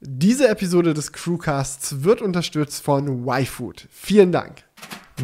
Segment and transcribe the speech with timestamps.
[0.00, 3.88] Diese Episode des Crewcasts wird unterstützt von YFood.
[3.90, 4.64] Vielen Dank.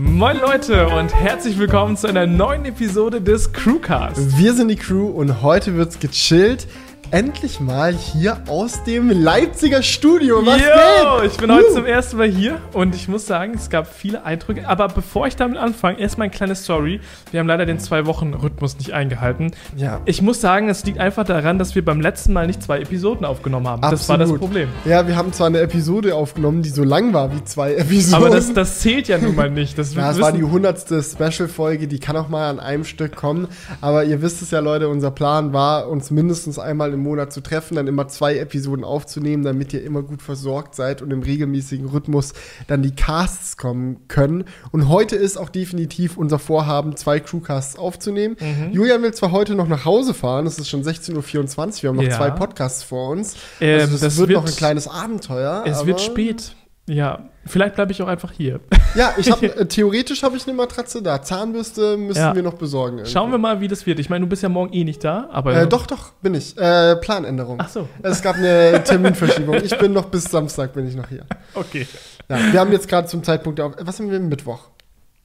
[0.01, 4.39] Moin Leute und herzlich willkommen zu einer neuen Episode des Crewcasts.
[4.39, 6.67] Wir sind die Crew und heute wird's gechillt
[7.13, 10.45] endlich mal hier aus dem Leipziger Studio.
[10.47, 11.33] Was Yo, geht?
[11.33, 11.57] Ich bin uh.
[11.57, 14.67] heute zum ersten Mal hier und ich muss sagen, es gab viele Eindrücke.
[14.67, 17.01] Aber bevor ich damit anfange, erstmal eine kleine Story.
[17.31, 19.53] Wir haben leider den Zwei-Wochen-Rhythmus nicht eingehalten.
[19.77, 20.01] Ja.
[20.07, 23.27] Ich muss sagen, es liegt einfach daran, dass wir beim letzten Mal nicht zwei Episoden
[23.27, 23.83] aufgenommen haben.
[23.83, 24.01] Absolut.
[24.01, 24.69] Das war das Problem.
[24.87, 28.25] Ja, wir haben zwar eine Episode aufgenommen, die so lang war wie zwei Episoden.
[28.25, 29.77] Aber das, das zählt ja nun mal nicht.
[29.77, 33.49] Das, ja, es war die hundertste Special-Folge, die kann auch mal an einem Stück kommen.
[33.83, 37.41] Aber ihr wisst es ja, Leute, unser Plan war, uns mindestens einmal im Monat zu
[37.41, 41.87] treffen, dann immer zwei Episoden aufzunehmen, damit ihr immer gut versorgt seid und im regelmäßigen
[41.87, 42.33] Rhythmus
[42.67, 44.45] dann die Casts kommen können.
[44.71, 48.37] Und heute ist auch definitiv unser Vorhaben, zwei Crewcasts aufzunehmen.
[48.41, 48.73] Mhm.
[48.73, 51.97] Julian will zwar heute noch nach Hause fahren, es ist schon 16.24 Uhr, wir haben
[51.97, 52.17] noch ja.
[52.17, 53.37] zwei Podcasts vor uns.
[53.61, 55.65] Ähm, also das, wird, wird noch ein kleines Abenteuer.
[55.67, 56.55] Es wird spät.
[56.89, 58.61] Ja, vielleicht bleibe ich auch einfach hier.
[58.97, 61.23] Ja, ich habe äh, theoretisch habe ich eine Matratze da.
[61.23, 62.35] Zahnbürste müssen ja.
[62.35, 62.99] wir noch besorgen.
[62.99, 63.13] Irgendwie.
[63.13, 64.01] Schauen wir mal, wie das wird.
[64.01, 66.59] Ich meine, du bist ja morgen eh nicht da, aber äh, doch, doch bin ich.
[66.59, 67.59] Äh, Planänderung.
[67.61, 67.89] Ach so.
[68.03, 69.55] Es gab eine Terminverschiebung.
[69.57, 71.25] ich bin noch bis Samstag bin ich noch hier.
[71.55, 71.87] Okay.
[72.29, 73.75] Ja, wir haben jetzt gerade zum Zeitpunkt auf.
[73.81, 74.71] Was haben wir Mittwoch?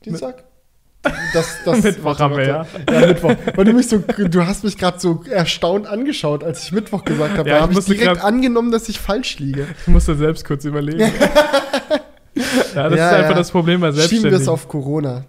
[0.06, 0.44] Dienstag?
[1.34, 2.66] Das, das, Mittwoch haben wir, ja.
[2.92, 3.34] Ja, Mittwoch.
[3.56, 7.38] Weil du mich so, du hast mich gerade so erstaunt angeschaut, als ich Mittwoch gesagt
[7.38, 7.50] habe.
[7.50, 9.68] Ja, da habe ich direkt angenommen, dass ich falsch liege.
[9.82, 11.00] Ich musste selbst kurz überlegen.
[12.76, 14.32] ja, das ja, ist einfach das Problem bei Selbstständigen.
[14.32, 15.26] Schieben wir es auf Corona.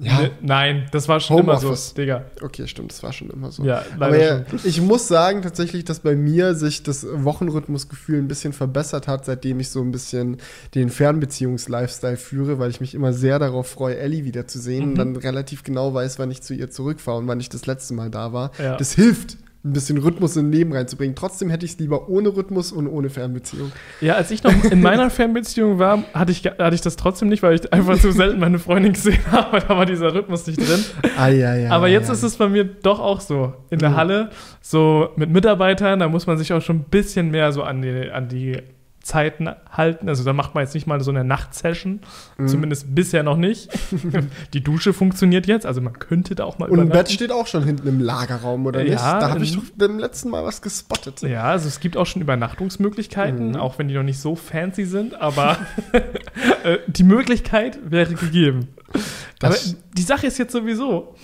[0.00, 0.20] Ja.
[0.20, 2.26] Ne, nein, das war schon immer so, Digga.
[2.40, 3.64] Okay, stimmt, das war schon immer so.
[3.64, 4.60] Ja, leider Aber ja, schon.
[4.62, 9.58] ich muss sagen tatsächlich, dass bei mir sich das Wochenrhythmusgefühl ein bisschen verbessert hat, seitdem
[9.58, 10.36] ich so ein bisschen
[10.74, 14.90] den Fernbeziehungs-Lifestyle führe, weil ich mich immer sehr darauf freue, Ellie wiederzusehen mhm.
[14.90, 17.94] und dann relativ genau weiß, wann ich zu ihr zurückfahre und wann ich das letzte
[17.94, 18.52] Mal da war.
[18.58, 18.76] Ja.
[18.76, 19.36] Das hilft
[19.68, 21.14] ein bisschen Rhythmus in Leben reinzubringen.
[21.14, 23.72] Trotzdem hätte ich es lieber ohne Rhythmus und ohne Fernbeziehung.
[24.00, 27.42] Ja, als ich noch in meiner Fernbeziehung war, hatte ich, hatte ich das trotzdem nicht,
[27.42, 29.60] weil ich einfach zu selten meine Freundin gesehen habe.
[29.60, 30.84] Da war dieser Rhythmus nicht drin.
[31.16, 32.14] Ah, ja, ja, Aber jetzt ja.
[32.14, 33.52] ist es bei mir doch auch so.
[33.70, 33.98] In der.
[33.98, 34.30] Halle,
[34.60, 38.10] so mit Mitarbeitern, da muss man sich auch schon ein bisschen mehr so an die,
[38.10, 38.58] an die
[39.08, 40.08] Zeiten halten.
[40.10, 42.00] Also da macht man jetzt nicht mal so eine Nachtsession.
[42.36, 42.48] Mhm.
[42.48, 43.70] Zumindest bisher noch nicht.
[44.52, 47.46] Die Dusche funktioniert jetzt, also man könnte da auch mal Und ein Bett steht auch
[47.46, 49.02] schon hinten im Lagerraum, oder ja, nicht?
[49.02, 51.22] Da habe ich doch beim letzten Mal was gespottet.
[51.22, 53.56] Ja, also es gibt auch schon Übernachtungsmöglichkeiten, mhm.
[53.56, 55.56] auch wenn die noch nicht so fancy sind, aber
[56.62, 58.68] äh, die Möglichkeit wäre gegeben.
[59.38, 61.14] Das aber die Sache ist jetzt sowieso,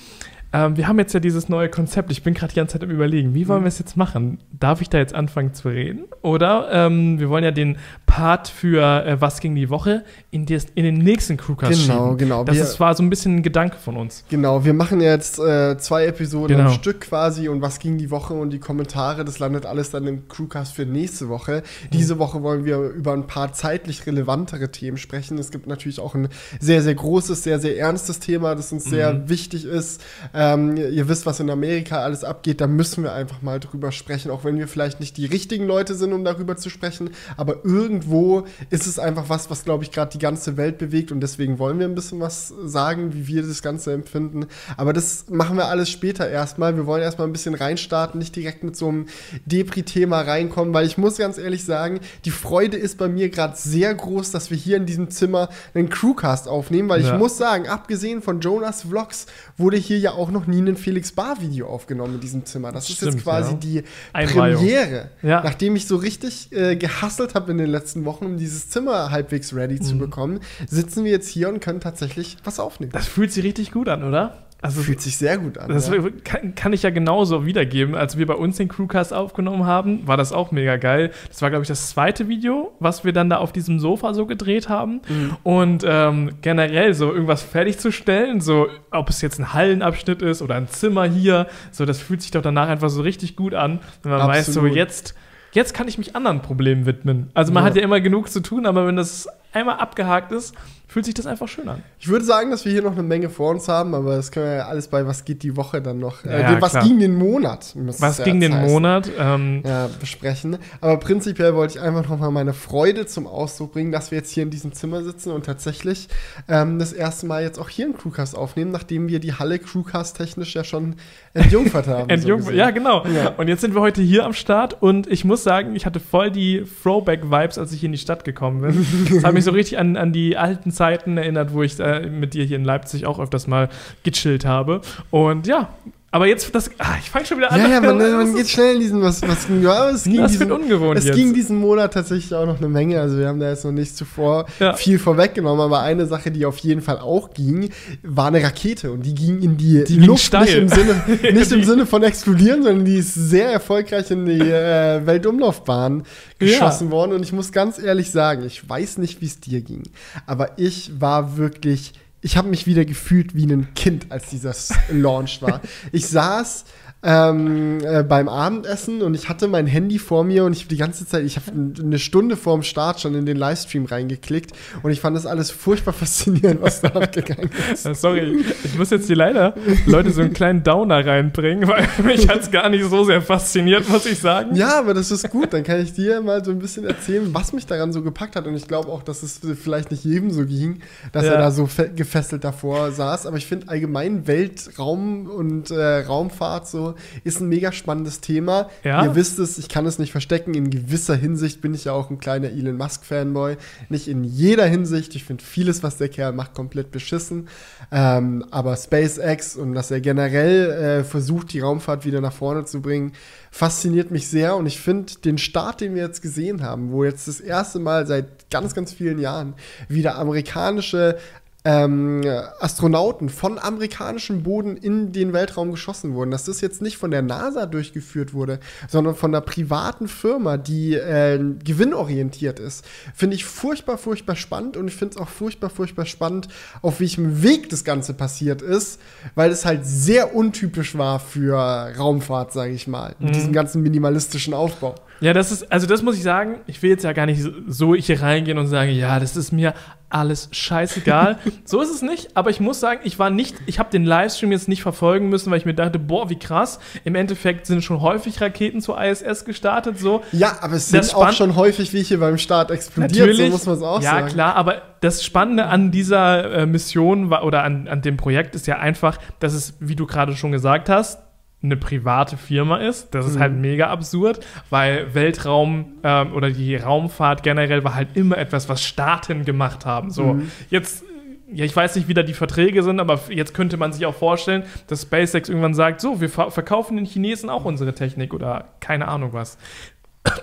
[0.55, 2.13] ähm, wir haben jetzt ja dieses neue Konzept.
[2.13, 3.65] Ich bin gerade die ganze Zeit am Überlegen, wie wollen mhm.
[3.65, 4.39] wir es jetzt machen?
[4.53, 6.05] Darf ich da jetzt anfangen zu reden?
[6.23, 7.77] Oder ähm, wir wollen ja den
[8.15, 12.19] Part für äh, Was ging die Woche in, des, in den nächsten Crewcast Genau, schieben.
[12.19, 12.45] genau.
[12.45, 14.23] Das wir, ist, war so ein bisschen ein Gedanke von uns.
[14.29, 16.71] Genau, wir machen jetzt äh, zwei Episoden genau.
[16.71, 20.07] am Stück quasi und Was ging die Woche und die Kommentare, das landet alles dann
[20.07, 21.65] im Crewcast für nächste Woche.
[21.65, 21.91] Mhm.
[21.93, 25.37] Diese Woche wollen wir über ein paar zeitlich relevantere Themen sprechen.
[25.39, 26.29] Es gibt natürlich auch ein
[26.61, 28.91] sehr, sehr großes, sehr, sehr ernstes Thema, das uns mhm.
[28.91, 30.01] sehr wichtig ist.
[30.33, 33.93] Äh, ähm, ihr wisst, was in Amerika alles abgeht, da müssen wir einfach mal drüber
[33.93, 37.11] sprechen, auch wenn wir vielleicht nicht die richtigen Leute sind, um darüber zu sprechen.
[37.37, 37.65] Aber
[38.05, 41.59] irgendwo ist es einfach was, was, glaube ich, gerade die ganze Welt bewegt und deswegen
[41.59, 44.47] wollen wir ein bisschen was sagen, wie wir das Ganze empfinden.
[44.77, 46.77] Aber das machen wir alles später erstmal.
[46.77, 49.07] Wir wollen erstmal ein bisschen reinstarten, nicht direkt mit so einem
[49.47, 53.95] Depri-Thema reinkommen, weil ich muss ganz ehrlich sagen, die Freude ist bei mir gerade sehr
[53.95, 57.13] groß, dass wir hier in diesem Zimmer einen Crewcast aufnehmen, weil ja.
[57.13, 59.27] ich muss sagen, abgesehen von Jonas Vlogs
[59.57, 62.73] wurde hier ja auch noch nie ein Felix Bar Video aufgenommen in diesem Zimmer.
[62.73, 63.57] Das ist Stimmt, jetzt quasi ja.
[63.57, 63.83] die
[64.13, 64.59] Einweihung.
[64.59, 65.11] Premiere.
[65.23, 65.43] Ja.
[65.43, 69.55] Nachdem ich so richtig äh, gehasselt habe in den letzten Wochen, um dieses Zimmer halbwegs
[69.55, 69.83] ready mhm.
[69.83, 72.93] zu bekommen, sitzen wir jetzt hier und können tatsächlich was aufnehmen.
[72.93, 74.45] Das fühlt sich richtig gut an, oder?
[74.65, 75.69] Also fühlt sich sehr gut an.
[75.69, 75.97] Das ja.
[76.25, 77.95] kann, kann, ich ja genauso wiedergeben.
[77.95, 81.11] Als wir bei uns den Crewcast aufgenommen haben, war das auch mega geil.
[81.29, 84.25] Das war, glaube ich, das zweite Video, was wir dann da auf diesem Sofa so
[84.25, 85.03] gedreht haben.
[85.07, 85.37] Mhm.
[85.43, 90.69] Und ähm, generell so irgendwas fertigzustellen, so ob es jetzt ein Hallenabschnitt ist oder ein
[90.69, 94.23] Zimmer hier, so das fühlt sich doch danach einfach so richtig gut an, wenn man
[94.23, 94.47] Absolut.
[94.47, 95.15] weiß, so jetzt
[95.55, 97.31] jetzt kann ich mich anderen Problemen widmen.
[97.35, 97.71] Also man ja.
[97.71, 100.55] hat ja immer genug zu tun, aber wenn das einmal abgehakt ist,
[100.95, 101.83] fühlt sich das einfach schön an.
[101.99, 104.47] Ich würde sagen, dass wir hier noch eine Menge vor uns haben, aber das können
[104.47, 106.25] wir ja alles bei Was geht die Woche dann noch.
[106.25, 106.85] Äh, ja, was klar.
[106.85, 107.75] ging den Monat?
[107.75, 108.73] Was ging den heißen.
[108.73, 109.11] Monat?
[109.19, 110.57] Ähm, ja, besprechen.
[110.81, 114.31] Aber prinzipiell wollte ich einfach noch mal meine Freude zum Ausdruck bringen, dass wir jetzt
[114.31, 116.07] hier in diesem Zimmer sitzen und tatsächlich
[116.47, 120.17] ähm, das erste Mal jetzt auch hier einen Crewcast aufnehmen, nachdem wir die Halle Crewcast
[120.17, 120.95] technisch ja schon
[121.33, 122.09] entjungfert haben.
[122.09, 123.05] entjungfert, so ja, genau.
[123.09, 123.31] Ja.
[123.31, 126.31] Und jetzt sind wir heute hier am Start und ich muss sagen, ich hatte voll
[126.31, 128.87] die Throwback-Vibes, als ich in die Stadt gekommen bin.
[129.13, 132.01] Das hat mich so richtig an, an die alten Zeiten Zeiten erinnert, wo ich äh,
[132.11, 133.71] mit dir hier in Leipzig auch öfters mal
[134.03, 134.83] gechillt habe.
[135.11, 135.71] Und ja,
[136.15, 137.59] Aber jetzt, das, ah, ich fange schon wieder an.
[137.61, 140.53] Ja, ja, man, man geht schnell in diesen, was, was ja, es ging das diesen,
[140.53, 141.17] ungewohnt Es jetzt.
[141.17, 143.01] ging diesen Monat tatsächlich auch noch eine Menge.
[143.01, 144.75] Also wir haben da jetzt noch nicht zuvor Ja.
[144.75, 147.69] viel vorweggenommen, aber eine Sache, die auf jeden Fall auch ging,
[148.05, 151.03] war eine Rakete und die ging in die, Die Luft nicht im Sinne,
[151.33, 156.05] nicht im Sinne von explodieren, sondern die ist sehr erfolgreich in die äh, Weltumlaufbahn
[156.39, 157.13] geschossen worden.
[157.13, 159.83] Und ich muss ganz ehrlich sagen, ich weiß nicht, wie es dir ging,
[160.27, 161.93] aber ich war wirklich
[162.25, 164.55] ich habe mich wieder gefühlt wie ein Kind, als dieser
[164.91, 165.61] Launch war.
[165.93, 166.65] Ich saß
[167.05, 170.77] ähm, äh, beim Abendessen und ich hatte mein Handy vor mir und ich hab die
[170.79, 174.53] ganze Zeit, ich habe eine Stunde vorm Start schon in den Livestream reingeklickt
[174.83, 177.83] und ich fand das alles furchtbar faszinierend, was da abgegangen ist.
[178.01, 179.55] Sorry, ich muss jetzt hier leider
[179.87, 183.89] Leute so einen kleinen Downer reinbringen, weil mich hat es gar nicht so sehr fasziniert,
[183.89, 184.57] muss ich sagen.
[184.57, 185.53] Ja, aber das ist gut.
[185.53, 188.47] Dann kann ich dir mal so ein bisschen erzählen, was mich daran so gepackt hat.
[188.47, 190.81] Und ich glaube auch, dass es vielleicht nicht jedem so ging,
[191.13, 191.33] dass Ja.
[191.33, 193.27] er da so fe- gefesselt davor saß.
[193.27, 196.94] Aber ich finde allgemein Weltraum und äh, Raumfahrt so
[197.25, 198.69] ist ein mega spannendes Thema.
[198.83, 199.05] Ja.
[199.05, 200.55] Ihr wisst es, ich kann es nicht verstecken.
[200.55, 203.57] In gewisser Hinsicht bin ich ja auch ein kleiner Elon Musk-Fanboy.
[203.89, 205.15] Nicht in jeder Hinsicht.
[205.15, 207.49] Ich finde vieles, was der Kerl macht, komplett beschissen.
[207.93, 212.81] Ähm, aber SpaceX und dass er generell äh, versucht, die Raumfahrt wieder nach vorne zu
[212.81, 213.13] bringen,
[213.51, 214.57] fasziniert mich sehr.
[214.57, 218.07] Und ich finde den Start, den wir jetzt gesehen haben, wo jetzt das erste Mal
[218.07, 219.55] seit ganz, ganz vielen Jahren
[219.89, 221.19] wieder amerikanische
[221.67, 222.23] ähm,
[222.61, 226.31] Astronauten von amerikanischem Boden in den Weltraum geschossen wurden.
[226.31, 230.95] Dass das jetzt nicht von der NASA durchgeführt wurde, sondern von einer privaten Firma, die
[230.95, 232.85] äh, gewinnorientiert ist,
[233.15, 236.49] finde ich furchtbar, furchtbar spannend und ich finde es auch furchtbar, furchtbar spannend,
[236.83, 239.01] auf welchem Weg das Ganze passiert ist,
[239.35, 244.53] weil es halt sehr untypisch war für Raumfahrt, sage ich mal, mit diesem ganzen minimalistischen
[244.53, 244.97] Aufbau.
[245.21, 247.95] Ja, das ist, also das muss ich sagen, ich will jetzt ja gar nicht so-
[247.95, 249.75] hier reingehen und sagen, ja, das ist mir
[250.11, 251.39] alles scheißegal.
[251.65, 254.53] so ist es nicht, aber ich muss sagen, ich war nicht, ich habe den Livestream
[254.53, 256.79] jetzt nicht verfolgen müssen, weil ich mir dachte, boah, wie krass.
[257.05, 260.23] Im Endeffekt sind schon häufig Raketen zur ISS gestartet, so.
[260.33, 263.77] Ja, aber es Das sind auch schon häufig welche beim Start explodiert, so muss man
[263.77, 264.29] es auch ja, sagen.
[264.29, 268.79] klar, aber das Spannende an dieser äh, Mission oder an, an dem Projekt ist ja
[268.79, 271.19] einfach, dass es, wie du gerade schon gesagt hast,
[271.65, 273.15] eine private Firma ist.
[273.15, 273.41] Das ist Mhm.
[273.41, 278.83] halt mega absurd, weil Weltraum ähm, oder die Raumfahrt generell war halt immer etwas, was
[278.83, 280.11] Staaten gemacht haben.
[280.11, 280.51] So, Mhm.
[280.71, 281.05] jetzt.
[281.53, 284.15] Ja, ich weiß nicht, wie da die Verträge sind, aber jetzt könnte man sich auch
[284.15, 288.65] vorstellen, dass SpaceX irgendwann sagt, so, wir ver verkaufen den Chinesen auch unsere Technik oder
[288.81, 289.57] keine Ahnung was.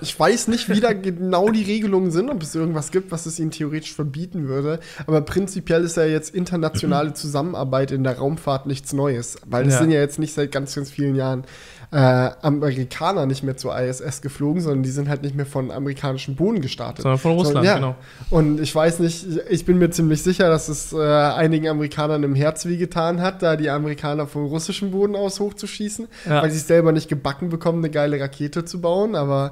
[0.02, 3.40] Ich weiß nicht, wie da genau die Regelungen sind, ob es irgendwas gibt, was es
[3.40, 4.80] ihnen theoretisch verbieten würde.
[5.08, 9.38] Aber prinzipiell ist ja jetzt internationale Zusammenarbeit in der Raumfahrt nichts Neues.
[9.48, 9.80] Weil es Ja.
[9.80, 11.46] sind ja jetzt nicht seit ganz, ganz vielen Jahren
[11.94, 16.36] äh, Amerikaner nicht mehr zur ISS geflogen, sondern die sind halt nicht mehr von amerikanischem
[16.36, 17.04] Boden gestartet.
[17.04, 17.76] Sondern von Russland, ja.
[17.76, 17.96] genau.
[18.30, 22.34] Und ich weiß nicht, ich bin mir ziemlich sicher, dass es äh, einigen Amerikanern im
[22.34, 26.42] Herz wehgetan hat, da die Amerikaner vom russischen Boden aus hochzuschießen, Ja.
[26.42, 29.16] weil sie es selber nicht gebacken bekommen, eine geile Rakete zu bauen.
[29.16, 29.52] Aber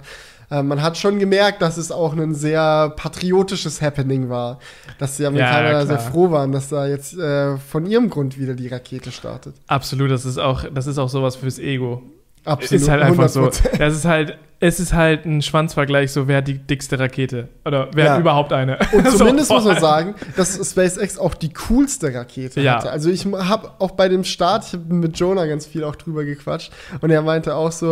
[0.49, 4.59] äh, man hat schon gemerkt, dass es auch ein sehr patriotisches Happening war,
[4.97, 8.53] dass die Amerikaner Ja, sehr froh waren, dass da jetzt äh, von ihrem Grund wieder
[8.53, 9.55] die Rakete startet.
[9.67, 12.01] Absolut, das ist auch, das ist auch sowas fürs Ego.
[12.45, 12.81] Absolut.
[12.81, 13.45] Ist halt einfach so.
[13.47, 13.77] 100%.
[13.77, 17.47] Das ist halt, es ist halt ein Schwanzvergleich, so wer hat die dickste Rakete?
[17.65, 18.13] Oder wer Ja.
[18.13, 18.77] hat überhaupt eine?
[18.91, 22.75] Und So, zumindest muss man sagen, dass SpaceX auch die coolste Rakete Ja.
[22.77, 22.91] hatte.
[22.91, 26.25] Also ich habe auch bei dem Start, ich habe mit Jonah ganz viel auch drüber
[26.25, 26.71] gequatscht
[27.01, 27.87] und er meinte auch so,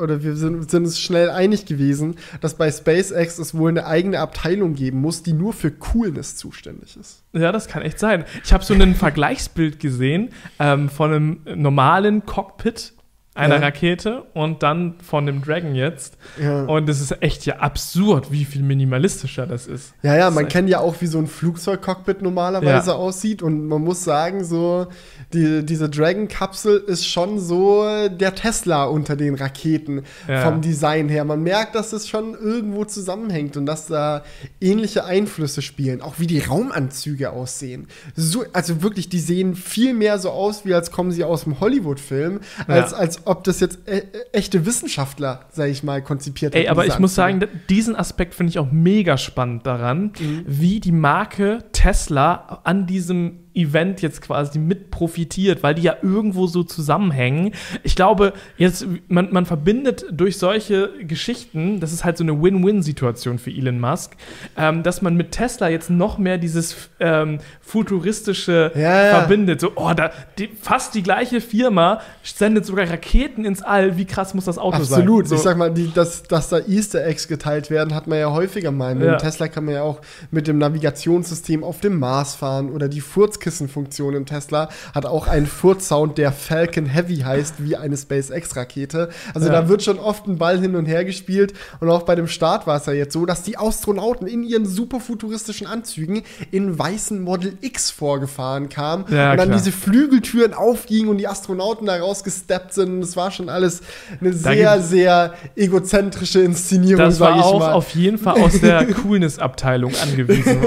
[0.00, 4.20] oder wir sind, sind uns schnell einig gewesen, dass bei SpaceX es wohl eine eigene
[4.20, 7.22] Abteilung geben muss, die nur für Coolness zuständig ist.
[7.32, 8.24] Ja, das kann echt sein.
[8.44, 10.28] Ich habe so ein Vergleichsbild gesehen
[10.60, 12.92] ähm, von einem normalen Cockpit
[13.34, 13.60] einer Ja.
[13.62, 16.18] Rakete und dann von dem Dragon jetzt.
[16.38, 16.64] Ja.
[16.64, 19.94] Und es ist echt ja absurd, wie viel minimalistischer das ist.
[20.02, 22.96] Ja, ja, Das man kennt ja auch, wie so ein Flugzeugcockpit normalerweise Ja.
[22.96, 23.42] aussieht.
[23.42, 24.86] Und man muss sagen, so,
[25.32, 30.42] die, diese Dragon-Kapsel ist schon so der Tesla unter den Raketen Ja.
[30.42, 31.24] vom Design her.
[31.24, 34.22] Man merkt, dass es schon irgendwo zusammenhängt und dass da
[34.60, 36.00] ähnliche Einflüsse spielen.
[36.02, 37.86] Auch wie die Raumanzüge aussehen.
[38.14, 41.60] So, also wirklich, die sehen viel mehr so aus, wie als kommen sie aus dem
[41.60, 42.74] Hollywood-Film, Ja.
[42.74, 46.86] als, als ob das jetzt e echte Wissenschaftler, sag ich mal, konzipiert Ey, hätten, aber
[46.86, 50.44] ich muss sagen, diesen Aspekt finde ich auch mega spannend daran, Mhm.
[50.46, 56.46] wie die Marke Tesla an diesem Event jetzt quasi mit profitiert, weil die ja irgendwo
[56.46, 57.52] so zusammenhängen.
[57.82, 63.38] Ich glaube, jetzt, man, man verbindet durch solche Geschichten, das ist halt so eine Win-Win-Situation
[63.38, 64.16] für Elon Musk,
[64.56, 69.18] ähm, dass man mit Tesla jetzt noch mehr dieses ähm, futuristische Ja, ja.
[69.18, 69.60] verbindet.
[69.60, 73.96] So, oh, da, die, fast die gleiche Firma sendet sogar Raketen ins All.
[73.96, 75.00] Wie krass muss das Auto sein?
[75.00, 75.28] Absolut.
[75.28, 75.34] So.
[75.36, 78.70] Ich sag mal, die, dass, dass da Easter Eggs geteilt werden, hat man ja häufiger
[78.70, 78.94] mal.
[78.94, 79.16] Mit Ja.
[79.16, 83.00] Tesla kann man ja auch mit dem Navigationssystem auf dem Mars fahren oder die
[83.42, 89.08] Furzkissenfunktion im Tesla hat auch einen Furzsound, der Falcon Heavy heißt, wie eine SpaceX-Rakete.
[89.34, 89.52] Also ja.
[89.52, 92.66] da wird schon oft ein Ball hin und her gespielt und auch bei dem Start
[92.66, 97.20] war es ja jetzt so, dass die Astronauten in ihren super futuristischen Anzügen in weißen
[97.20, 99.58] Model X vorgefahren kamen ja, und dann klar.
[99.58, 102.90] diese Flügeltüren aufgingen und die Astronauten da rausgesteppt sind.
[102.92, 103.82] Und es war schon alles
[104.20, 107.08] eine sehr, sehr egozentrische Inszenierung, mal.
[107.08, 110.58] Das war auch auf jeden Fall aus der Coolness-Abteilung angewiesen.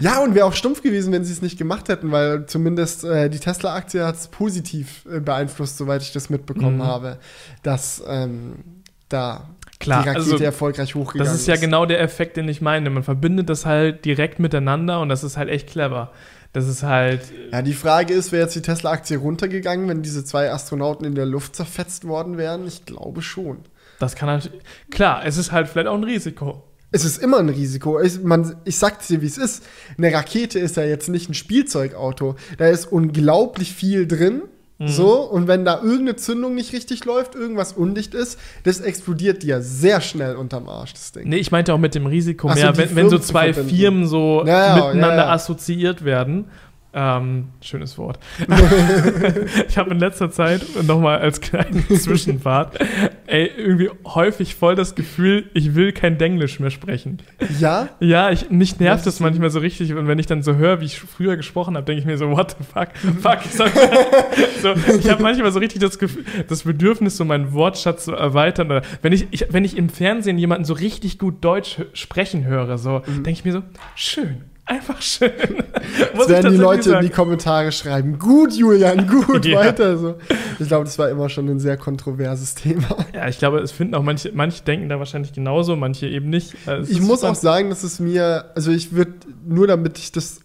[0.00, 3.30] ja, und wäre auch stumpf gewesen, wenn sie es nicht gemacht hätten, weil zumindest äh,
[3.30, 6.82] die Tesla-Aktie hat es positiv äh, beeinflusst, soweit ich das mitbekommen mhm.
[6.82, 7.18] habe,
[7.62, 8.56] dass ähm,
[9.08, 12.60] da Klar, die Rakete also, erfolgreich hochgegangen Das ist ja genau der Effekt, den ich
[12.60, 12.90] meine.
[12.90, 16.10] Man verbindet das halt direkt miteinander und das ist halt echt clever.
[16.52, 17.20] Das ist halt.
[17.52, 21.26] Ja, die Frage ist, wäre jetzt die Tesla-Aktie runtergegangen, wenn diese zwei Astronauten in der
[21.26, 22.66] Luft zerfetzt worden wären?
[22.66, 23.58] Ich glaube schon.
[23.98, 24.50] Das kann halt.
[24.90, 26.62] Klar, es ist halt vielleicht auch ein Risiko.
[26.94, 28.00] Es ist immer ein Risiko.
[28.00, 29.64] Ich, man, ich sag dir, wie es ist.
[29.98, 32.36] Eine Rakete ist ja jetzt nicht ein Spielzeugauto.
[32.56, 34.42] Da ist unglaublich viel drin.
[34.78, 34.86] Mhm.
[34.88, 39.60] So, und wenn da irgendeine Zündung nicht richtig läuft, irgendwas undicht ist, das explodiert dir
[39.60, 41.28] sehr schnell unterm Arsch, das Ding.
[41.28, 44.44] Nee, ich meinte auch mit dem Risiko mehr, so, wenn, wenn, so zwei Firmen so
[44.46, 46.46] ja, ja, miteinander ja, assoziiert werden
[46.94, 48.18] ähm, schönes Wort.
[49.68, 52.78] ich habe in letzter Zeit, nochmal als kleinen Zwischenfahrt,
[53.26, 57.18] ey, irgendwie häufig voll das Gefühl, ich will kein Denglisch mehr sprechen.
[57.58, 57.88] Ja?
[58.00, 59.92] Ja, ich, mich nervt das manchmal so richtig.
[59.94, 62.30] Und wenn ich dann so höre, wie ich früher gesprochen habe, denke ich mir so,
[62.30, 62.88] what the fuck?
[63.20, 63.40] fuck.
[64.62, 68.68] so, ich habe manchmal so richtig das, Gefühl, das Bedürfnis, so meinen Wortschatz zu erweitern.
[68.68, 72.78] Oder wenn ich, ich, wenn ich im Fernsehen jemanden so richtig gut Deutsch sprechen höre,
[72.78, 73.24] so, mhm.
[73.24, 73.62] denke ich mir so,
[73.94, 75.30] schön Einfach schön.
[76.14, 77.04] Muss werden die Leute sagen.
[77.04, 78.18] in die Kommentare schreiben.
[78.18, 79.58] Gut, Julian, gut, ja.
[79.58, 80.14] weiter so.
[80.58, 83.04] Ich glaube, das war immer schon ein sehr kontroverses Thema.
[83.12, 86.54] Ja, ich glaube, es finden auch manche, manche denken da wahrscheinlich genauso, manche eben nicht.
[86.66, 89.12] Also ich muss auch sagen, dass es mir, also ich würde,
[89.46, 90.40] nur damit ich das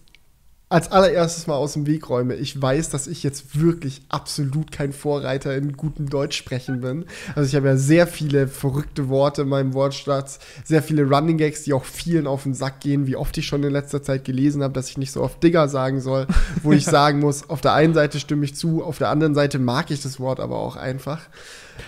[0.71, 2.35] als allererstes mal aus dem Weg räume.
[2.35, 7.05] Ich weiß, dass ich jetzt wirklich absolut kein Vorreiter in gutem Deutsch sprechen bin.
[7.33, 11.63] Also ich habe ja sehr viele verrückte Worte in meinem Wortschatz, sehr viele Running Gags,
[11.63, 14.61] die auch vielen auf den Sack gehen, wie oft ich schon in letzter Zeit gelesen
[14.61, 16.27] habe, dass ich nicht so oft Digger sagen soll,
[16.61, 19.57] wo ich sagen muss, auf der einen Seite stimme ich zu, auf der anderen Seite
[19.57, 21.21] mag ich das Wort aber auch einfach.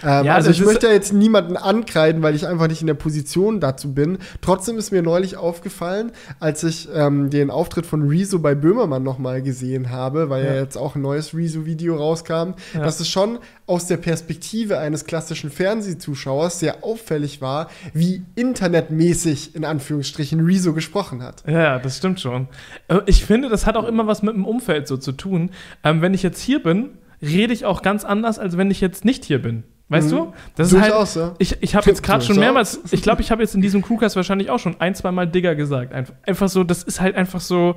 [0.04, 2.94] Ähm, ja, also ich möchte ja jetzt niemanden ankreiden, weil ich einfach nicht in der
[2.94, 4.18] Position dazu bin.
[4.42, 9.42] Trotzdem ist mir neulich aufgefallen, als ich ähm, den Auftritt von Rezo bei Böhmermann nochmal
[9.42, 10.54] gesehen habe, weil ja.
[10.54, 12.82] ja jetzt auch ein neues Rezo-Video rauskam, ja.
[12.82, 19.64] dass es schon aus der Perspektive eines klassischen Fernsehzuschauers sehr auffällig war, wie internetmäßig in
[19.64, 21.44] Anführungsstrichen Rezo gesprochen hat.
[21.48, 22.48] Ja, das stimmt schon.
[22.88, 25.52] Äh, ich finde, das hat auch immer was mit dem Umfeld so zu tun.
[25.84, 29.06] Ähm, wenn ich jetzt hier bin, rede ich auch ganz anders, als wenn ich jetzt
[29.06, 29.64] nicht hier bin.
[29.92, 30.16] Weißt mhm.
[30.16, 30.34] du?
[30.56, 31.36] Das ist halt, aus, ja.
[31.38, 34.16] Ich, ich habe jetzt gerade schon mehrmals, ich glaube, ich habe jetzt in diesem Crewcast
[34.16, 35.92] wahrscheinlich auch schon ein, zwei Mal Digger gesagt.
[35.92, 37.76] Einfach, einfach so, das ist halt einfach so,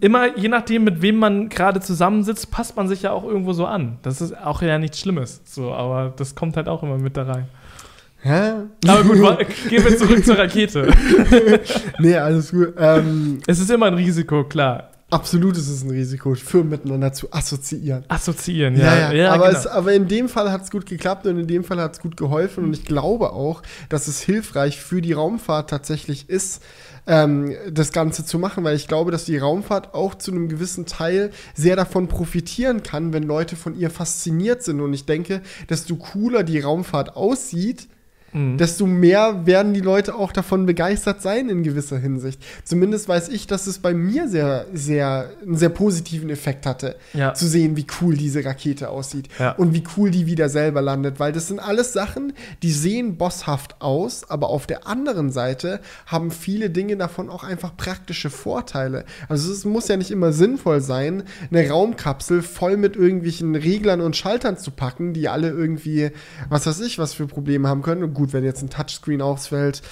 [0.00, 3.66] immer, je nachdem, mit wem man gerade zusammensitzt, passt man sich ja auch irgendwo so
[3.66, 3.98] an.
[4.00, 5.42] Das ist auch ja nichts Schlimmes.
[5.44, 7.46] So, aber das kommt halt auch immer mit da rein.
[8.22, 8.52] Hä?
[8.88, 10.90] Aber gut, gehen wir zurück zur Rakete.
[11.98, 12.72] nee, alles gut.
[12.78, 14.92] Ähm, es ist immer ein Risiko, klar.
[15.14, 18.04] Absolut ist es ein Risiko, Firmen miteinander zu assoziieren.
[18.08, 18.84] Assoziieren, ja.
[18.84, 19.12] ja, ja.
[19.12, 19.58] ja aber, genau.
[19.60, 22.00] es, aber, in dem Fall hat es gut geklappt und in dem Fall hat es
[22.00, 22.64] gut geholfen.
[22.64, 26.64] Und ich glaube auch, dass es hilfreich für die Raumfahrt tatsächlich ist,
[27.06, 30.84] ähm, das Ganze zu machen, weil ich glaube, dass die Raumfahrt auch zu einem gewissen
[30.84, 34.80] Teil sehr davon profitieren kann, wenn Leute von ihr fasziniert sind.
[34.80, 37.86] Und ich denke, desto cooler die Raumfahrt aussieht,
[38.34, 38.58] mhm.
[38.58, 42.42] desto mehr werden die Leute auch davon begeistert sein in gewisser Hinsicht.
[42.64, 47.32] Zumindest weiß ich, dass es bei mir sehr, sehr, einen sehr positiven Effekt hatte, ja.
[47.32, 49.52] zu sehen, wie cool diese Rakete aussieht ja.
[49.52, 53.80] und wie cool die wieder selber landet, weil das sind alles Sachen, die sehen bosshaft
[53.80, 59.04] aus, aber auf der anderen Seite haben viele Dinge davon auch einfach praktische Vorteile.
[59.28, 64.16] Also es muss ja nicht immer sinnvoll sein, eine Raumkapsel voll mit irgendwelchen Reglern und
[64.16, 66.10] Schaltern zu packen, die alle irgendwie,
[66.48, 68.12] was weiß ich, was für Probleme haben können.
[68.14, 69.82] Gut, gut, wenn jetzt ein Touchscreen ausfällt,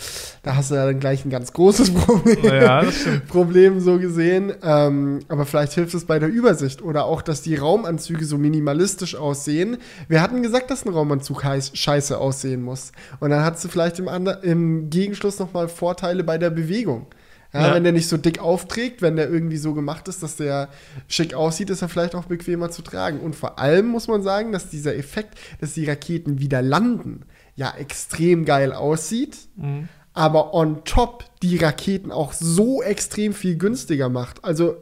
[0.42, 2.44] da hast du ja dann gleich ein ganz großes Problem.
[2.44, 2.82] Ja,
[3.28, 4.54] Problem so gesehen.
[4.62, 9.14] Ähm, aber vielleicht hilft es bei der Übersicht oder auch, dass die Raumanzüge so minimalistisch
[9.14, 9.76] aussehen.
[10.08, 12.92] Wir hatten gesagt, dass ein Raumanzug scheiße aussehen muss.
[13.20, 14.08] Und dann hast du vielleicht im,
[14.42, 17.06] im Gegenschluss nochmal Vorteile bei der Bewegung.
[17.52, 17.74] Ja, ja.
[17.74, 20.68] Wenn der nicht so dick aufträgt, wenn der irgendwie so gemacht ist, dass der
[21.06, 23.20] schick aussieht, ist er vielleicht auch bequemer zu tragen.
[23.20, 27.74] Und vor allem muss man sagen, dass dieser Effekt, dass die Raketen wieder landen, ja
[27.76, 29.36] extrem geil aussieht.
[29.56, 29.88] Mhm.
[30.14, 34.44] aber on top die Raketen auch so extrem viel günstiger macht.
[34.44, 34.76] Also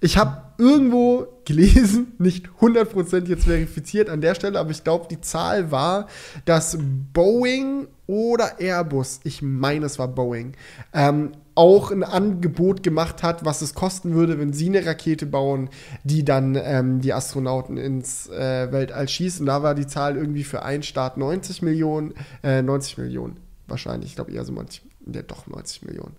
[0.00, 5.20] ich habe irgendwo gelesen, nicht 100% jetzt verifiziert an der Stelle, aber ich glaube, die
[5.20, 6.08] Zahl war,
[6.44, 6.76] dass
[7.12, 10.56] Boeing oder Airbus, ich meine, es war Boeing,
[10.92, 15.70] ähm, auch ein Angebot gemacht hat, was es kosten würde, wenn sie eine Rakete bauen,
[16.02, 19.46] die dann ähm, die Astronauten ins äh, Weltall schießen.
[19.46, 24.16] Da war die Zahl irgendwie für einen Start 90 Millionen, äh, 90 Millionen wahrscheinlich, ich
[24.16, 24.82] glaube eher so 90,
[25.12, 26.16] ja, doch 90 Millionen.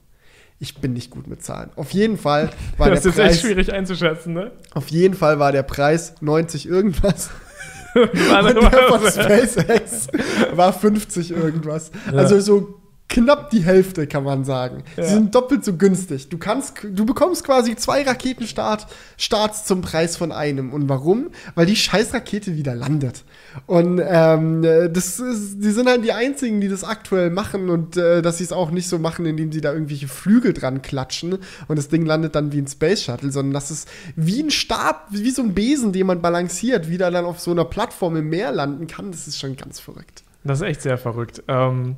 [0.57, 1.69] Ich bin nicht gut mit Zahlen.
[1.75, 3.17] Auf jeden Fall war das der Preis.
[3.17, 4.51] Das ist echt schwierig einzuschätzen, ne?
[4.73, 7.29] Auf jeden Fall war der Preis 90 irgendwas.
[7.95, 10.07] Und der von SpaceX
[10.51, 11.91] war 50 irgendwas.
[12.11, 14.83] Also so knapp die Hälfte, kann man sagen.
[14.97, 15.03] Ja.
[15.03, 16.29] Sie sind doppelt so günstig.
[16.29, 20.73] Du kannst, du bekommst quasi zwei Raketenstarts zum Preis von einem.
[20.73, 21.29] Und warum?
[21.53, 23.23] Weil die Scheißrakete wieder landet.
[23.67, 28.21] Und ähm, das ist, die sind halt die einzigen, die das aktuell machen und äh,
[28.21, 31.77] dass sie es auch nicht so machen, indem sie da irgendwelche Flügel dran klatschen und
[31.77, 35.31] das Ding landet dann wie ein Space Shuttle, sondern das ist wie ein Stab, wie
[35.31, 38.87] so ein Besen, den man balanciert, wieder dann auf so einer Plattform im Meer landen
[38.87, 39.11] kann.
[39.11, 40.23] Das ist schon ganz verrückt.
[40.43, 41.43] Das ist echt sehr verrückt.
[41.47, 41.97] Ähm,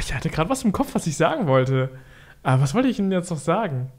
[0.00, 1.90] ich hatte gerade was im Kopf, was ich sagen wollte.
[2.42, 3.90] Aber was wollte ich Ihnen jetzt noch sagen?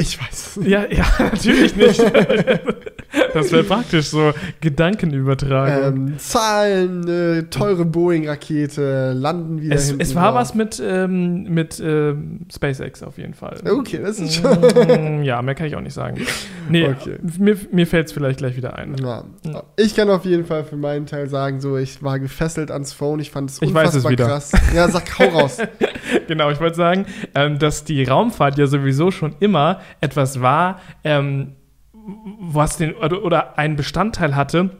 [0.00, 0.70] Ich weiß nicht.
[0.70, 2.00] Ja, ja, natürlich nicht.
[3.34, 6.08] das wäre praktisch so Gedankenübertragung.
[6.08, 12.46] Ähm, Zahlen, äh, teure Boeing-Rakete, landen wieder Es, es war was mit, ähm, mit ähm,
[12.52, 13.56] SpaceX auf jeden Fall.
[13.68, 15.18] Okay, das ist schon.
[15.18, 16.24] Mm, ja, mehr kann ich auch nicht sagen.
[16.68, 17.16] Nee, okay.
[17.36, 18.94] mir, mir fällt es vielleicht gleich wieder ein.
[19.02, 19.24] Ja.
[19.76, 23.18] Ich kann auf jeden Fall für meinen Teil sagen, so, ich war gefesselt ans Phone,
[23.18, 24.26] ich fand es unfassbar ich weiß es wieder.
[24.26, 24.52] krass.
[24.72, 25.58] Ja, sag, hau raus.
[26.28, 31.56] genau, ich wollte sagen, ähm, dass die Raumfahrt ja sowieso schon immer etwas war, ähm,
[32.40, 34.70] was den oder, oder einen Bestandteil hatte,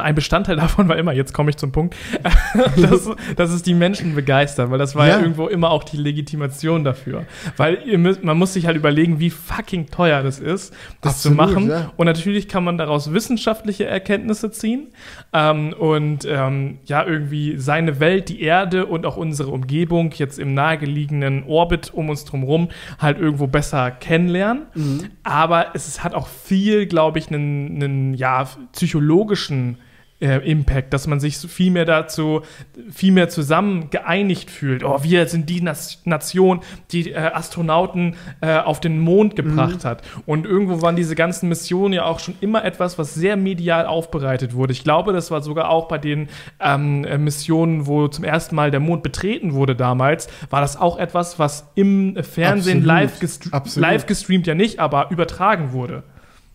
[0.00, 1.96] ein Bestandteil davon war immer, jetzt komme ich zum Punkt,
[2.76, 5.16] dass, dass es die Menschen begeistert, weil das war ja.
[5.16, 7.24] ja irgendwo immer auch die Legitimation dafür.
[7.56, 11.44] Weil müsst, man muss sich halt überlegen, wie fucking teuer das ist, das Absolut, zu
[11.44, 11.68] machen.
[11.68, 11.92] Ja.
[11.96, 14.88] Und natürlich kann man daraus wissenschaftliche Erkenntnisse ziehen
[15.32, 20.54] ähm, und ähm, ja, irgendwie seine Welt, die Erde und auch unsere Umgebung jetzt im
[20.54, 24.64] nahegelegenen Orbit um uns drumherum halt irgendwo besser kennenlernen.
[24.74, 25.04] Mhm.
[25.22, 29.78] Aber es hat auch viel, glaube ich, einen, einen ja, psychologischen
[30.20, 32.42] äh, Impact, dass man sich viel mehr dazu,
[32.90, 34.82] viel mehr zusammen geeinigt fühlt.
[34.84, 36.60] Oh, wir sind die Nas Nation,
[36.90, 39.88] die äh, Astronauten äh, auf den Mond gebracht mhm.
[39.88, 40.02] hat.
[40.26, 44.54] Und irgendwo waren diese ganzen Missionen ja auch schon immer etwas, was sehr medial aufbereitet
[44.54, 44.72] wurde.
[44.72, 46.28] Ich glaube, das war sogar auch bei den
[46.60, 50.98] ähm, äh, Missionen, wo zum ersten Mal der Mond betreten wurde damals, war das auch
[50.98, 53.88] etwas, was im Fernsehen live, gestr Absolut.
[53.88, 56.02] live gestreamt ja nicht, aber übertragen wurde.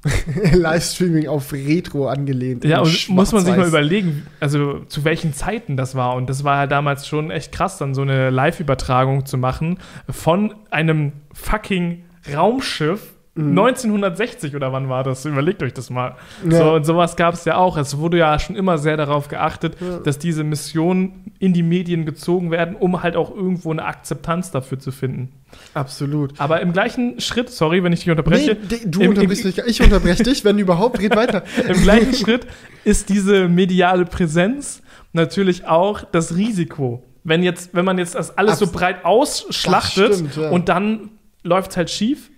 [0.54, 2.66] Livestreaming auf Retro angelehnt.
[2.66, 6.16] Ja, und muss man sich mal überlegen, also zu welchen Zeiten das war.
[6.16, 10.54] Und das war ja damals schon echt krass, dann so eine Live-Übertragung zu machen von
[10.70, 13.13] einem fucking Raumschiff.
[13.36, 13.58] Mhm.
[13.58, 15.26] 1960 oder wann war das?
[15.26, 16.16] Überlegt euch das mal.
[16.48, 16.58] Ja.
[16.58, 17.78] So, und sowas gab es ja auch.
[17.78, 19.98] Es wurde ja schon immer sehr darauf geachtet, ja.
[20.00, 24.78] dass diese Missionen in die Medien gezogen werden, um halt auch irgendwo eine Akzeptanz dafür
[24.78, 25.30] zu finden.
[25.74, 26.40] Absolut.
[26.40, 28.56] Aber im gleichen Schritt, sorry, wenn ich dich unterbreche.
[28.70, 31.44] Nee, du im, unterbrichst mich, ich unterbreche dich, wenn überhaupt, red weiter.
[31.68, 32.46] Im gleichen Schritt
[32.84, 37.04] ist diese mediale Präsenz natürlich auch das Risiko.
[37.24, 40.50] Wenn, jetzt, wenn man jetzt das alles Abs so breit ausschlachtet stimmt, ja.
[40.50, 41.10] und dann
[41.44, 42.30] läuft es halt schief,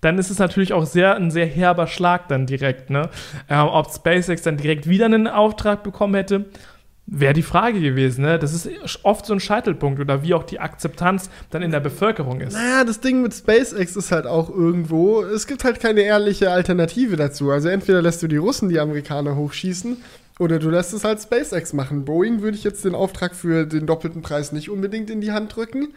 [0.00, 2.90] dann ist es natürlich auch sehr, ein sehr herber Schlag dann direkt.
[2.90, 3.08] Ne?
[3.48, 6.46] Äh, ob SpaceX dann direkt wieder einen Auftrag bekommen hätte,
[7.08, 8.36] Wäre die Frage gewesen, ne?
[8.36, 8.68] Das ist
[9.04, 12.54] oft so ein Scheitelpunkt oder wie auch die Akzeptanz dann in der Bevölkerung ist.
[12.54, 17.14] Naja, das Ding mit SpaceX ist halt auch irgendwo, es gibt halt keine ehrliche Alternative
[17.14, 17.52] dazu.
[17.52, 19.98] Also entweder lässt du die Russen die Amerikaner hochschießen
[20.40, 22.04] oder du lässt es halt SpaceX machen.
[22.04, 25.54] Boeing würde ich jetzt den Auftrag für den doppelten Preis nicht unbedingt in die Hand
[25.54, 25.94] drücken.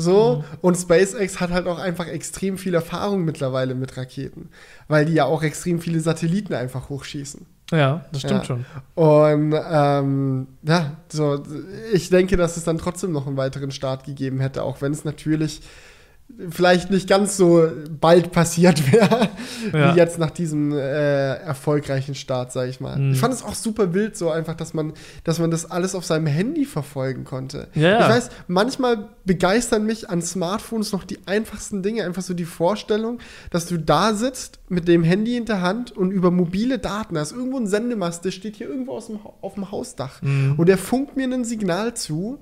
[0.00, 0.58] So, mhm.
[0.60, 4.48] und SpaceX hat halt auch einfach extrem viel Erfahrung mittlerweile mit Raketen,
[4.86, 7.44] weil die ja auch extrem viele Satelliten einfach hochschießen.
[7.72, 8.44] Ja, das stimmt ja.
[8.44, 8.64] schon.
[8.94, 11.42] Und ähm, ja, so,
[11.92, 15.04] ich denke, dass es dann trotzdem noch einen weiteren Start gegeben hätte, auch wenn es
[15.04, 15.62] natürlich
[16.50, 17.68] vielleicht nicht ganz so
[18.00, 19.30] bald passiert wäre,
[19.72, 19.94] ja.
[19.94, 22.98] wie jetzt nach diesem äh, erfolgreichen Start, sag ich mal.
[22.98, 23.12] Mhm.
[23.12, 24.92] Ich fand es auch super wild, so einfach, dass man,
[25.24, 27.68] dass man das alles auf seinem Handy verfolgen konnte.
[27.74, 28.00] Ja.
[28.00, 33.18] Ich weiß, manchmal begeistern mich an Smartphones noch die einfachsten Dinge, einfach so die Vorstellung,
[33.50, 37.32] dass du da sitzt mit dem Handy in der Hand und über mobile Daten hast.
[37.32, 40.22] Irgendwo ein Sendemast, der steht hier irgendwo dem, auf dem Hausdach.
[40.22, 40.54] Mhm.
[40.56, 42.38] Und der funkt mir ein Signal zu,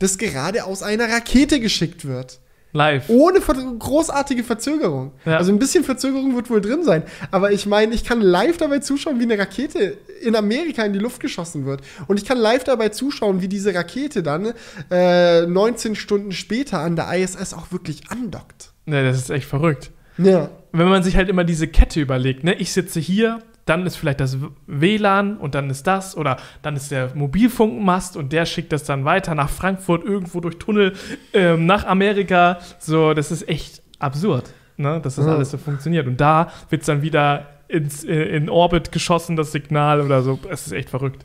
[0.00, 2.40] das gerade aus einer Rakete geschickt wird.
[2.72, 3.08] Live.
[3.08, 5.12] Ohne ver großartige Verzögerung.
[5.24, 5.38] Ja.
[5.38, 7.02] Also ein bisschen Verzögerung wird wohl drin sein.
[7.30, 10.98] Aber ich meine, ich kann live dabei zuschauen, wie eine Rakete in Amerika in die
[10.98, 11.82] Luft geschossen wird.
[12.06, 14.52] Und ich kann live dabei zuschauen, wie diese Rakete dann
[14.90, 18.72] äh, 19 Stunden später an der ISS auch wirklich andockt.
[18.86, 19.90] Ja, das ist echt verrückt.
[20.18, 20.50] Ja.
[20.72, 22.54] Wenn man sich halt immer diese Kette überlegt, ne?
[22.54, 26.90] Ich sitze hier, dann ist vielleicht das WLAN und dann ist das oder dann ist
[26.90, 30.94] der Mobilfunkmast und der schickt das dann weiter nach Frankfurt irgendwo durch Tunnel
[31.32, 32.58] ähm, nach Amerika.
[32.80, 35.00] So, das ist echt absurd, ne?
[35.00, 35.34] dass das ja.
[35.34, 36.08] alles so funktioniert.
[36.08, 40.40] Und da wird es dann wieder ins, äh, in Orbit geschossen, das Signal oder so.
[40.50, 41.24] Es ist echt verrückt.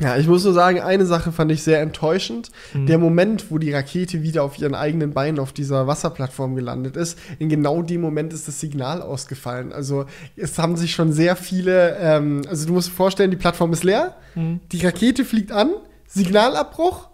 [0.00, 2.50] Ja, ich muss nur sagen, eine Sache fand ich sehr enttäuschend.
[2.74, 2.86] Mhm.
[2.86, 7.18] Der Moment, wo die Rakete wieder auf ihren eigenen Beinen auf dieser Wasserplattform gelandet ist,
[7.38, 9.72] in genau dem Moment ist das Signal ausgefallen.
[9.72, 10.04] Also
[10.36, 13.84] es haben sich schon sehr viele, ähm, also du musst dir vorstellen, die Plattform ist
[13.84, 14.60] leer, mhm.
[14.70, 15.70] die Rakete fliegt an,
[16.06, 17.08] Signalabbruch,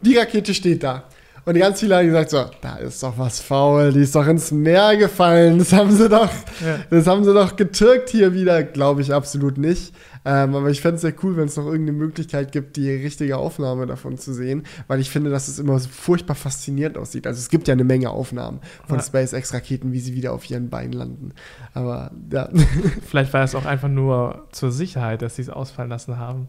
[0.00, 1.04] die Rakete steht da.
[1.44, 4.50] Und ganz viele haben gesagt, so, da ist doch was faul, die ist doch ins
[4.50, 6.28] Meer gefallen, das haben sie doch,
[6.60, 6.78] ja.
[6.90, 8.62] das haben sie doch getürkt hier wieder.
[8.62, 9.94] Glaube ich absolut nicht.
[10.24, 13.38] Ähm, aber ich fände es sehr cool, wenn es noch irgendeine Möglichkeit gibt, die richtige
[13.38, 17.26] Aufnahme davon zu sehen, weil ich finde, dass es immer so furchtbar faszinierend aussieht.
[17.26, 19.02] Also es gibt ja eine Menge Aufnahmen von ja.
[19.02, 21.32] SpaceX-Raketen, wie sie wieder auf ihren Beinen landen.
[21.72, 22.48] Aber ja.
[23.08, 26.48] Vielleicht war es auch einfach nur zur Sicherheit, dass sie es ausfallen lassen haben.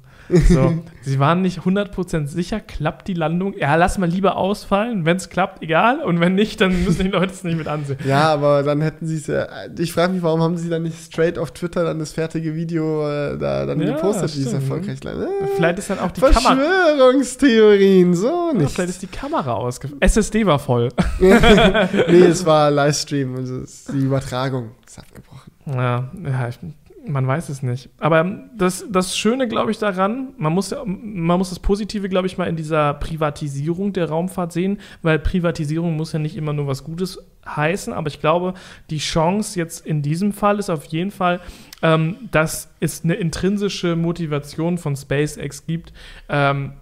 [0.50, 3.56] So, sie waren nicht 100% sicher, klappt die Landung?
[3.58, 5.06] Ja, lass mal lieber ausfallen.
[5.06, 6.02] Wenn es klappt, egal.
[6.04, 7.98] Und wenn nicht, dann müssen die Leute es nicht mit ansehen.
[8.06, 9.48] Ja, aber dann hätten sie es ja.
[9.78, 13.08] Ich frage mich, warum haben sie dann nicht straight auf Twitter dann das fertige Video
[13.08, 16.56] äh, da dann ja, gepostet, wie es erfolgreich äh, Vielleicht ist dann auch die Kamera.
[16.56, 18.62] Verschwörungstheorien, so nicht.
[18.62, 20.02] Ja, vielleicht ist die Kamera ausgefallen.
[20.02, 20.90] SSD war voll.
[21.20, 23.62] nee, es war Livestream, also
[23.94, 25.52] die Übertragung ist abgebrochen.
[25.68, 26.60] Ja, ja ich,
[27.08, 27.90] man weiß es nicht.
[27.98, 28.24] Aber
[28.58, 32.48] das, das Schöne, glaube ich, daran, man muss, man muss das Positive, glaube ich, mal
[32.48, 37.20] in dieser Privatisierung der Raumfahrt sehen, weil Privatisierung muss ja nicht immer nur was Gutes
[37.46, 38.54] heißen, aber ich glaube,
[38.90, 41.40] die Chance jetzt in diesem Fall ist auf jeden Fall,
[41.82, 45.94] ähm, dass es eine intrinsische Motivation von SpaceX gibt,
[46.30, 46.74] ähm,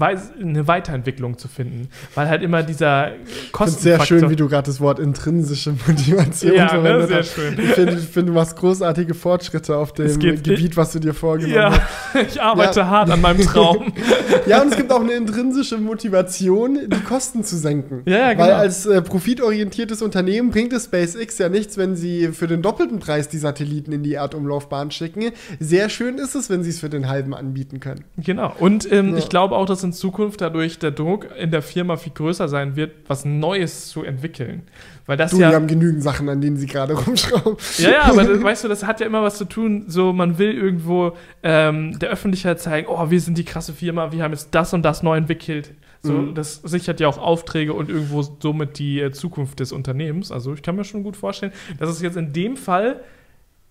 [0.00, 3.12] eine Weiterentwicklung zu finden, weil halt immer dieser
[3.52, 4.06] Kostenfaktor...
[4.06, 7.34] sehr schön, wie du gerade das Wort intrinsische Motivation ja, ne, verwendet sehr hast.
[7.34, 7.58] Schön.
[7.58, 11.72] Ich finde, find, du machst großartige Fortschritte auf dem Gebiet, was du dir vorgenommen ja,
[12.14, 12.28] hast.
[12.28, 12.88] ich arbeite ja.
[12.88, 13.92] hart an meinem Traum.
[14.46, 18.02] ja, und es gibt auch eine intrinsische Motivation, die Kosten zu senken.
[18.06, 18.44] Ja, ja genau.
[18.44, 22.98] Weil als äh, profitorientiertes Unternehmen bringt es SpaceX ja nichts, wenn sie für den doppelten
[22.98, 25.32] Preis die Satelliten in die Erdumlaufbahn schicken.
[25.60, 28.04] Sehr schön ist es, wenn sie es für den halben anbieten können.
[28.16, 28.54] Genau.
[28.58, 32.12] Und ähm, ich glaube auch, dass in Zukunft dadurch der Druck in der Firma viel
[32.12, 34.62] größer sein wird, was Neues zu entwickeln.
[35.06, 35.50] Weil das du, ja.
[35.50, 37.56] Die haben genügend Sachen, an denen sie gerade rumschrauben.
[37.78, 39.84] Ja, ja, aber das, weißt du, das hat ja immer was zu tun.
[39.88, 44.22] So, man will irgendwo ähm, der Öffentlichkeit zeigen, oh, wir sind die krasse Firma, wir
[44.22, 45.72] haben jetzt das und das neu entwickelt.
[46.02, 46.34] So, mhm.
[46.34, 50.32] das sichert ja auch Aufträge und irgendwo somit die äh, Zukunft des Unternehmens.
[50.32, 53.00] Also ich kann mir schon gut vorstellen, dass es jetzt in dem Fall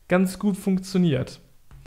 [0.07, 1.41] ganz gut funktioniert.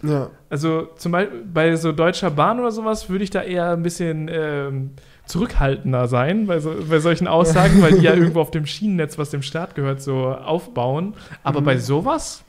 [0.05, 0.31] Ja.
[0.51, 4.29] Also zum Beispiel bei so Deutscher Bahn oder sowas würde ich da eher ein bisschen
[4.31, 4.91] ähm,
[5.27, 9.31] zurückhaltender sein bei, so, bei solchen Aussagen, weil die ja irgendwo auf dem Schienennetz, was
[9.31, 11.15] dem Staat gehört, so aufbauen.
[11.43, 11.65] Aber mhm.
[11.65, 12.45] bei sowas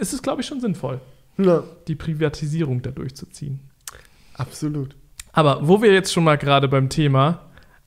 [0.00, 1.00] ist es, glaube ich, schon sinnvoll,
[1.38, 1.62] ja.
[1.86, 3.60] die Privatisierung da durchzuziehen.
[4.34, 4.96] Absolut.
[5.32, 7.42] Aber wo wir jetzt schon mal gerade beim Thema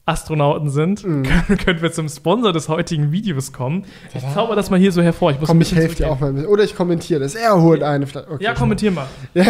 [0.09, 1.23] Astronauten sind, mhm.
[1.47, 3.85] können, können, wir zum Sponsor des heutigen Videos kommen.
[4.13, 5.31] Ich zauber das mal hier so hervor.
[5.31, 6.45] Ich muss Komm, ich helfe dir auch mal.
[6.45, 7.35] Oder ich kommentiere das.
[7.35, 8.05] Er holt eine.
[8.05, 9.07] Okay, ja, kommentier mal.
[9.33, 9.45] Ja.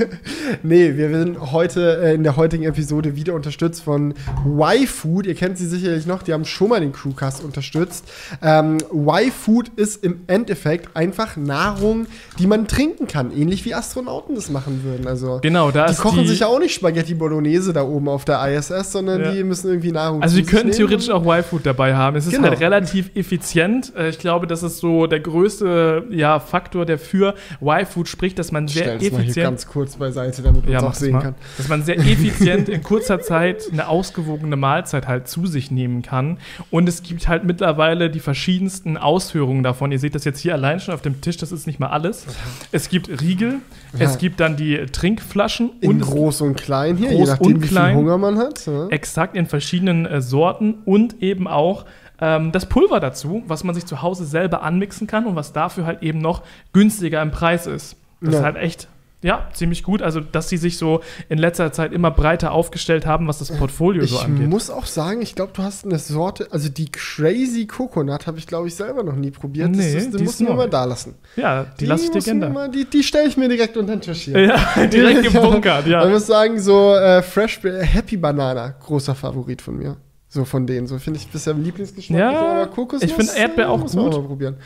[0.62, 4.14] nee, wir sind heute äh, in der heutigen Episode wieder unterstützt von
[4.46, 5.26] Y-Food.
[5.26, 6.22] Ihr kennt sie sicherlich noch.
[6.22, 8.10] Die haben schon mal den Crewcast unterstützt.
[8.42, 12.06] Ähm, Y-Food ist im Endeffekt einfach Nahrung,
[12.38, 13.30] die man trinken kann.
[13.36, 15.06] Ähnlich wie Astronauten das machen würden.
[15.06, 18.24] Also, genau, da die kochen die sich ja auch nicht Spaghetti Bolognese da oben auf
[18.24, 19.32] der ISS, sondern ja.
[19.32, 22.16] die müssen irgendwie die Nahrung Also, sie könnten theoretisch auch Y-Food dabei haben.
[22.16, 22.48] Es ist genau.
[22.48, 23.92] halt relativ effizient.
[23.96, 28.52] Äh, ich glaube, das ist so der größte ja, Faktor, der für Y-Food spricht, dass
[28.52, 29.12] man sehr effizient.
[29.12, 31.22] Mal hier ganz kurz beiseite, damit man ja, auch sehen mal.
[31.22, 31.34] kann.
[31.56, 36.38] Dass man sehr effizient in kurzer Zeit eine ausgewogene Mahlzeit halt zu sich nehmen kann.
[36.70, 39.92] Und es gibt halt mittlerweile die verschiedensten Ausführungen davon.
[39.92, 42.26] Ihr seht das jetzt hier allein schon auf dem Tisch, das ist nicht mal alles.
[42.72, 43.56] Es gibt Riegel,
[43.92, 44.04] ja.
[44.04, 45.70] es gibt dann die Trinkflaschen.
[45.80, 48.66] In und groß und klein hier, je nachdem, wie viel Hunger man hat.
[48.66, 48.88] Ja.
[48.88, 51.84] Exakt, in verschiedenen verschiedenen äh, Sorten und eben auch
[52.20, 55.86] ähm, das Pulver dazu, was man sich zu Hause selber anmixen kann und was dafür
[55.86, 57.96] halt eben noch günstiger im Preis ist.
[58.20, 58.40] Das ja.
[58.40, 58.88] ist halt echt
[59.22, 60.00] ja, ziemlich gut.
[60.00, 64.02] Also, dass sie sich so in letzter Zeit immer breiter aufgestellt haben, was das Portfolio
[64.02, 64.44] ich so angeht.
[64.44, 68.38] Ich muss auch sagen, ich glaube, du hast eine Sorte, also die Crazy Coconut habe
[68.38, 69.70] ich, glaube ich, selber noch nie probiert.
[69.70, 71.16] Nee, das, ist, die musst du mir mal da lassen.
[71.36, 72.70] Ja, die, die lasse ich dir gerne.
[72.70, 74.40] Die, die stelle ich mir direkt unter den Tisch hier.
[74.40, 76.04] Ja, direkt gebunkert, ja.
[76.04, 79.96] Ich muss sagen, so äh, Fresh Happy Banana, großer Favorit von mir.
[80.32, 80.86] So von denen.
[80.86, 82.20] So finde ich bisher am Lieblingsgeschmack.
[82.20, 83.10] Ja, aber Kokosnuss.
[83.10, 83.94] Ich finde Erdbeer auch gut.
[83.94, 84.56] Mal probieren.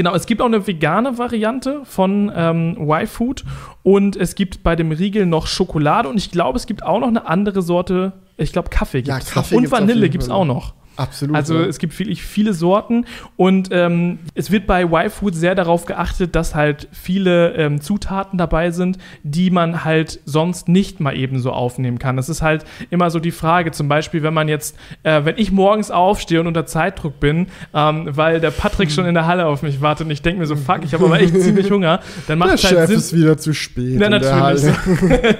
[0.00, 3.44] Genau, es gibt auch eine vegane Variante von ähm, Y-Food
[3.82, 7.08] und es gibt bei dem Riegel noch Schokolade und ich glaube, es gibt auch noch
[7.08, 8.14] eine andere Sorte.
[8.38, 10.72] Ich glaube, Kaffee gibt es ja, Kaffee und Vanille gibt es auch noch.
[11.00, 11.34] Absolut.
[11.34, 11.64] Also ja.
[11.64, 16.54] es gibt wirklich viele Sorten und ähm, es wird bei Y-Food sehr darauf geachtet, dass
[16.54, 21.98] halt viele ähm, Zutaten dabei sind, die man halt sonst nicht mal eben so aufnehmen
[21.98, 22.16] kann.
[22.16, 25.50] Das ist halt immer so die Frage, zum Beispiel, wenn man jetzt, äh, wenn ich
[25.50, 29.62] morgens aufstehe und unter Zeitdruck bin, ähm, weil der Patrick schon in der Halle auf
[29.62, 32.38] mich wartet und ich denke mir so, fuck, ich habe aber echt ziemlich Hunger, dann
[32.38, 32.98] macht es halt Chef Sinn.
[32.98, 33.98] ist wieder zu spät.
[33.98, 34.74] Ja, natürlich.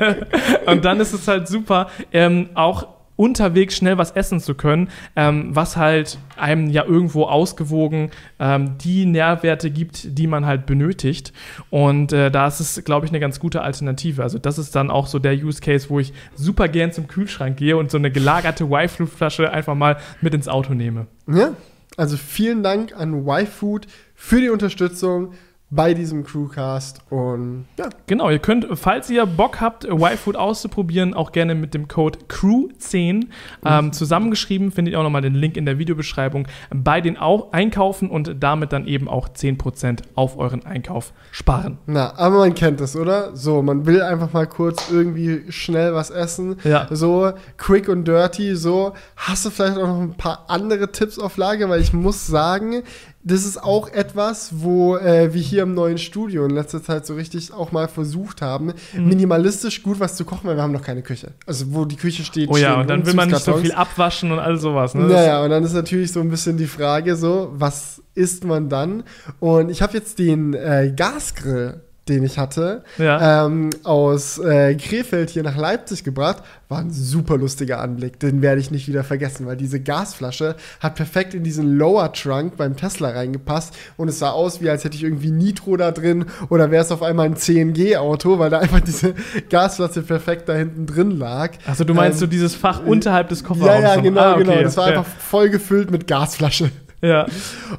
[0.66, 5.54] und dann ist es halt super, ähm, auch unterwegs schnell was essen zu können, ähm,
[5.54, 11.34] was halt einem ja irgendwo ausgewogen ähm, die Nährwerte gibt, die man halt benötigt.
[11.68, 14.22] Und äh, da ist es, glaube ich, eine ganz gute Alternative.
[14.22, 17.58] Also das ist dann auch so der Use Case, wo ich super gern zum Kühlschrank
[17.58, 21.06] gehe und so eine gelagerte Y-Food-Flasche einfach mal mit ins Auto nehme.
[21.30, 21.50] Ja,
[21.98, 25.34] also vielen Dank an Y-Food für die Unterstützung
[25.70, 27.00] bei diesem Crewcast.
[27.10, 27.88] Und ja.
[28.06, 33.26] Genau, ihr könnt, falls ihr Bock habt, Y-Food auszuprobieren, auch gerne mit dem Code CREW10
[33.64, 33.92] ähm, mhm.
[33.92, 34.72] zusammengeschrieben.
[34.72, 38.72] Findet ihr auch nochmal den Link in der Videobeschreibung bei den Au Einkaufen und damit
[38.72, 41.78] dann eben auch 10% auf euren Einkauf sparen.
[41.86, 43.36] Na, aber man kennt das, oder?
[43.36, 46.56] So, man will einfach mal kurz irgendwie schnell was essen.
[46.64, 46.88] Ja.
[46.90, 48.56] So, quick und dirty.
[48.56, 51.68] So, hast du vielleicht auch noch ein paar andere Tipps auf Lage?
[51.68, 52.82] Weil ich muss sagen,
[53.22, 57.14] das ist auch etwas, wo äh, wir hier im neuen Studio in letzter Zeit so
[57.14, 59.08] richtig auch mal versucht haben, mhm.
[59.08, 61.32] minimalistisch gut was zu kochen, weil wir haben noch keine Küche.
[61.46, 62.48] Also wo die Küche steht.
[62.50, 64.94] Oh ja, und dann will man nicht so viel abwaschen und all sowas.
[64.94, 65.02] Ne?
[65.02, 69.02] Naja, und dann ist natürlich so ein bisschen die Frage so, was isst man dann?
[69.38, 73.46] Und ich habe jetzt den äh, Gasgrill den ich hatte, ja.
[73.46, 76.42] ähm, aus äh, Krefeld hier nach Leipzig gebracht.
[76.68, 78.18] War ein super lustiger Anblick.
[78.20, 82.56] Den werde ich nicht wieder vergessen, weil diese Gasflasche hat perfekt in diesen Lower Trunk
[82.56, 86.26] beim Tesla reingepasst und es sah aus, wie als hätte ich irgendwie Nitro da drin
[86.48, 89.14] oder wäre es auf einmal ein CNG-Auto, weil da einfach diese
[89.48, 91.52] Gasflasche perfekt da hinten drin lag.
[91.66, 93.82] Also du meinst ähm, so dieses Fach unterhalb des Kofferraums?
[93.82, 94.44] Ja, ja, genau, ah, okay.
[94.44, 94.62] genau.
[94.62, 94.98] Das war ja.
[94.98, 96.70] einfach voll gefüllt mit Gasflasche.
[97.02, 97.26] Ja.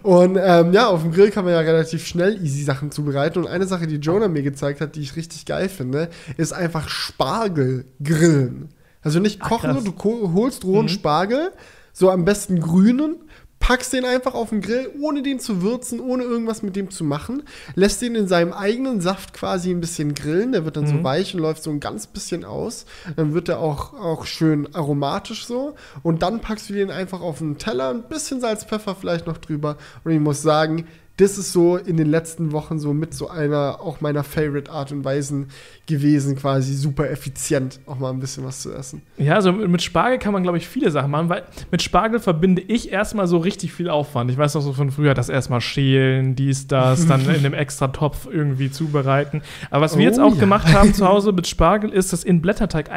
[0.02, 3.40] Und ähm, ja, auf dem Grill kann man ja relativ schnell easy Sachen zubereiten.
[3.40, 6.90] Und eine Sache, die Jonah mir gezeigt hat, die ich richtig geil finde, ist einfach
[6.90, 8.70] Spargel grillen.
[9.04, 10.90] Also nicht kochen, Ach, du holst rohen mhm.
[10.90, 11.52] Spargel,
[11.94, 13.18] so am besten grünen,
[13.62, 17.06] packst den einfach auf den Grill, ohne den zu würzen, ohne irgendwas mit dem zu
[17.06, 17.43] machen,
[17.76, 20.97] lässt den in seinem eigenen Saft quasi ein bisschen grillen, der wird dann mhm.
[20.97, 24.67] so weich und läuft so ein ganz bisschen aus, dann wird er auch, auch schön
[24.76, 25.76] aromatisch so.
[26.04, 29.38] Und dann packst du den einfach auf einen Teller, ein bisschen Salz, Pfeffer vielleicht noch
[29.38, 29.78] drüber.
[30.04, 30.88] Und ich muss sagen,
[31.22, 34.92] das ist so in den letzten Wochen so mit so einer auch meiner Favorite Art
[34.92, 35.50] und Weisen
[35.86, 39.04] gewesen, quasi super effizient auch mal ein bisschen was zu essen.
[39.18, 42.62] Ja, also mit Spargel kann man, glaube ich, viele Sachen machen, weil mit Spargel verbinde
[42.62, 44.32] ich erstmal so richtig viel Aufwand.
[44.32, 47.90] Ich weiß noch so von früher, das erstmal schälen, dies, das, dann in einem extra
[47.90, 49.44] Topf irgendwie zubereiten.
[49.70, 50.40] Aber was wir oh, jetzt auch ja.
[50.40, 52.90] gemacht haben zu Hause mit Spargel, ist das in Blätterteig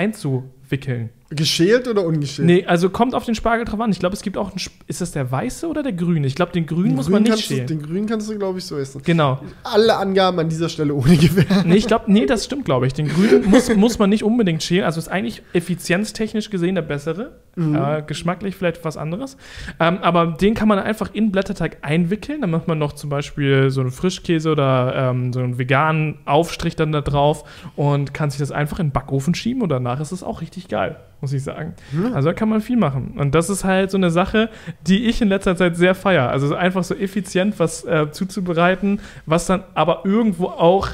[0.64, 1.10] einzuwickeln.
[1.30, 2.46] Geschält oder ungeschält?
[2.46, 3.90] Nee, also kommt auf den Spargel drauf an.
[3.90, 4.60] Ich glaube, es gibt auch einen.
[4.86, 6.26] Ist das der weiße oder der grüne?
[6.26, 7.66] Ich glaube, den grünen den muss grün man nicht schälen.
[7.66, 9.02] Du, den grünen kannst du, glaube ich, so essen.
[9.04, 9.40] Genau.
[9.64, 11.44] Alle Angaben an dieser Stelle ohne Gewehr.
[11.64, 12.92] Nee, ich glaube, nee, das stimmt, glaube ich.
[12.92, 14.84] Den grünen muss, muss man nicht unbedingt schälen.
[14.84, 17.32] Also ist eigentlich effizienztechnisch gesehen der bessere.
[17.56, 17.74] Mhm.
[17.74, 19.36] Äh, geschmacklich vielleicht was anderes.
[19.80, 22.42] Ähm, aber den kann man einfach in Blätterteig einwickeln.
[22.42, 26.76] Dann macht man noch zum Beispiel so einen Frischkäse oder ähm, so einen veganen Aufstrich
[26.76, 27.44] dann da drauf
[27.76, 30.53] und kann sich das einfach in den Backofen schieben und danach ist es auch richtig
[30.68, 31.72] geil muss ich sagen.
[31.92, 32.12] Mhm.
[32.14, 33.14] Also da kann man viel machen.
[33.16, 34.50] Und das ist halt so eine Sache,
[34.86, 36.28] die ich in letzter Zeit sehr feiere.
[36.28, 40.90] Also einfach so effizient was äh, zuzubereiten, was dann aber irgendwo auch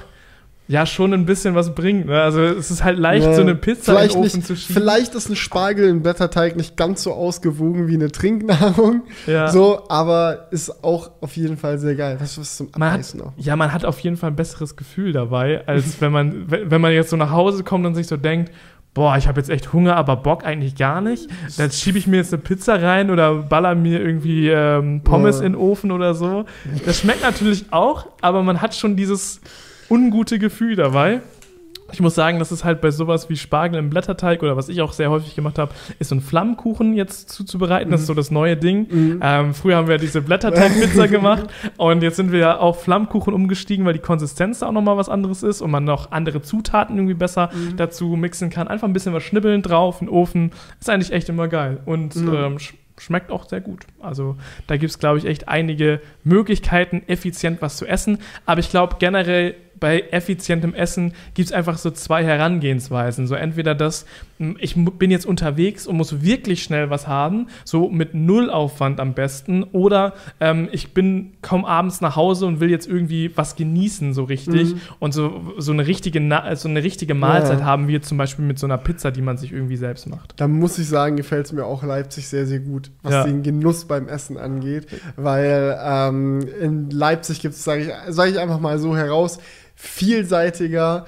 [0.69, 2.07] ja schon ein bisschen was bringt.
[2.07, 2.23] Ne?
[2.23, 4.81] Also es ist halt leicht, ja, so eine Pizza in den Ofen nicht, zu schieben.
[4.81, 9.03] Vielleicht ist ein Spargel im Blätterteig nicht ganz so ausgewogen wie eine Trinknahrung.
[9.27, 9.49] Ja.
[9.49, 12.19] So, aber ist auch auf jeden Fall sehr geil.
[12.21, 13.33] Das ist zum Abreißen auch.
[13.37, 16.93] Ja, man hat auf jeden Fall ein besseres Gefühl dabei, als wenn man, wenn man
[16.93, 18.53] jetzt so nach Hause kommt und sich so denkt,
[18.95, 21.29] boah, ich habe jetzt echt Hunger, aber Bock eigentlich gar nicht.
[21.57, 25.47] Dann schiebe ich mir jetzt eine Pizza rein oder baller mir irgendwie ähm, Pommes ja.
[25.47, 26.45] in den Ofen oder so.
[26.85, 29.41] Das schmeckt natürlich auch, aber man hat schon dieses
[29.89, 31.21] ungute Gefühl dabei.
[31.93, 34.83] Ich muss sagen, das ist halt bei sowas wie Spargel im Blätterteig oder was ich
[34.83, 37.89] auch sehr häufig gemacht habe, ist so ein Flammkuchen jetzt zuzubereiten.
[37.89, 37.93] Mhm.
[37.93, 38.87] Das ist so das neue Ding.
[38.91, 39.21] Mhm.
[39.23, 41.45] Ähm, früher haben wir diese Blätterteigpizza gemacht
[41.77, 45.09] und jetzt sind wir ja auf Flammkuchen umgestiegen, weil die Konsistenz da auch nochmal was
[45.09, 47.77] anderes ist und man noch andere Zutaten irgendwie besser mhm.
[47.77, 48.69] dazu mixen kann.
[48.69, 50.53] Einfach ein bisschen was schnibbeln drauf, in den Ofen.
[50.79, 51.79] Ist eigentlich echt immer geil.
[51.85, 52.35] Und mhm.
[52.35, 52.59] ähm,
[53.01, 53.87] schmeckt auch sehr gut.
[54.01, 58.19] Also da gibt es, glaube ich, echt einige Möglichkeiten, effizient was zu essen.
[58.47, 63.27] Aber ich glaube generell, bei effizientem Essen gibt es einfach so zwei Herangehensweisen.
[63.27, 64.05] So entweder das,
[64.39, 69.15] hm, ich bin jetzt unterwegs und muss wirklich schnell was haben, so mit Nullaufwand am
[69.15, 74.13] besten, oder ähm, ich bin kaum abends nach Hause und will jetzt irgendwie was genießen,
[74.13, 74.75] so richtig.
[74.75, 74.81] Mhm.
[74.99, 76.21] Und so, so, eine richtige,
[76.55, 77.65] so eine richtige Mahlzeit ja.
[77.65, 80.35] haben wir zum Beispiel mit so einer Pizza, die man sich irgendwie selbst macht.
[80.37, 83.25] Da muss ich sagen, gefällt es mir auch Leipzig sehr, sehr gut, was ja.
[83.25, 84.87] den Genuss beim Essen angeht.
[85.17, 89.39] Weil ähm, in Leipzig gibt es, sage ich, sag ich einfach mal so heraus,
[89.81, 91.07] vielseitiger,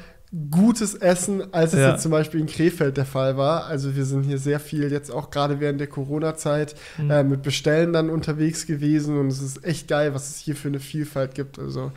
[0.51, 1.91] gutes Essen, als es ja.
[1.91, 3.67] jetzt zum Beispiel in Krefeld der Fall war.
[3.67, 7.11] Also wir sind hier sehr viel jetzt auch gerade während der Corona-Zeit mhm.
[7.11, 10.69] äh, mit Bestellen dann unterwegs gewesen und es ist echt geil, was es hier für
[10.69, 11.59] eine Vielfalt gibt.
[11.59, 11.93] Also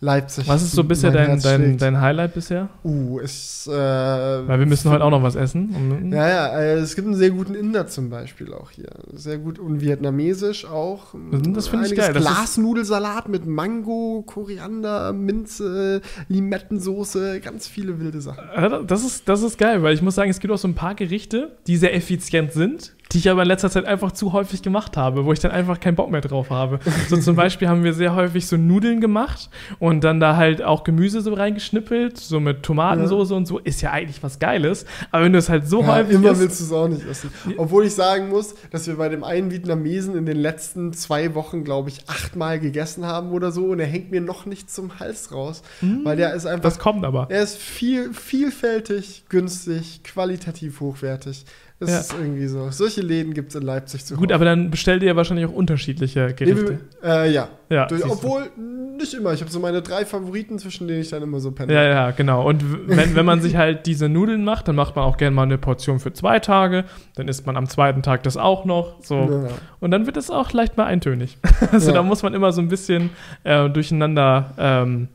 [0.00, 0.46] Leipzig.
[0.46, 2.68] Was ist so bisher dein, dein, dein, Highlight bisher?
[2.84, 3.66] Uh, ist.
[3.66, 6.12] Äh, Weil wir müssen heute auch noch was essen.
[6.12, 8.90] Ja, ja, äh, es gibt einen sehr guten Inder zum Beispiel auch hier.
[9.14, 11.14] Sehr gut und vietnamesisch auch.
[11.54, 12.12] Das finde ich geil.
[12.12, 18.86] Glasnudelsalat mit Mango, Koriander, Minze, Limettensoße, ganz viele wilde Sachen.
[18.86, 20.94] Das ist, das ist geil, weil ich muss sagen, es gibt auch so ein paar
[20.94, 24.96] Gerichte, die sehr effizient sind die ich aber in letzter Zeit einfach zu häufig gemacht
[24.96, 26.80] habe, wo ich dann einfach keinen Bock mehr drauf habe.
[27.08, 30.84] So zum Beispiel haben wir sehr häufig so Nudeln gemacht und dann da halt auch
[30.84, 33.36] Gemüse so reingeschnippelt, so mit Tomatensoße ja.
[33.36, 34.86] und so, ist ja eigentlich was Geiles.
[35.12, 37.06] Aber wenn du es halt so ja, häufig immer isst, willst du es auch nicht
[37.08, 37.30] essen.
[37.56, 41.64] Obwohl ich sagen muss, dass wir bei dem einen Vietnamesen in den letzten zwei Wochen,
[41.64, 45.32] glaube ich, achtmal gegessen haben oder so und er hängt mir noch nicht zum Hals
[45.32, 46.62] raus, mmh, weil der ist einfach.
[46.62, 47.26] Das kommt aber.
[47.30, 51.44] Er ist viel, vielfältig, günstig, qualitativ hochwertig.
[51.78, 51.98] Das ja.
[51.98, 52.70] ist irgendwie so.
[52.70, 55.52] Solche Läden gibt es in Leipzig zu Gut, aber dann bestellt ihr ja wahrscheinlich auch
[55.52, 56.78] unterschiedliche Gerichte.
[57.02, 57.48] Nee, äh, ja.
[57.68, 58.50] ja Durch, obwohl,
[58.96, 59.34] nicht immer.
[59.34, 61.74] Ich habe so meine drei Favoriten, zwischen denen ich dann immer so penne.
[61.74, 62.48] Ja, ja, genau.
[62.48, 65.42] Und wenn, wenn man sich halt diese Nudeln macht, dann macht man auch gerne mal
[65.42, 66.84] eine Portion für zwei Tage.
[67.14, 69.02] Dann isst man am zweiten Tag das auch noch.
[69.02, 69.16] So.
[69.16, 69.48] Ja.
[69.80, 71.36] Und dann wird es auch leicht mal eintönig.
[71.72, 73.10] also da muss man immer so ein bisschen
[73.44, 75.08] äh, durcheinander ähm,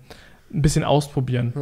[0.53, 1.53] ein bisschen ausprobieren.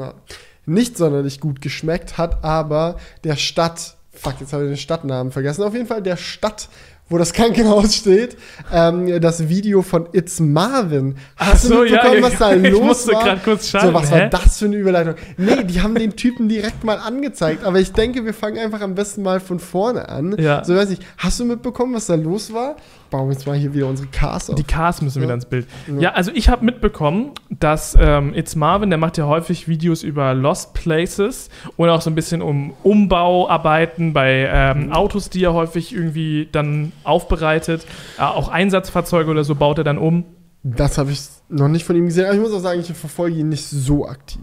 [0.66, 5.64] Nicht sonderlich gut geschmeckt hat aber der Stadt fuck, jetzt habe ich den Stadtnamen vergessen.
[5.64, 6.70] Auf jeden Fall der Stadt,
[7.10, 8.38] wo das Krankenhaus steht,
[8.72, 11.16] ähm, das Video von It's Marvin.
[11.36, 13.38] Hast so, du mitbekommen, ja, was da ich los musste war?
[13.38, 13.88] kurz schauen.
[13.88, 14.22] So, was Hä?
[14.22, 15.16] war das für eine Überleitung?
[15.38, 17.64] Nee, die haben den Typen direkt mal angezeigt.
[17.64, 20.36] Aber ich denke, wir fangen einfach am besten mal von vorne an.
[20.38, 20.64] Ja.
[20.64, 22.76] So, weiß ich, hast du mitbekommen, was da los war?
[23.10, 24.56] Bauen wir jetzt mal hier wieder unsere Cars auf.
[24.56, 25.24] Die Cars müssen ja.
[25.24, 25.68] wieder ins Bild.
[25.88, 30.04] Ja, ja also ich habe mitbekommen, dass ähm, It's Marvin, der macht ja häufig Videos
[30.04, 34.92] über Lost Places und auch so ein bisschen um Umbauarbeiten bei ähm, mhm.
[34.94, 37.86] Autos, die er häufig irgendwie dann aufbereitet.
[38.18, 40.26] Äh, auch Einsatzfahrzeuge oder so baut er dann um.
[40.64, 43.38] Das habe ich noch nicht von ihm gesehen, aber ich muss auch sagen, ich verfolge
[43.38, 44.42] ihn nicht so aktiv.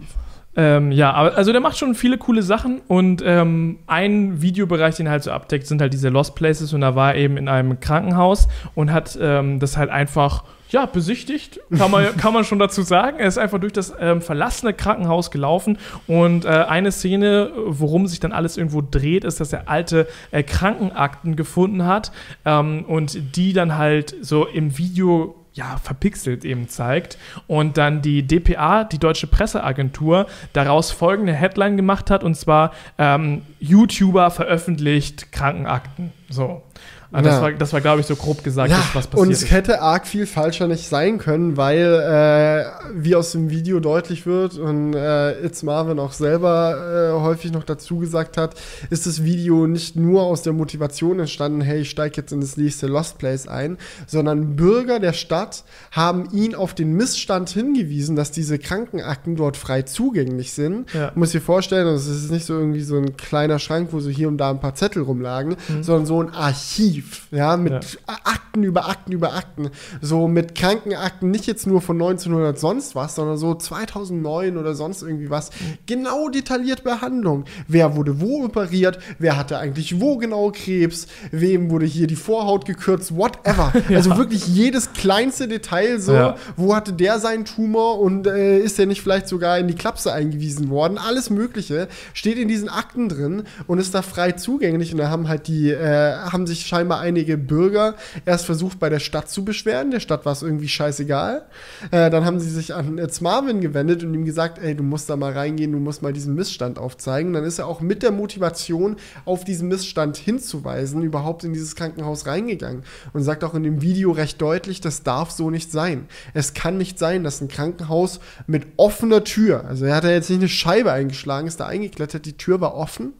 [0.59, 5.05] Ähm, ja, aber also der macht schon viele coole Sachen und ähm, ein Videobereich, den
[5.05, 7.47] er halt so abdeckt, sind halt diese Lost Places und da war er eben in
[7.47, 12.57] einem Krankenhaus und hat ähm, das halt einfach ja, besichtigt, kann man, kann man schon
[12.57, 13.19] dazu sagen.
[13.19, 18.19] Er ist einfach durch das ähm, verlassene Krankenhaus gelaufen und äh, eine Szene, worum sich
[18.19, 22.11] dann alles irgendwo dreht, ist, dass er alte äh, Krankenakten gefunden hat
[22.45, 27.17] ähm, und die dann halt so im Video ja, verpixelt eben zeigt.
[27.47, 33.41] Und dann die DPA, die Deutsche Presseagentur, daraus folgende Headline gemacht hat, und zwar ähm,
[33.59, 36.13] YouTuber veröffentlicht Krankenakten.
[36.29, 36.63] So.
[37.11, 37.41] Ah, das, ja.
[37.41, 39.51] war, das war, glaube ich, so grob gesagt, ja, was passiert Und es ist.
[39.51, 42.65] hätte arg viel falscher nicht sein können, weil, äh,
[43.01, 47.63] wie aus dem Video deutlich wird und äh, It's Marvin auch selber äh, häufig noch
[47.63, 48.55] dazu gesagt hat,
[48.89, 52.57] ist das Video nicht nur aus der Motivation entstanden, hey, ich steige jetzt in das
[52.57, 58.31] nächste Lost Place ein, sondern Bürger der Stadt haben ihn auf den Missstand hingewiesen, dass
[58.31, 60.93] diese Krankenakten dort frei zugänglich sind.
[60.93, 61.13] Ja.
[61.15, 64.27] Muss dir vorstellen, es ist nicht so irgendwie so ein kleiner Schrank, wo so hier
[64.27, 65.83] und da ein paar Zettel rumlagen, mhm.
[65.83, 68.15] sondern so ein Archiv Archiv, ja, mit ja.
[68.23, 69.69] Akten über Akten über Akten.
[70.01, 75.01] So mit Krankenakten, nicht jetzt nur von 1900 sonst was, sondern so 2009 oder sonst
[75.01, 75.51] irgendwie was.
[75.85, 77.45] Genau detailliert Behandlung.
[77.67, 78.99] Wer wurde wo operiert?
[79.19, 81.07] Wer hatte eigentlich wo genau Krebs?
[81.31, 83.15] Wem wurde hier die Vorhaut gekürzt?
[83.15, 83.73] Whatever.
[83.89, 83.97] ja.
[83.97, 86.13] Also wirklich jedes kleinste Detail so.
[86.13, 86.35] Ja.
[86.55, 90.13] Wo hatte der seinen Tumor und äh, ist der nicht vielleicht sogar in die Klapse
[90.13, 90.97] eingewiesen worden?
[90.97, 94.91] Alles Mögliche steht in diesen Akten drin und ist da frei zugänglich.
[94.91, 97.95] Und da haben halt die, äh, haben sich scheinbar scheinbar einige Bürger
[98.25, 99.91] erst versucht, bei der Stadt zu beschweren.
[99.91, 101.45] Der Stadt war es irgendwie scheißegal.
[101.91, 105.09] Äh, dann haben sie sich an It's Marvin gewendet und ihm gesagt, ey, du musst
[105.09, 107.33] da mal reingehen, du musst mal diesen Missstand aufzeigen.
[107.33, 108.95] dann ist er auch mit der Motivation,
[109.25, 112.83] auf diesen Missstand hinzuweisen, überhaupt in dieses Krankenhaus reingegangen.
[113.11, 116.07] Und sagt auch in dem Video recht deutlich, das darf so nicht sein.
[116.33, 120.29] Es kann nicht sein, dass ein Krankenhaus mit offener Tür, also er hat ja jetzt
[120.29, 123.13] nicht eine Scheibe eingeschlagen, ist da eingeklettert, die Tür war offen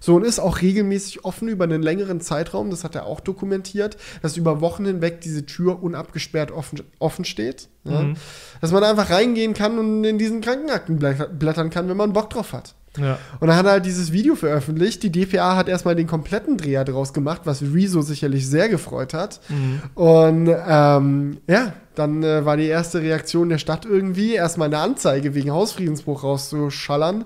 [0.00, 3.96] So und ist auch regelmäßig offen über einen längeren Zeitraum, das hat er auch dokumentiert,
[4.22, 7.68] dass über Wochen hinweg diese Tür unabgesperrt offen, offen steht.
[7.84, 8.02] Ja?
[8.02, 8.16] Mhm.
[8.60, 10.98] Dass man einfach reingehen kann und in diesen Krankenakten
[11.38, 12.74] blättern kann, wenn man Bock drauf hat.
[12.96, 13.18] Ja.
[13.40, 15.02] Und dann hat er halt dieses Video veröffentlicht.
[15.02, 19.40] Die DPA hat erstmal den kompletten Dreher draus gemacht, was Rezo sicherlich sehr gefreut hat.
[19.48, 19.82] Mhm.
[19.94, 25.34] Und ähm, ja, dann äh, war die erste Reaktion der Stadt irgendwie, erstmal eine Anzeige
[25.34, 27.24] wegen Hausfriedensbruch rauszuschallern.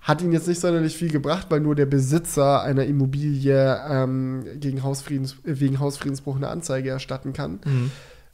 [0.00, 4.82] Hat ihn jetzt nicht sonderlich viel gebracht, weil nur der Besitzer einer Immobilie ähm, gegen
[4.82, 7.60] Hausfriedens wegen Hausfriedensbruch eine Anzeige erstatten kann.
[7.64, 7.90] Mhm.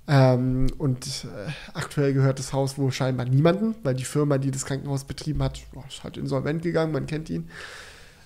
[0.07, 4.67] Ähm, und äh, aktuell gehört das Haus wohl scheinbar niemandem, weil die Firma, die das
[4.67, 7.49] Krankenhaus betrieben hat, oh, ist halt insolvent gegangen, man kennt ihn.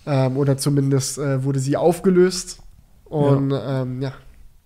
[0.04, 2.58] Ähm, oder zumindest äh, wurde sie aufgelöst.
[3.04, 3.82] Und ja.
[3.82, 4.12] Ähm, ja.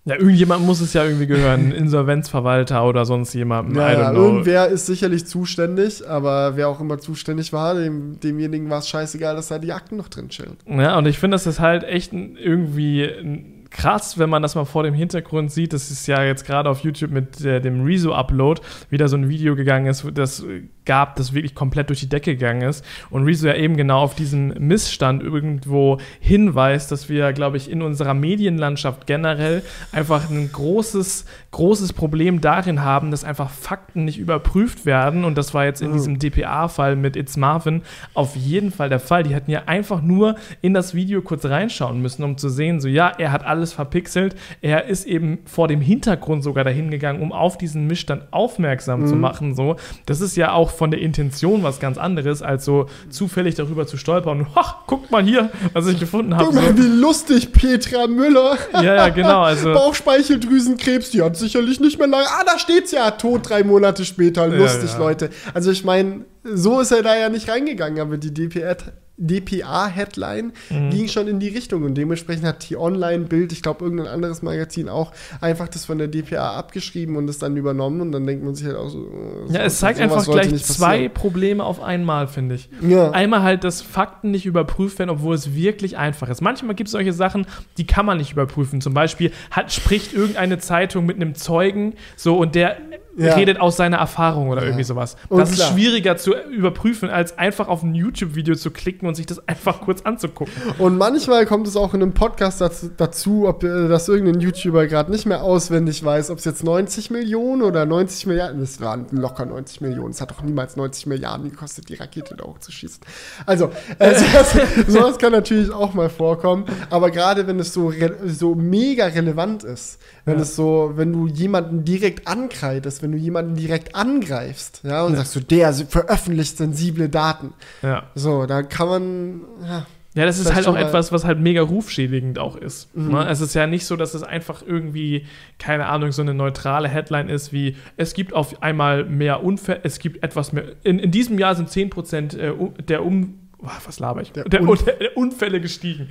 [0.05, 1.71] Ja, irgendjemand muss es ja irgendwie gehören.
[1.73, 3.77] Insolvenzverwalter oder sonst jemand.
[3.77, 8.81] Ja, ja irgendwer ist sicherlich zuständig, aber wer auch immer zuständig war, dem, demjenigen war
[8.81, 10.57] es scheißegal, dass da die Akten noch drin chillen.
[10.67, 14.83] Ja, und ich finde, das ist halt echt irgendwie krass, wenn man das mal vor
[14.83, 15.73] dem Hintergrund sieht.
[15.73, 19.57] Das ist ja jetzt gerade auf YouTube mit äh, dem Rezo-Upload wieder so ein Video
[19.57, 20.45] gegangen ist, das
[20.85, 22.85] gab, das wirklich komplett durch die Decke gegangen ist.
[23.11, 27.83] Und Rezo ja eben genau auf diesen Missstand irgendwo hinweist, dass wir, glaube ich, in
[27.83, 29.63] unserer Medienlandschaft generell
[29.93, 35.25] einfach ein großes, großes Problem darin haben, dass einfach Fakten nicht überprüft werden.
[35.25, 35.95] Und das war jetzt in mhm.
[35.95, 37.83] diesem DPA-Fall mit It's Marvin
[38.15, 39.23] auf jeden Fall der Fall.
[39.23, 42.89] Die hätten ja einfach nur in das Video kurz reinschauen müssen, um zu sehen, so
[42.89, 44.35] ja, er hat alles verpixelt.
[44.61, 49.07] Er ist eben vor dem Hintergrund sogar dahin gegangen, um auf diesen Missstand aufmerksam mhm.
[49.07, 49.55] zu machen.
[49.55, 49.77] So,
[50.07, 53.97] das ist ja auch von der Intention was ganz anderes, als so zufällig darüber zu
[53.97, 56.47] stolpern und, ach, guck mal hier, was ich gefunden habe.
[56.47, 56.79] Guck mal, so.
[56.79, 58.57] wie lustig, Petra Müller.
[58.75, 59.43] Ja, ja, genau.
[59.43, 62.27] Also Bauchspeicheldrüsenkrebs, die hat sicherlich nicht mehr lange.
[62.27, 64.47] Ah, da steht's ja, tot drei Monate später.
[64.47, 64.99] Lustig, ja, ja.
[64.99, 65.31] Leute.
[65.55, 68.77] Also ich meine, so ist er da ja nicht reingegangen, aber die DPR
[69.19, 70.91] DPA-Headline mhm.
[70.91, 75.13] ging schon in die Richtung und dementsprechend hat T-Online-Bild, ich glaube irgendein anderes Magazin auch,
[75.41, 78.67] einfach das von der DPA abgeschrieben und es dann übernommen und dann denkt man sich
[78.67, 79.07] halt auch so.
[79.49, 82.69] Äh, ja, es zeigt einfach gleich zwei Probleme auf einmal, finde ich.
[82.81, 83.11] Ja.
[83.11, 86.41] Einmal halt, dass Fakten nicht überprüft werden, obwohl es wirklich einfach ist.
[86.41, 87.47] Manchmal gibt es solche Sachen,
[87.77, 88.81] die kann man nicht überprüfen.
[88.81, 92.79] Zum Beispiel hat, spricht irgendeine Zeitung mit einem Zeugen so und der
[93.17, 93.35] ja.
[93.35, 94.69] redet aus seiner Erfahrung oder ja.
[94.69, 95.17] irgendwie sowas.
[95.29, 95.69] Und das klar.
[95.69, 99.81] ist schwieriger zu überprüfen, als einfach auf ein YouTube-Video zu klicken und sich das einfach
[99.81, 100.53] kurz anzugucken.
[100.79, 104.87] Und manchmal kommt es auch in einem Podcast dazu, dazu ob äh, das irgendein YouTuber
[104.87, 109.07] gerade nicht mehr auswendig weiß, ob es jetzt 90 Millionen oder 90 Milliarden, das waren
[109.11, 110.11] locker 90 Millionen.
[110.11, 113.01] Es hat doch niemals 90 Milliarden gekostet, die Rakete da hochzuschießen.
[113.47, 114.57] Also, äh, sowas,
[114.89, 116.65] sowas, kann natürlich auch mal vorkommen.
[116.91, 117.93] Aber gerade wenn es so,
[118.27, 120.43] so mega relevant ist, wenn ja.
[120.43, 125.19] es so, wenn du jemanden direkt ankreidest, wenn du jemanden direkt angreifst, ja, und ja.
[125.19, 127.55] sagst so, der veröffentlicht sensible Daten.
[127.83, 128.05] Ja.
[128.15, 129.87] So, da kann man, ja.
[130.15, 132.95] Ja, das ist halt auch etwas, was halt mega rufschädigend auch ist.
[132.95, 133.13] Mhm.
[133.13, 133.27] Ne?
[133.29, 135.25] Es ist ja nicht so, dass es einfach irgendwie,
[135.59, 139.99] keine Ahnung, so eine neutrale Headline ist, wie es gibt auf einmal mehr Unfälle, es
[139.99, 140.65] gibt etwas mehr.
[140.85, 143.39] In, in diesem Jahr sind 10% äh, der Um.
[143.87, 144.33] Was laber ich?
[144.33, 146.11] Der, der, der Unfälle gestiegen.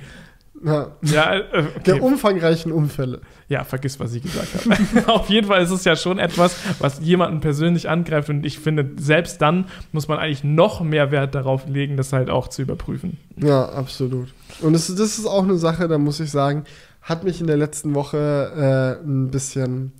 [0.64, 0.92] Ja.
[1.02, 1.80] ja äh, okay.
[1.86, 3.20] Der umfangreichen Unfälle.
[3.48, 5.08] Ja, vergiss, was ich gesagt habe.
[5.12, 8.90] Auf jeden Fall ist es ja schon etwas, was jemanden persönlich angreift und ich finde,
[8.96, 13.18] selbst dann muss man eigentlich noch mehr Wert darauf legen, das halt auch zu überprüfen.
[13.36, 14.28] Ja, absolut.
[14.60, 16.64] Und das, das ist auch eine Sache, da muss ich sagen,
[17.02, 19.92] hat mich in der letzten Woche äh, ein bisschen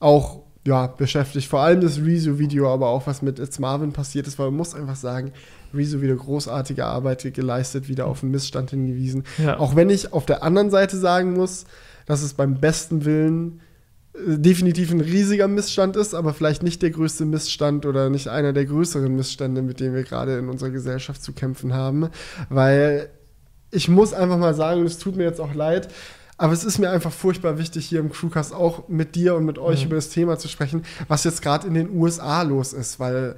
[0.00, 1.48] auch ja, beschäftigt.
[1.48, 4.74] Vor allem das Rezo-Video, aber auch was mit It's Marvin passiert ist, weil man muss
[4.74, 5.32] einfach sagen,
[5.74, 9.24] Rezo wieder großartige Arbeit geleistet, wieder auf den Missstand hingewiesen.
[9.38, 9.58] Ja.
[9.58, 11.64] Auch wenn ich auf der anderen Seite sagen muss,
[12.06, 13.60] dass es beim besten Willen
[14.14, 18.52] äh, definitiv ein riesiger Missstand ist, aber vielleicht nicht der größte Missstand oder nicht einer
[18.52, 22.08] der größeren Missstände, mit denen wir gerade in unserer Gesellschaft zu kämpfen haben.
[22.48, 23.10] Weil
[23.70, 25.88] ich muss einfach mal sagen, und es tut mir jetzt auch leid,
[26.40, 29.58] aber es ist mir einfach furchtbar wichtig, hier im Crewcast auch mit dir und mit
[29.58, 29.86] euch mhm.
[29.88, 33.36] über das Thema zu sprechen, was jetzt gerade in den USA los ist, weil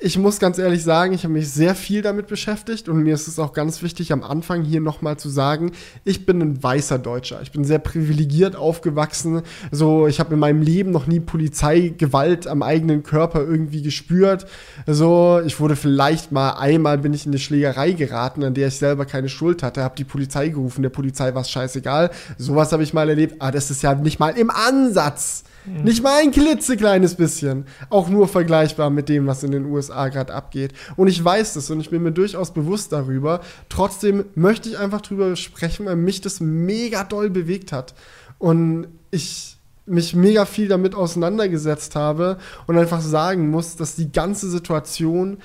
[0.00, 3.28] ich muss ganz ehrlich sagen, ich habe mich sehr viel damit beschäftigt und mir ist
[3.28, 5.72] es auch ganz wichtig, am Anfang hier nochmal zu sagen,
[6.04, 7.40] ich bin ein weißer Deutscher.
[7.42, 9.42] Ich bin sehr privilegiert aufgewachsen.
[9.70, 14.46] So, ich habe in meinem Leben noch nie Polizeigewalt am eigenen Körper irgendwie gespürt.
[14.86, 18.76] So, ich wurde vielleicht mal einmal bin ich in eine Schlägerei geraten, an der ich
[18.76, 22.10] selber keine Schuld hatte, habe die Polizei gerufen, der Polizei war es scheißegal.
[22.38, 23.40] Sowas habe ich mal erlebt.
[23.40, 25.84] Aber das ist ja nicht mal im Ansatz Mhm.
[25.84, 27.66] Nicht mal ein klitzekleines bisschen.
[27.90, 30.72] Auch nur vergleichbar mit dem, was in den USA gerade abgeht.
[30.96, 33.40] Und ich weiß das und ich bin mir durchaus bewusst darüber.
[33.68, 37.94] Trotzdem möchte ich einfach drüber sprechen, weil mich das mega doll bewegt hat.
[38.38, 39.56] Und ich
[39.86, 45.38] mich mega viel damit auseinandergesetzt habe und einfach sagen muss, dass die ganze Situation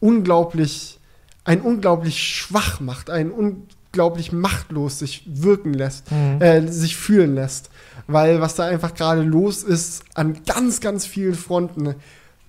[0.00, 0.98] unglaublich
[1.44, 3.32] einen unglaublich schwach macht, einen
[3.92, 6.40] unglaublich machtlos sich wirken lässt, mhm.
[6.40, 7.68] äh, sich fühlen lässt.
[8.06, 11.94] Weil was da einfach gerade los ist an ganz, ganz vielen Fronten,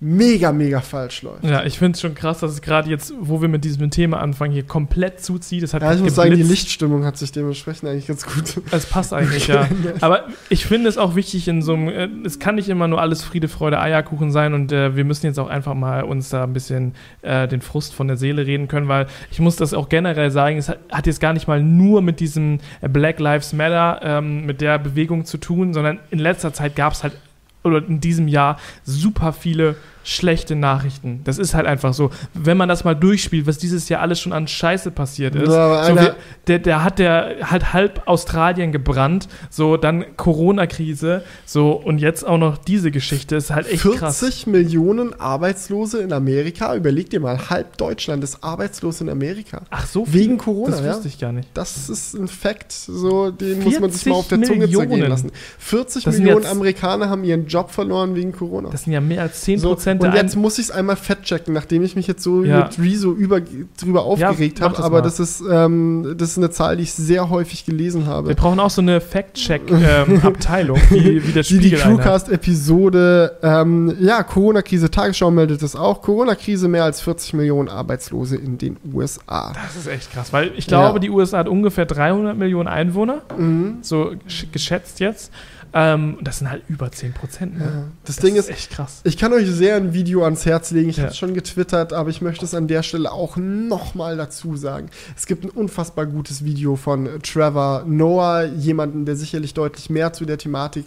[0.04, 1.44] mega, mega falsch läuft.
[1.44, 4.20] Ja, ich finde es schon krass, dass es gerade jetzt, wo wir mit diesem Thema
[4.20, 5.62] anfangen, hier komplett zuzieht.
[5.62, 6.16] Das hat ja, ich muss geblitzt.
[6.16, 8.62] sagen, die Lichtstimmung hat sich dementsprechend eigentlich ganz gut.
[8.70, 9.66] Es passt eigentlich, ja.
[10.02, 13.00] Aber ich finde es auch wichtig in so einem, äh, es kann nicht immer nur
[13.00, 16.44] alles Friede, Freude, Eierkuchen sein und äh, wir müssen jetzt auch einfach mal uns da
[16.44, 19.88] ein bisschen äh, den Frust von der Seele reden können, weil ich muss das auch
[19.88, 24.00] generell sagen, es hat, hat jetzt gar nicht mal nur mit diesem Black Lives Matter,
[24.02, 27.14] ähm, mit der Bewegung zu tun, sondern in letzter Zeit gab es halt
[27.62, 31.22] oder in diesem Jahr super viele schlechte Nachrichten.
[31.24, 32.10] Das ist halt einfach so.
[32.34, 35.50] Wenn man das mal durchspielt, was dieses Jahr alles schon an Scheiße passiert ist.
[35.50, 36.10] Ja, so wie,
[36.46, 42.38] der, der hat der halt halb Australien gebrannt, so dann Corona-Krise, so und jetzt auch
[42.38, 44.18] noch diese Geschichte ist halt echt 40 krass.
[44.18, 46.76] 40 Millionen Arbeitslose in Amerika.
[46.76, 49.62] Überleg dir mal, halb Deutschland ist arbeitslos in Amerika.
[49.70, 50.20] Ach so, viel?
[50.20, 50.76] wegen Corona.
[50.76, 51.48] Das wusste ich gar nicht.
[51.54, 54.70] Das ist ein Fakt, so den muss man sich mal auf der Millionen.
[54.70, 55.30] Zunge zergehen lassen.
[55.58, 58.68] 40 das Millionen Amerikaner haben ihren Job verloren wegen Corona.
[58.68, 61.54] Das sind ja mehr als 10 Prozent Prozent Und jetzt muss ich es einmal fettchecken,
[61.54, 62.64] nachdem ich mich jetzt so ja.
[62.64, 64.82] mit Rezo über, drüber aufgeregt ja, habe.
[64.82, 68.28] Aber das ist, ähm, das ist eine Zahl, die ich sehr häufig gelesen habe.
[68.28, 71.62] Wir brauchen auch so eine Fact-Check-Abteilung, ähm, wie, wie der Spiegel.
[71.62, 76.02] Die, die Crewcast-Episode, ähm, ja, Corona-Krise, Tagesschau meldet es auch.
[76.02, 79.52] Corona-Krise, mehr als 40 Millionen Arbeitslose in den USA.
[79.52, 80.98] Das ist echt krass, weil ich glaube, ja.
[81.00, 83.78] die USA hat ungefähr 300 Millionen Einwohner, mhm.
[83.82, 84.12] so
[84.52, 85.32] geschätzt jetzt.
[85.76, 87.58] Ähm, das sind halt über 10 Prozent.
[87.58, 87.64] Ne?
[87.64, 87.70] Ja.
[88.04, 89.00] Das, das, Ding ist, ist, echt krass.
[89.02, 90.88] Ich kann euch sehr ein Video ans Herz legen.
[90.88, 91.02] Ich ja.
[91.02, 94.88] habe es schon getwittert, aber ich möchte es an der Stelle auch nochmal dazu sagen.
[95.16, 100.24] Es gibt ein unfassbar gutes Video von Trevor Noah, jemanden, der sicherlich deutlich mehr zu
[100.24, 100.86] der Thematik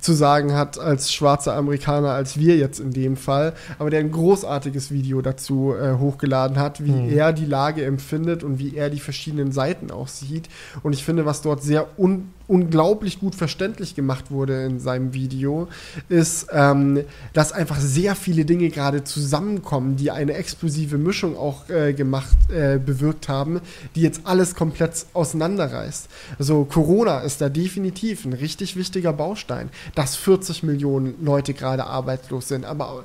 [0.00, 4.10] zu sagen hat als schwarzer Amerikaner, als wir jetzt in dem Fall, aber der ein
[4.10, 7.16] großartiges Video dazu äh, hochgeladen hat, wie mhm.
[7.16, 10.48] er die Lage empfindet und wie er die verschiedenen Seiten auch sieht.
[10.82, 15.68] Und ich finde, was dort sehr un unglaublich gut verständlich gemacht wurde in seinem Video,
[16.08, 21.92] ist, ähm, dass einfach sehr viele Dinge gerade zusammenkommen, die eine explosive Mischung auch äh,
[21.92, 23.60] gemacht, äh, bewirkt haben,
[23.94, 26.08] die jetzt alles komplett auseinanderreißt.
[26.38, 32.48] Also Corona ist da definitiv ein richtig wichtiger Baustein dass 40 Millionen Leute gerade arbeitslos
[32.48, 32.64] sind.
[32.64, 33.04] Aber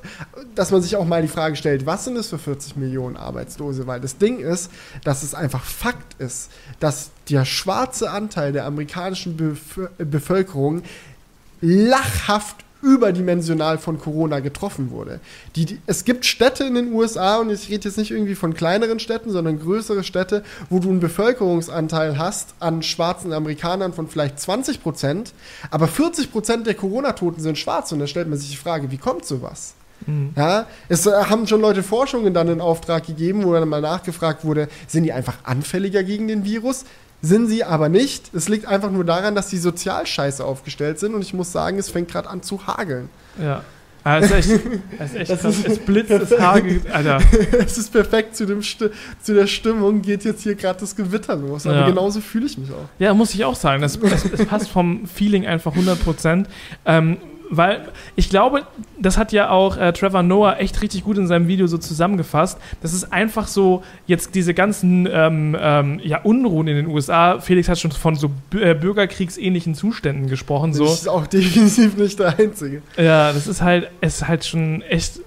[0.54, 3.86] dass man sich auch mal die Frage stellt, was sind es für 40 Millionen Arbeitslose?
[3.86, 4.70] Weil das Ding ist,
[5.04, 10.82] dass es einfach Fakt ist, dass der schwarze Anteil der amerikanischen Bef Bevölkerung
[11.60, 15.20] lachhaft überdimensional von Corona getroffen wurde.
[15.54, 18.54] Die, die, es gibt Städte in den USA, und ich rede jetzt nicht irgendwie von
[18.54, 24.40] kleineren Städten, sondern größere Städte, wo du einen Bevölkerungsanteil hast an schwarzen Amerikanern von vielleicht
[24.40, 25.32] 20 Prozent,
[25.70, 27.92] aber 40 Prozent der Corona-Toten sind schwarz.
[27.92, 29.74] Und da stellt man sich die Frage, wie kommt sowas?
[30.06, 30.30] Mhm.
[30.36, 34.44] Ja, es äh, haben schon Leute Forschungen dann in Auftrag gegeben, wo dann mal nachgefragt
[34.44, 36.84] wurde, sind die einfach anfälliger gegen den Virus?
[37.22, 38.34] Sind sie aber nicht.
[38.34, 41.14] Es liegt einfach nur daran, dass die sozial scheiße aufgestellt sind.
[41.14, 43.08] Und ich muss sagen, es fängt gerade an zu hageln.
[43.40, 43.62] Ja.
[44.02, 44.66] Ah, das ist echt,
[44.98, 45.58] das ist echt das krass.
[45.58, 47.20] Ist, es blitzt, es hagelt, Alter.
[47.58, 51.66] es ist perfekt zu, dem zu der Stimmung, geht jetzt hier gerade das Gewitter los.
[51.66, 51.86] Aber ja.
[51.86, 52.88] genauso fühle ich mich auch.
[52.98, 53.82] Ja, muss ich auch sagen.
[53.82, 56.48] Das, das, das passt vom Feeling einfach 100 Prozent.
[56.86, 57.18] Ähm,
[57.50, 58.62] weil ich glaube,
[58.98, 62.58] das hat ja auch äh, Trevor Noah echt richtig gut in seinem Video so zusammengefasst.
[62.80, 67.40] Das ist einfach so, jetzt diese ganzen ähm, ähm, ja, Unruhen in den USA.
[67.40, 70.72] Felix hat schon von so äh, bürgerkriegsähnlichen Zuständen gesprochen.
[70.72, 70.84] So.
[70.84, 72.82] Das ist auch definitiv nicht der Einzige.
[72.96, 75.20] Ja, das ist halt, es ist halt schon echt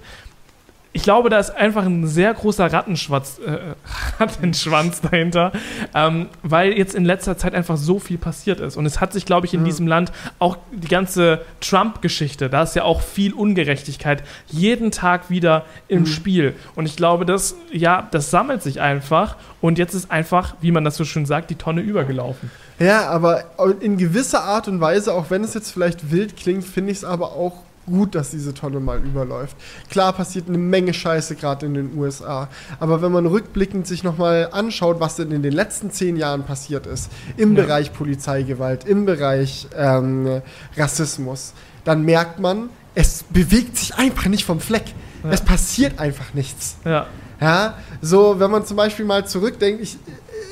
[0.94, 3.74] ich glaube, da ist einfach ein sehr großer Rattenschwanz, äh,
[4.20, 5.50] Rattenschwanz dahinter,
[5.92, 8.76] ähm, weil jetzt in letzter Zeit einfach so viel passiert ist.
[8.76, 9.66] Und es hat sich, glaube ich, in ja.
[9.66, 15.64] diesem Land auch die ganze Trump-Geschichte, da ist ja auch viel Ungerechtigkeit jeden Tag wieder
[15.88, 16.06] im mhm.
[16.06, 16.54] Spiel.
[16.76, 20.84] Und ich glaube, das, ja, das sammelt sich einfach und jetzt ist einfach, wie man
[20.84, 22.52] das so schön sagt, die Tonne übergelaufen.
[22.78, 23.42] Ja, aber
[23.80, 27.04] in gewisser Art und Weise, auch wenn es jetzt vielleicht wild klingt, finde ich es
[27.04, 29.56] aber auch gut, dass diese Tonne mal überläuft.
[29.90, 32.48] Klar passiert eine Menge Scheiße gerade in den USA,
[32.80, 36.86] aber wenn man rückblickend sich nochmal anschaut, was denn in den letzten zehn Jahren passiert
[36.86, 37.62] ist, im ja.
[37.62, 40.42] Bereich Polizeigewalt, im Bereich ähm,
[40.76, 41.52] Rassismus,
[41.84, 44.84] dann merkt man, es bewegt sich einfach nicht vom Fleck.
[45.22, 45.30] Ja.
[45.30, 46.76] Es passiert einfach nichts.
[46.84, 47.06] Ja.
[47.40, 49.98] Ja, so, wenn man zum Beispiel mal zurückdenkt, ich,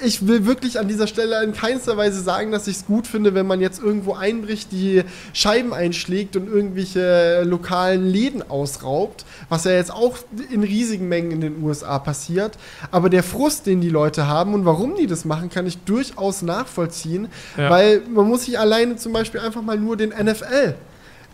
[0.05, 3.35] ich will wirklich an dieser Stelle in keinster Weise sagen, dass ich es gut finde,
[3.35, 9.73] wenn man jetzt irgendwo einbricht, die Scheiben einschlägt und irgendwelche lokalen Läden ausraubt, was ja
[9.73, 10.19] jetzt auch
[10.51, 12.59] in riesigen Mengen in den USA passiert.
[12.91, 16.43] Aber der Frust, den die Leute haben und warum die das machen, kann ich durchaus
[16.43, 17.71] nachvollziehen, ja.
[17.71, 20.75] weil man muss sich alleine zum Beispiel einfach mal nur den NFL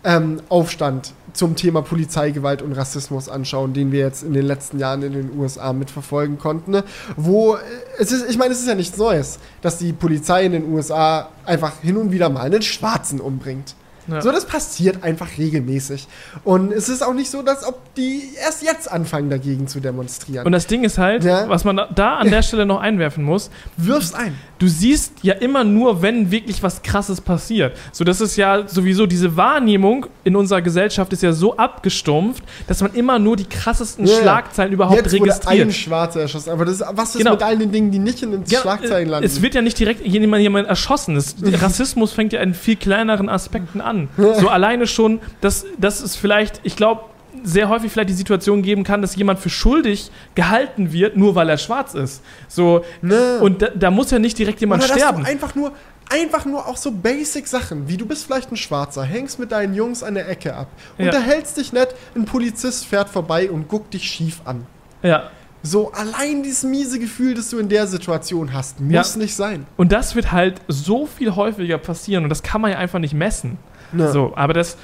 [0.03, 5.03] ähm, Aufstand zum Thema Polizeigewalt und Rassismus anschauen, den wir jetzt in den letzten Jahren
[5.03, 6.71] in den USA mitverfolgen konnten.
[6.71, 6.83] Ne?
[7.15, 7.59] Wo äh,
[7.97, 11.29] es ist, ich meine, es ist ja nichts Neues, dass die Polizei in den USA
[11.45, 13.75] einfach hin und wieder mal einen Schwarzen umbringt.
[14.11, 14.21] Ja.
[14.21, 16.07] So, das passiert einfach regelmäßig.
[16.43, 20.45] Und es ist auch nicht so, dass ob die erst jetzt anfangen, dagegen zu demonstrieren.
[20.45, 21.47] Und das Ding ist halt, ja.
[21.49, 24.35] was man da an der Stelle noch einwerfen muss, wirfst ein.
[24.57, 27.77] Du siehst ja immer nur, wenn wirklich was krasses passiert.
[27.91, 32.81] So, das ist ja sowieso diese Wahrnehmung in unserer Gesellschaft ist ja so abgestumpft, dass
[32.81, 35.45] man immer nur die krassesten ja, Schlagzeilen überhaupt jetzt registriert.
[35.45, 36.51] Wurde ein Schwarzer erschossen.
[36.51, 37.31] Aber das, was ist genau.
[37.31, 39.25] mit all den Dingen, die nicht in den Schlagzeilen landen?
[39.25, 41.15] Es wird ja nicht direkt jemand, jemand erschossen.
[41.15, 43.98] Es, Rassismus fängt ja in viel kleineren Aspekten an.
[44.17, 47.01] So alleine schon, dass das ist vielleicht, ich glaube,
[47.43, 51.49] sehr häufig vielleicht die Situation geben kann, dass jemand für schuldig gehalten wird, nur weil
[51.49, 52.21] er schwarz ist.
[52.47, 53.39] So, ne.
[53.41, 55.25] und da, da, muss ja nicht direkt jemand Oder sterben.
[55.25, 55.71] einfach nur,
[56.09, 59.73] einfach nur auch so basic Sachen, wie du bist vielleicht ein Schwarzer, hängst mit deinen
[59.73, 61.05] Jungs an der Ecke ab, ja.
[61.05, 64.65] unterhältst dich nett, ein Polizist fährt vorbei und guckt dich schief an.
[65.03, 65.29] Ja.
[65.61, 69.21] So, allein dieses miese Gefühl, das du in der Situation hast, muss ja.
[69.21, 69.65] nicht sein.
[69.75, 73.13] Und das wird halt so viel häufiger passieren und das kann man ja einfach nicht
[73.13, 73.57] messen.
[73.93, 74.11] Ja.
[74.11, 74.77] So, aber das,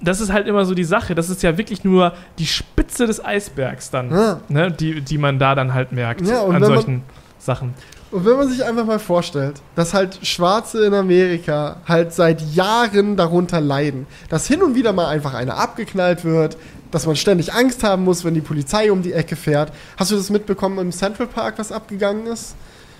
[0.00, 1.14] das ist halt immer so die Sache.
[1.14, 4.40] Das ist ja wirklich nur die Spitze des Eisbergs dann, ja.
[4.48, 7.02] ne, die, die man da dann halt merkt ja, an solchen man,
[7.38, 7.74] Sachen.
[8.10, 13.16] Und wenn man sich einfach mal vorstellt, dass halt Schwarze in Amerika halt seit Jahren
[13.16, 16.56] darunter leiden, dass hin und wieder mal einfach einer abgeknallt wird,
[16.92, 19.72] dass man ständig Angst haben muss, wenn die Polizei um die Ecke fährt.
[19.96, 22.54] Hast du das mitbekommen im Central Park, was abgegangen ist?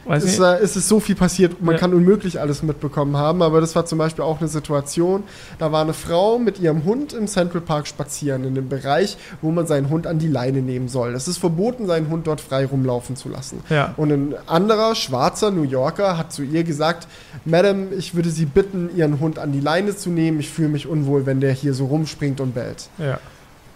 [0.07, 1.81] Weiß ist, äh, ist es so viel passiert, man ja.
[1.81, 5.25] kann unmöglich alles mitbekommen haben, aber das war zum Beispiel auch eine Situation,
[5.59, 9.51] da war eine Frau mit ihrem Hund im Central Park spazieren, in dem Bereich, wo
[9.51, 11.15] man seinen Hund an die Leine nehmen soll.
[11.15, 13.63] Es ist verboten, seinen Hund dort frei rumlaufen zu lassen.
[13.69, 13.95] Ja.
[13.97, 17.09] Und ein anderer, schwarzer New Yorker hat zu ihr gesagt,
[17.45, 20.87] Madam, ich würde Sie bitten, Ihren Hund an die Leine zu nehmen, ich fühle mich
[20.87, 22.89] unwohl, wenn der hier so rumspringt und bellt.
[22.99, 23.19] Ja.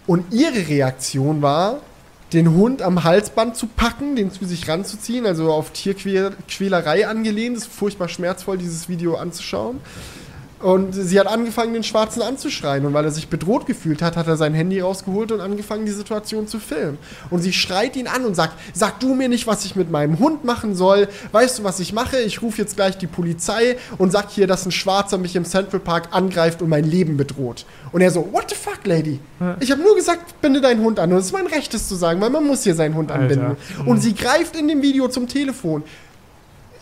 [0.07, 1.79] Und ihre Reaktion war,
[2.33, 7.57] den Hund am Halsband zu packen, den zu sich ranzuziehen, also auf Tierquälerei angelehnt.
[7.57, 9.79] Es ist furchtbar schmerzvoll, dieses Video anzuschauen.
[10.61, 12.85] Und sie hat angefangen, den Schwarzen anzuschreien.
[12.85, 15.91] Und weil er sich bedroht gefühlt hat, hat er sein Handy rausgeholt und angefangen, die
[15.91, 16.97] Situation zu filmen.
[17.29, 20.19] Und sie schreit ihn an und sagt: Sag du mir nicht, was ich mit meinem
[20.19, 21.07] Hund machen soll.
[21.31, 22.19] Weißt du, was ich mache?
[22.19, 25.79] Ich rufe jetzt gleich die Polizei und sag hier, dass ein Schwarzer mich im Central
[25.79, 27.65] Park angreift und mein Leben bedroht.
[27.91, 29.19] Und er so: What the fuck, Lady?
[29.59, 31.11] Ich habe nur gesagt, binde deinen Hund an.
[31.11, 33.57] Und es ist mein Recht, es zu sagen, weil man muss hier seinen Hund anbinden.
[33.79, 33.87] Mhm.
[33.87, 35.83] Und sie greift in dem Video zum Telefon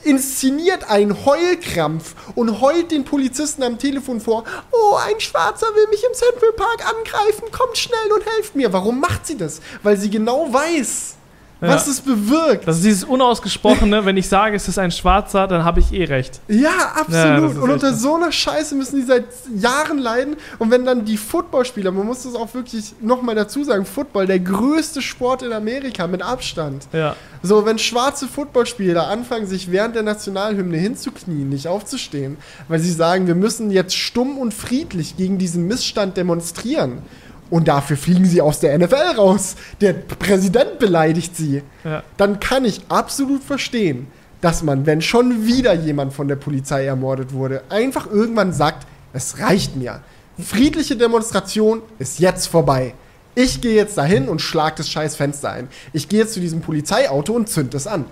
[0.03, 4.43] inszeniert einen Heulkrampf und heult den Polizisten am Telefon vor.
[4.71, 8.71] Oh, ein Schwarzer will mich im Central Park angreifen, kommt schnell und helft mir.
[8.73, 9.61] Warum macht sie das?
[9.83, 11.15] Weil sie genau weiß,
[11.59, 12.67] was es bewirkt.
[12.67, 16.05] Das ist dieses Unausgesprochene, wenn ich sage, es ist ein Schwarzer, dann habe ich eh
[16.05, 16.39] recht.
[16.47, 17.55] Ja, absolut.
[17.55, 20.37] Ja, und unter so einer Scheiße müssen die seit Jahren leiden.
[20.57, 24.39] Und wenn dann die Footballspieler, man muss das auch wirklich nochmal dazu sagen, Football, der
[24.39, 26.87] größte Sport in Amerika mit Abstand.
[26.93, 27.15] Ja.
[27.41, 32.37] So, wenn schwarze Footballspieler anfangen, sich während der Nationalhymne hinzuknien, nicht aufzustehen,
[32.67, 37.01] weil sie sagen, wir müssen jetzt stumm und friedlich gegen diesen Missstand demonstrieren
[37.49, 39.55] und dafür fliegen sie aus der NFL raus.
[39.81, 41.63] Der Präsident beleidigt sie.
[41.83, 42.03] Ja.
[42.17, 44.07] Dann kann ich absolut verstehen,
[44.41, 49.39] dass man, wenn schon wieder jemand von der Polizei ermordet wurde, einfach irgendwann sagt, es
[49.39, 50.01] reicht mir.
[50.41, 52.93] Friedliche Demonstration ist jetzt vorbei.
[53.35, 55.67] Ich gehe jetzt dahin und schlag das scheiß Fenster ein.
[55.93, 58.05] Ich gehe jetzt zu diesem Polizeiauto und zünd es an.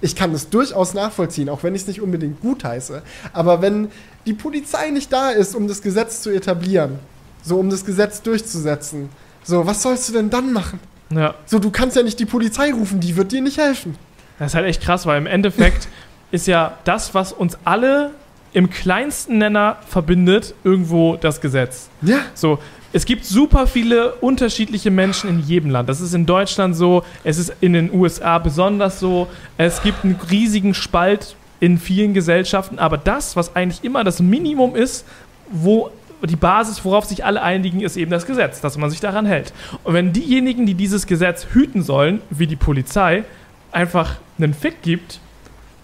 [0.00, 3.02] Ich kann das durchaus nachvollziehen, auch wenn ich es nicht unbedingt gut heiße.
[3.32, 3.90] Aber wenn
[4.26, 6.98] die Polizei nicht da ist, um das Gesetz zu etablieren,
[7.44, 9.08] so, um das Gesetz durchzusetzen.
[9.42, 10.80] So, was sollst du denn dann machen?
[11.10, 11.34] Ja.
[11.46, 13.96] So, du kannst ja nicht die Polizei rufen, die wird dir nicht helfen.
[14.38, 15.88] Das ist halt echt krass, weil im Endeffekt
[16.30, 18.12] ist ja das, was uns alle
[18.52, 21.88] im kleinsten Nenner verbindet, irgendwo das Gesetz.
[22.02, 22.20] Ja.
[22.34, 22.58] So,
[22.92, 25.88] es gibt super viele unterschiedliche Menschen in jedem Land.
[25.88, 29.26] Das ist in Deutschland so, es ist in den USA besonders so.
[29.58, 34.76] Es gibt einen riesigen Spalt in vielen Gesellschaften, aber das, was eigentlich immer das Minimum
[34.76, 35.04] ist,
[35.50, 35.90] wo
[36.26, 39.52] die Basis, worauf sich alle einigen, ist eben das Gesetz, dass man sich daran hält.
[39.82, 43.24] Und wenn diejenigen, die dieses Gesetz hüten sollen, wie die Polizei,
[43.72, 45.20] einfach einen Fick gibt,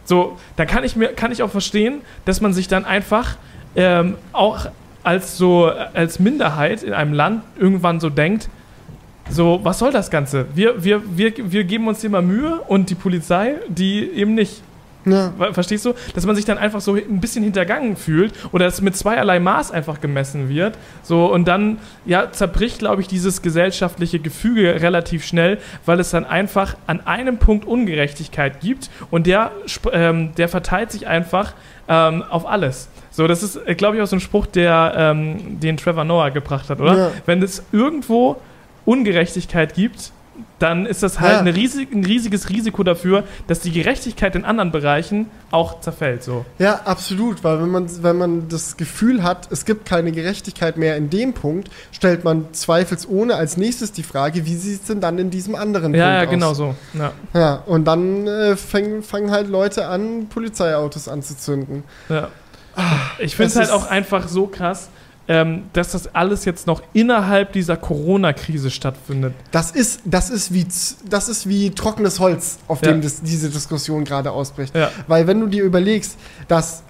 [0.05, 3.37] so, dann kann ich mir, kann ich auch verstehen, dass man sich dann einfach
[3.77, 4.67] ähm, auch
[5.03, 8.49] als so als Minderheit in einem Land irgendwann so denkt,
[9.31, 10.47] so, was soll das Ganze?
[10.55, 14.63] Wir, wir, wir, wir geben uns immer Mühe und die Polizei, die eben nicht.
[15.05, 15.33] Ja.
[15.53, 15.95] Verstehst du?
[16.15, 19.71] Dass man sich dann einfach so ein bisschen hintergangen fühlt oder dass mit zweierlei Maß
[19.71, 20.77] einfach gemessen wird.
[21.03, 26.25] So, und dann ja, zerbricht, glaube ich, dieses gesellschaftliche Gefüge relativ schnell, weil es dann
[26.25, 29.53] einfach an einem Punkt Ungerechtigkeit gibt und der,
[29.93, 31.55] ähm, der verteilt sich einfach
[31.89, 32.89] ähm, auf alles.
[33.11, 36.31] So, das ist, äh, glaube ich, auch so ein Spruch, der, ähm, den Trevor Noah
[36.31, 36.97] gebracht hat, oder?
[36.97, 37.11] Ja.
[37.27, 38.37] Wenn es irgendwo
[38.85, 40.13] Ungerechtigkeit gibt,
[40.59, 41.53] dann ist das halt ja.
[41.53, 46.23] riesig, ein riesiges Risiko dafür, dass die Gerechtigkeit in anderen Bereichen auch zerfällt.
[46.23, 46.45] So.
[46.59, 50.97] Ja, absolut, weil wenn man, wenn man das Gefühl hat, es gibt keine Gerechtigkeit mehr
[50.97, 55.19] in dem Punkt, stellt man zweifelsohne als nächstes die Frage, wie sieht es denn dann
[55.19, 56.59] in diesem anderen ja, Punkt ja, aus?
[56.59, 56.75] Ja, genau so.
[56.95, 57.13] Ja.
[57.35, 61.85] ja, und dann äh, fangen, fangen halt Leute an, Polizeiautos anzuzünden.
[62.09, 62.29] Ja.
[62.77, 64.89] Ach, ich finde es halt auch einfach so krass,
[65.31, 69.33] ähm, dass das alles jetzt noch innerhalb dieser Corona-Krise stattfindet.
[69.53, 70.67] Das ist, das, ist wie,
[71.09, 72.91] das ist wie trockenes Holz, auf ja.
[72.91, 74.75] dem das, diese Diskussion gerade ausbricht.
[74.75, 74.91] Ja.
[75.07, 76.19] Weil wenn du dir überlegst,
[76.49, 76.83] dass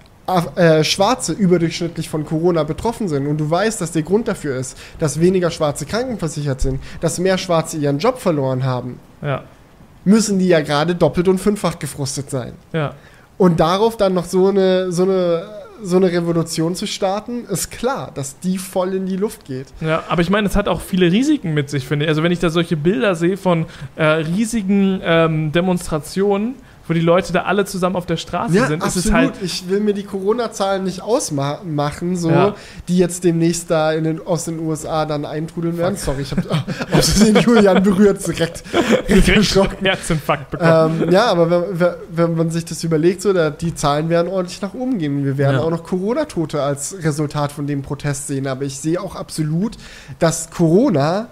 [0.55, 4.75] äh, Schwarze überdurchschnittlich von Corona betroffen sind und du weißt, dass der Grund dafür ist,
[4.97, 9.43] dass weniger Schwarze krankenversichert sind, dass mehr Schwarze ihren Job verloren haben, ja.
[10.03, 12.53] müssen die ja gerade doppelt und fünffach gefrustet sein.
[12.73, 12.95] Ja.
[13.37, 18.11] Und darauf dann noch so eine, so eine so eine Revolution zu starten, ist klar,
[18.13, 19.67] dass die voll in die Luft geht.
[19.81, 22.09] Ja, aber ich meine, es hat auch viele Risiken mit sich, finde ich.
[22.09, 23.65] Also wenn ich da solche Bilder sehe von
[23.95, 26.55] äh, riesigen ähm, Demonstrationen,
[26.87, 28.83] wo die Leute da alle zusammen auf der Straße ja, sind.
[28.83, 29.13] Absolut.
[29.13, 32.55] Halt ich will mir die Corona-Zahlen nicht ausmachen, so, ja.
[32.87, 35.95] die jetzt demnächst da in den, aus den USA dann eintrudeln werden.
[35.95, 36.43] Sorry, ich habe
[36.91, 38.63] aus den Julian berührt direkt.
[39.81, 41.03] Herzinfarkt bekommen.
[41.03, 44.61] Ähm, ja, aber wenn, wenn, man sich das überlegt, so, da, die Zahlen werden ordentlich
[44.61, 45.25] nach oben gehen.
[45.25, 45.63] Wir werden ja.
[45.63, 48.47] auch noch Corona-Tote als Resultat von dem Protest sehen.
[48.47, 49.77] Aber ich sehe auch absolut,
[50.19, 51.27] dass Corona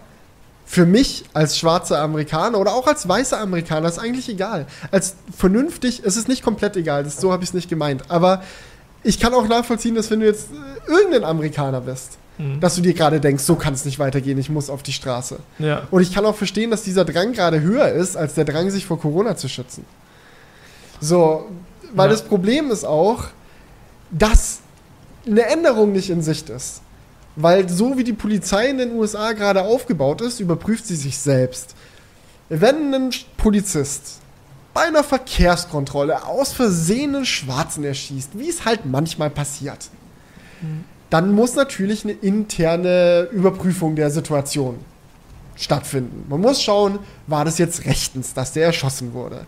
[0.72, 4.68] für mich als schwarzer Amerikaner oder auch als weißer Amerikaner ist eigentlich egal.
[4.92, 8.04] Als vernünftig, es ist nicht komplett egal, das, so habe ich es nicht gemeint.
[8.08, 8.44] Aber
[9.04, 12.60] ich kann auch nachvollziehen, dass wenn du jetzt äh, irgendein Amerikaner bist, mhm.
[12.60, 15.40] dass du dir gerade denkst, so kann es nicht weitergehen, ich muss auf die Straße.
[15.58, 15.88] Ja.
[15.90, 18.86] Und ich kann auch verstehen, dass dieser Drang gerade höher ist, als der Drang, sich
[18.86, 19.86] vor Corona zu schützen.
[21.02, 21.50] So,
[21.96, 22.12] weil ja.
[22.12, 23.24] das Problem ist auch,
[24.12, 24.60] dass
[25.26, 26.82] eine Änderung nicht in Sicht ist.
[27.42, 31.74] Weil so wie die Polizei in den USA gerade aufgebaut ist, überprüft sie sich selbst.
[32.50, 34.18] Wenn ein Polizist
[34.74, 39.88] bei einer Verkehrskontrolle aus Versehen einen Schwarzen erschießt, wie es halt manchmal passiert,
[41.10, 44.76] dann muss natürlich eine interne Überprüfung der Situation
[45.56, 46.26] stattfinden.
[46.28, 49.46] Man muss schauen, war das jetzt rechtens, dass der erschossen wurde.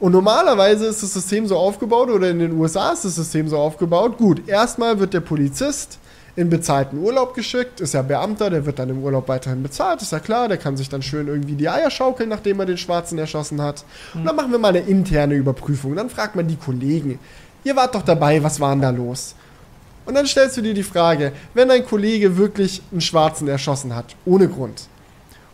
[0.00, 3.58] Und normalerweise ist das System so aufgebaut, oder in den USA ist das System so
[3.58, 6.00] aufgebaut, gut, erstmal wird der Polizist
[6.34, 10.12] in bezahlten Urlaub geschickt, ist ja Beamter, der wird dann im Urlaub weiterhin bezahlt, ist
[10.12, 13.18] ja klar, der kann sich dann schön irgendwie die Eier schaukeln, nachdem er den Schwarzen
[13.18, 13.84] erschossen hat.
[14.14, 14.20] Mhm.
[14.20, 15.94] Und dann machen wir mal eine interne Überprüfung.
[15.94, 17.18] Dann fragt man die Kollegen,
[17.64, 19.34] ihr wart doch dabei, was war denn da los?
[20.04, 24.16] Und dann stellst du dir die Frage, wenn ein Kollege wirklich einen Schwarzen erschossen hat,
[24.24, 24.88] ohne Grund,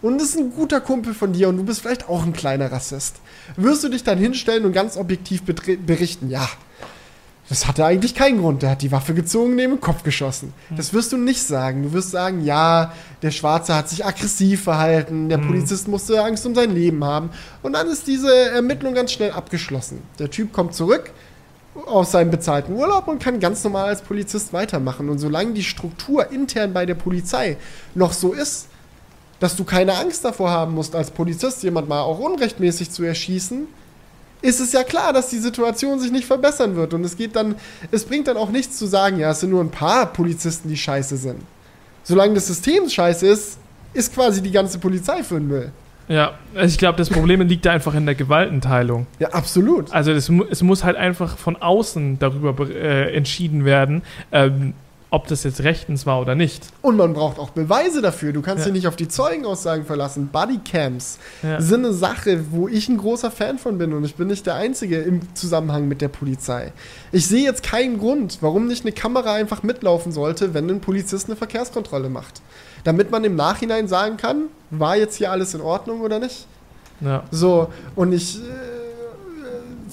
[0.00, 3.16] und ist ein guter Kumpel von dir und du bist vielleicht auch ein kleiner Rassist,
[3.56, 6.48] wirst du dich dann hinstellen und ganz objektiv berichten, ja,
[7.48, 8.62] das hatte eigentlich keinen Grund.
[8.62, 10.52] Der hat die Waffe gezogen, neben den Kopf geschossen.
[10.68, 10.76] Hm.
[10.76, 11.82] Das wirst du nicht sagen.
[11.82, 12.92] Du wirst sagen, ja,
[13.22, 15.46] der Schwarze hat sich aggressiv verhalten, der hm.
[15.46, 17.30] Polizist musste Angst um sein Leben haben.
[17.62, 20.02] Und dann ist diese Ermittlung ganz schnell abgeschlossen.
[20.18, 21.10] Der Typ kommt zurück
[21.86, 25.08] aus seinem bezahlten Urlaub und kann ganz normal als Polizist weitermachen.
[25.08, 27.56] Und solange die Struktur intern bei der Polizei
[27.94, 28.68] noch so ist,
[29.40, 33.68] dass du keine Angst davor haben musst, als Polizist jemand mal auch unrechtmäßig zu erschießen,
[34.40, 36.94] ist es ja klar, dass die Situation sich nicht verbessern wird.
[36.94, 37.56] Und es geht dann,
[37.90, 40.76] es bringt dann auch nichts zu sagen, ja, es sind nur ein paar Polizisten, die
[40.76, 41.40] scheiße sind.
[42.04, 43.58] Solange das System scheiße ist,
[43.92, 45.72] ist quasi die ganze Polizei für den Müll.
[46.08, 49.06] Ja, ich glaube, das Problem liegt da einfach in der Gewaltenteilung.
[49.18, 49.92] Ja, absolut.
[49.92, 54.72] Also es, es muss halt einfach von außen darüber äh, entschieden werden, ähm,
[55.10, 56.66] ob das jetzt rechtens war oder nicht.
[56.82, 58.32] Und man braucht auch Beweise dafür.
[58.32, 58.64] Du kannst ja.
[58.66, 60.28] dich nicht auf die Zeugenaussagen verlassen.
[60.28, 61.60] Bodycams ja.
[61.60, 64.56] sind eine Sache, wo ich ein großer Fan von bin und ich bin nicht der
[64.56, 66.72] Einzige im Zusammenhang mit der Polizei.
[67.10, 71.26] Ich sehe jetzt keinen Grund, warum nicht eine Kamera einfach mitlaufen sollte, wenn ein Polizist
[71.26, 72.42] eine Verkehrskontrolle macht.
[72.84, 76.46] Damit man im Nachhinein sagen kann, war jetzt hier alles in Ordnung oder nicht.
[77.00, 77.24] Ja.
[77.30, 78.38] So, und ich.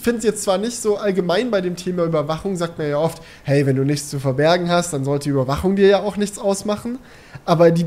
[0.06, 2.98] Äh, finde es jetzt zwar nicht so allgemein bei dem Thema Überwachung, sagt man ja
[2.98, 6.18] oft, hey, wenn du nichts zu verbergen hast, dann sollte die Überwachung dir ja auch
[6.18, 7.00] nichts ausmachen.
[7.46, 7.86] Aber die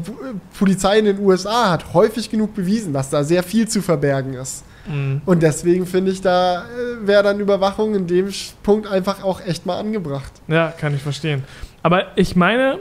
[0.59, 4.65] Polizei in den USA hat häufig genug bewiesen, dass da sehr viel zu verbergen ist.
[4.87, 5.23] Mhm.
[5.27, 8.31] Und deswegen finde ich, da äh, wäre dann Überwachung in dem
[8.63, 10.33] Punkt einfach auch echt mal angebracht.
[10.49, 11.45] Ja, kann ich verstehen.
[11.83, 12.79] Aber ich meine,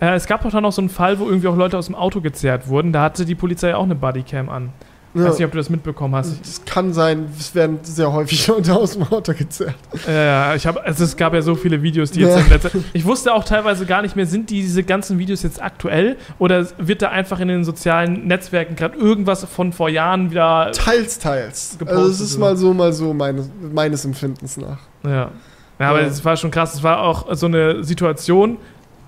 [0.00, 1.94] äh, es gab doch dann noch so einen Fall, wo irgendwie auch Leute aus dem
[1.94, 2.92] Auto gezerrt wurden.
[2.92, 4.72] Da hatte die Polizei auch eine Bodycam an.
[5.14, 5.24] Ja.
[5.24, 6.40] Weiß nicht, ob du das mitbekommen hast.
[6.44, 9.74] Es kann sein, es werden sehr häufig Leute aus dem Auto gezerrt.
[10.06, 12.40] Ja, ich habe, also es gab ja so viele Videos, die jetzt ja.
[12.40, 16.16] in letzter Ich wusste auch teilweise gar nicht mehr, sind diese ganzen Videos jetzt aktuell
[16.38, 20.70] oder wird da einfach in den sozialen Netzwerken gerade irgendwas von vor Jahren wieder.
[20.72, 21.76] Teils, teils.
[21.78, 24.78] Gepostet also es ist mal so, mal so meines, meines Empfindens nach.
[25.04, 25.30] Ja.
[25.78, 26.74] Ja, aber es war schon krass.
[26.74, 28.58] Es war auch so eine Situation,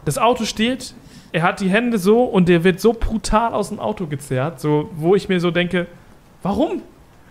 [0.05, 0.95] das Auto steht,
[1.33, 4.91] er hat die Hände so und der wird so brutal aus dem Auto gezerrt, so,
[4.95, 5.87] wo ich mir so denke,
[6.43, 6.83] warum?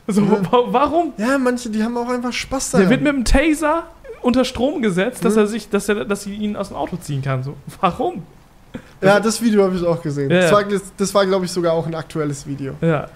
[0.07, 0.41] So, ja.
[0.49, 1.13] warum?
[1.17, 2.87] Ja, manche, die haben auch einfach Spaß daran.
[2.87, 3.83] Der wird mit dem Taser
[4.21, 5.39] unter Strom gesetzt, dass mhm.
[5.39, 7.43] er sich, dass er, dass sie ihn aus dem Auto ziehen kann.
[7.43, 8.23] So, warum?
[9.01, 10.29] Ja, das Video habe ich auch gesehen.
[10.29, 10.41] Ja.
[10.41, 10.63] Das war,
[10.97, 12.73] das war glaube ich, sogar auch ein aktuelles Video.
[12.81, 13.07] Ja.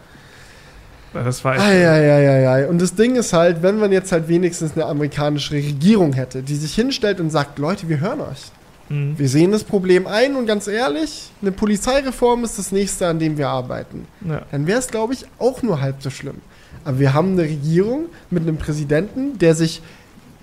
[1.14, 1.64] Das war echt.
[1.64, 2.68] Ai, ai, ai.
[2.68, 6.56] Und das Ding ist halt, wenn man jetzt halt wenigstens eine amerikanische Regierung hätte, die
[6.56, 8.52] sich hinstellt und sagt, Leute, wir hören euch.
[8.94, 9.18] Mhm.
[9.18, 13.38] Wir sehen das Problem ein und ganz ehrlich, eine Polizeireform ist das nächste, an dem
[13.38, 14.08] wir arbeiten.
[14.28, 14.44] Ja.
[14.52, 16.38] Dann wäre es, glaube ich, auch nur halb so schlimm.
[16.86, 19.82] Aber wir haben eine Regierung mit einem Präsidenten, der sich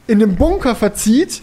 [0.07, 1.43] in einem Bunker verzieht,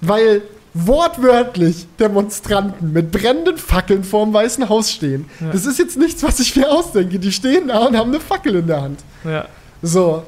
[0.00, 5.28] weil wortwörtlich Demonstranten mit brennenden Fackeln vorm Weißen Haus stehen.
[5.40, 5.50] Ja.
[5.50, 7.18] Das ist jetzt nichts, was ich mir ausdenke.
[7.18, 9.00] Die stehen da und haben eine Fackel in der Hand.
[9.24, 9.46] Ja.
[9.82, 10.22] So.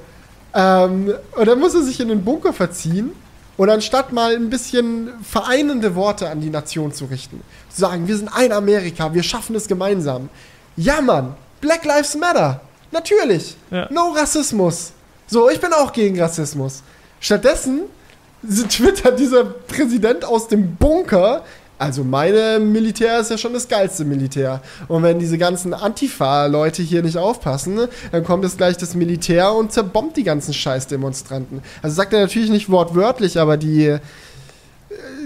[0.52, 3.12] Ähm, und dann muss er sich in den Bunker verziehen
[3.62, 8.16] und anstatt mal ein bisschen vereinende Worte an die Nation zu richten, zu sagen, wir
[8.16, 10.30] sind ein Amerika, wir schaffen es gemeinsam.
[10.76, 12.60] Ja, Mann, Black Lives Matter.
[12.90, 13.54] Natürlich.
[13.70, 13.86] Ja.
[13.88, 14.90] No Rassismus.
[15.28, 16.82] So, ich bin auch gegen Rassismus.
[17.20, 17.82] Stattdessen
[18.68, 21.44] twittert dieser Präsident aus dem Bunker,
[21.82, 24.62] also meine Militär ist ja schon das geilste Militär.
[24.86, 29.72] Und wenn diese ganzen Antifa-Leute hier nicht aufpassen, dann kommt jetzt gleich das Militär und
[29.72, 31.60] zerbombt die ganzen Scheißdemonstranten.
[31.82, 33.98] Also sagt er natürlich nicht wortwörtlich, aber die, äh,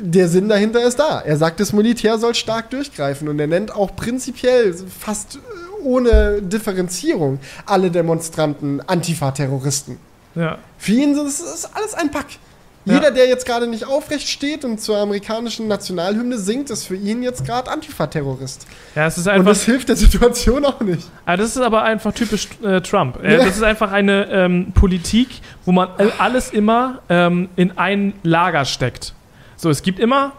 [0.00, 1.20] der Sinn dahinter ist da.
[1.20, 5.38] Er sagt, das Militär soll stark durchgreifen und er nennt auch prinzipiell fast
[5.84, 9.98] ohne Differenzierung alle Demonstranten Antifa-Terroristen.
[10.34, 10.56] Ja.
[10.78, 12.38] Für ihn ist das alles ein Pack.
[12.86, 17.20] Jeder, der jetzt gerade nicht aufrecht steht und zur amerikanischen Nationalhymne singt, ist für ihn
[17.20, 18.64] jetzt gerade Antifa-Terrorist.
[18.94, 19.40] Ja, es ist einfach.
[19.40, 21.08] Und das hilft der Situation auch nicht.
[21.24, 23.22] Ah, das ist aber einfach typisch äh, Trump.
[23.24, 23.38] Äh.
[23.38, 29.14] Das ist einfach eine ähm, Politik, wo man alles immer ähm, in ein Lager steckt.
[29.56, 30.32] So, es gibt immer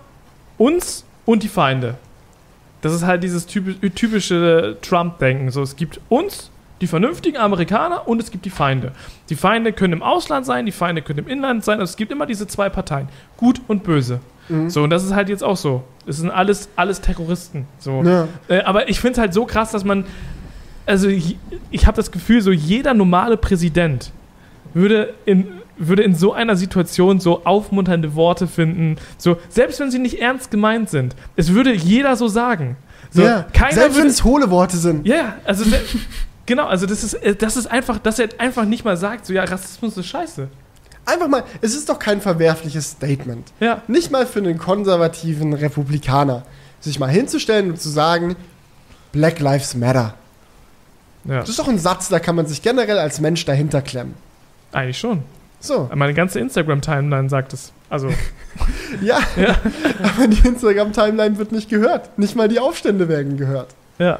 [0.57, 1.95] uns und die Feinde.
[2.81, 5.51] Das ist halt dieses typische Trump-Denken.
[5.51, 6.49] So, es gibt uns
[6.81, 8.91] die vernünftigen Amerikaner und es gibt die Feinde.
[9.29, 11.79] Die Feinde können im Ausland sein, die Feinde können im Inland sein.
[11.79, 14.19] Also es gibt immer diese zwei Parteien, gut und böse.
[14.49, 14.69] Mhm.
[14.69, 15.83] So, und das ist halt jetzt auch so.
[16.05, 17.67] Es sind alles, alles Terroristen.
[17.79, 18.03] So.
[18.03, 18.27] Ja.
[18.47, 20.05] Äh, aber ich finde es halt so krass, dass man.
[20.85, 21.37] Also, ich,
[21.69, 24.13] ich habe das Gefühl, so jeder normale Präsident
[24.73, 25.47] würde in,
[25.77, 28.95] würde in so einer Situation so aufmunternde Worte finden.
[29.17, 31.15] So, selbst wenn sie nicht ernst gemeint sind.
[31.35, 32.77] Es würde jeder so sagen.
[33.09, 35.05] So, ja, selbst wenn es hohle Worte sind.
[35.07, 35.65] Ja, also
[36.47, 39.33] Genau, also das ist, äh, das ist einfach, dass er einfach nicht mal sagt, so
[39.33, 40.47] ja, Rassismus ist scheiße.
[41.05, 43.53] Einfach mal, es ist doch kein verwerfliches Statement.
[43.59, 43.83] Ja.
[43.87, 46.43] Nicht mal für einen konservativen Republikaner,
[46.79, 48.35] sich mal hinzustellen und zu sagen,
[49.11, 50.15] Black Lives Matter.
[51.25, 51.41] Ja.
[51.41, 54.15] Das ist doch ein Satz, da kann man sich generell als Mensch dahinter klemmen.
[54.71, 55.23] Eigentlich schon.
[55.59, 55.89] So.
[55.93, 57.71] Meine ganze Instagram-Timeline sagt es.
[57.89, 58.09] Also.
[59.01, 59.55] ja, ja,
[60.03, 62.17] aber die Instagram-Timeline wird nicht gehört.
[62.17, 63.75] Nicht mal die Aufstände werden gehört.
[63.97, 64.19] Ja.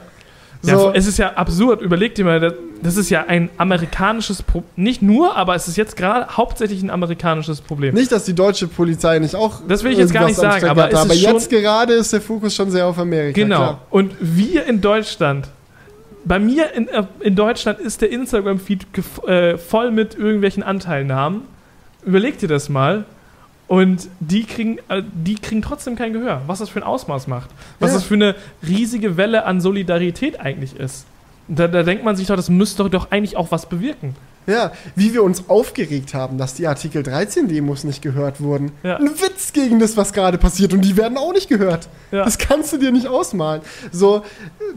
[0.62, 0.72] So.
[0.72, 1.82] Ja, es ist ja absurd.
[1.82, 4.72] Überleg dir mal, das ist ja ein amerikanisches Problem.
[4.76, 7.94] Nicht nur, aber es ist jetzt gerade hauptsächlich ein amerikanisches Problem.
[7.94, 9.62] Nicht, dass die deutsche Polizei nicht auch.
[9.68, 12.56] Das will ich jetzt gar nicht sagen, aber, hat, aber jetzt gerade ist der Fokus
[12.56, 13.40] schon sehr auf Amerika.
[13.40, 13.58] Genau.
[13.58, 13.82] Klar.
[13.90, 15.50] Und wir in Deutschland.
[16.26, 18.86] Bei mir in, äh, in Deutschland ist der Instagram-Feed
[19.28, 21.44] äh, voll mit irgendwelchen Anteilnahmen.
[22.06, 23.06] Überleg dir das mal.
[23.68, 27.50] Und die kriegen, äh, die kriegen trotzdem kein Gehör, was das für ein Ausmaß macht.
[27.80, 27.98] Was ja.
[27.98, 31.06] das für eine riesige Welle an Solidarität eigentlich ist.
[31.50, 34.16] Da, da, denkt man sich doch, das müsste doch eigentlich auch was bewirken.
[34.48, 38.72] Ja, wie wir uns aufgeregt haben, dass die Artikel 13-Demos nicht gehört wurden.
[38.82, 38.96] Ja.
[38.96, 40.74] Ein Witz gegen das, was gerade passiert.
[40.74, 41.90] Und die werden auch nicht gehört.
[42.12, 42.24] Ja.
[42.24, 43.62] Das kannst du dir nicht ausmalen.
[43.92, 44.24] So,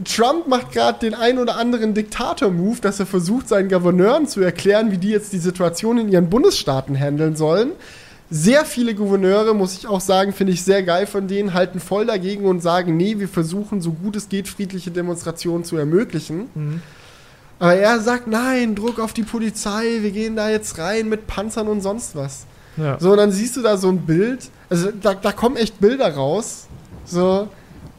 [0.03, 4.91] Trump macht gerade den ein oder anderen Diktator-Move, dass er versucht, seinen Gouverneuren zu erklären,
[4.91, 7.71] wie die jetzt die Situation in ihren Bundesstaaten handeln sollen.
[8.33, 12.05] Sehr viele Gouverneure, muss ich auch sagen, finde ich sehr geil von denen, halten voll
[12.05, 16.49] dagegen und sagen, nee, wir versuchen so gut es geht, friedliche Demonstrationen zu ermöglichen.
[16.55, 16.81] Mhm.
[17.59, 21.67] Aber er sagt, nein, Druck auf die Polizei, wir gehen da jetzt rein mit Panzern
[21.67, 22.45] und sonst was.
[22.77, 22.97] Ja.
[22.99, 26.15] So, und dann siehst du da so ein Bild, also da, da kommen echt Bilder
[26.15, 26.67] raus,
[27.03, 27.49] so,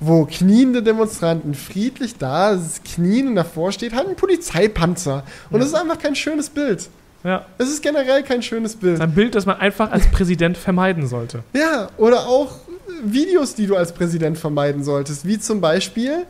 [0.00, 2.58] wo kniende Demonstranten friedlich da,
[2.94, 5.24] knien und davor steht halt ein Polizeipanzer.
[5.50, 5.58] Und ja.
[5.58, 6.88] das ist einfach kein schönes Bild.
[7.24, 7.46] Ja.
[7.58, 9.00] Es ist generell kein schönes Bild.
[9.00, 11.42] ein Bild, das man einfach als Präsident vermeiden sollte.
[11.54, 12.56] Ja, oder auch
[13.04, 16.26] Videos, die du als Präsident vermeiden solltest, wie zum Beispiel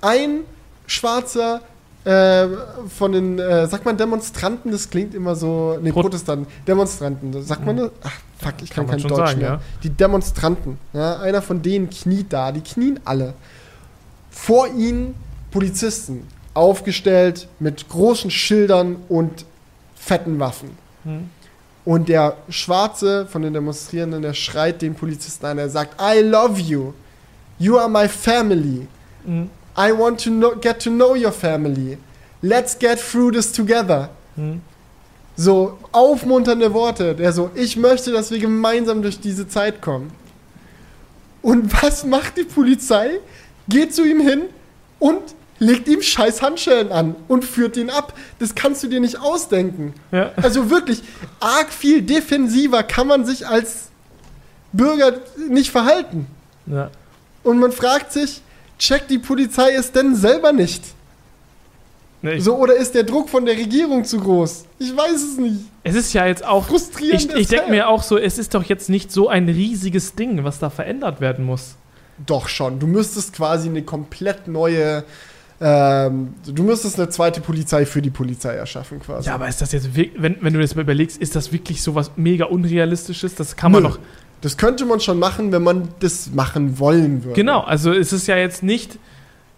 [0.00, 0.40] ein
[0.86, 1.60] schwarzer
[2.04, 2.48] äh,
[2.88, 7.64] von den, äh, sagt man Demonstranten, das klingt immer so, nee, Pro Protestanten, Demonstranten, sagt
[7.64, 7.90] man das?
[8.02, 9.48] Ach, fuck, ich kann, Kann kein Deutsch sagen, mehr.
[9.48, 9.60] ja.
[9.84, 13.34] Die Demonstranten, ja, einer von denen kniet da, die knien alle.
[14.30, 15.14] Vor ihnen
[15.52, 19.44] Polizisten, aufgestellt mit großen Schildern und
[20.04, 20.70] fetten Waffen.
[21.04, 21.30] Hm.
[21.84, 26.60] Und der Schwarze von den Demonstrierenden, der schreit den Polizisten an, er sagt, I love
[26.60, 26.92] you.
[27.58, 28.86] You are my family.
[29.24, 29.50] Hm.
[29.76, 31.98] I want to know, get to know your family.
[32.40, 34.10] Let's get through this together.
[34.36, 34.60] Hm.
[35.36, 37.14] So aufmunternde Worte.
[37.14, 40.12] Der so, ich möchte, dass wir gemeinsam durch diese Zeit kommen.
[41.40, 43.18] Und was macht die Polizei?
[43.68, 44.42] Geht zu ihm hin
[44.98, 45.22] und
[45.62, 48.14] legt ihm scheiß Handschellen an und führt ihn ab.
[48.40, 49.94] Das kannst du dir nicht ausdenken.
[50.10, 50.32] Ja.
[50.36, 51.02] Also wirklich,
[51.40, 53.88] arg viel defensiver kann man sich als
[54.72, 55.14] Bürger
[55.48, 56.26] nicht verhalten.
[56.66, 56.90] ja.
[57.44, 58.40] Und man fragt sich,
[58.78, 60.84] checkt die Polizei es denn selber nicht?
[62.24, 64.64] Nee, So, oder ist der Druck von der Regierung zu groß?
[64.78, 65.60] Ich weiß es nicht.
[65.82, 66.66] es ist ja jetzt auch.
[66.66, 67.32] Frustrierend.
[67.32, 70.44] Ich, ich denke mir auch so, es ist doch jetzt nicht so ein riesiges Ding,
[70.44, 71.74] was da verändert werden muss.
[72.24, 72.78] Doch schon.
[72.78, 75.02] Du müsstest quasi eine komplett neue.
[75.64, 79.28] Ähm, du müsstest eine zweite Polizei für die Polizei erschaffen, quasi.
[79.28, 81.82] Ja, aber ist das jetzt, wirk- wenn, wenn du das mal überlegst, ist das wirklich
[81.82, 83.36] so was mega Unrealistisches?
[83.36, 83.88] Das kann man Nö.
[83.90, 83.98] doch.
[84.40, 87.36] Das könnte man schon machen, wenn man das machen wollen würde.
[87.36, 88.98] Genau, also es ist ja jetzt nicht,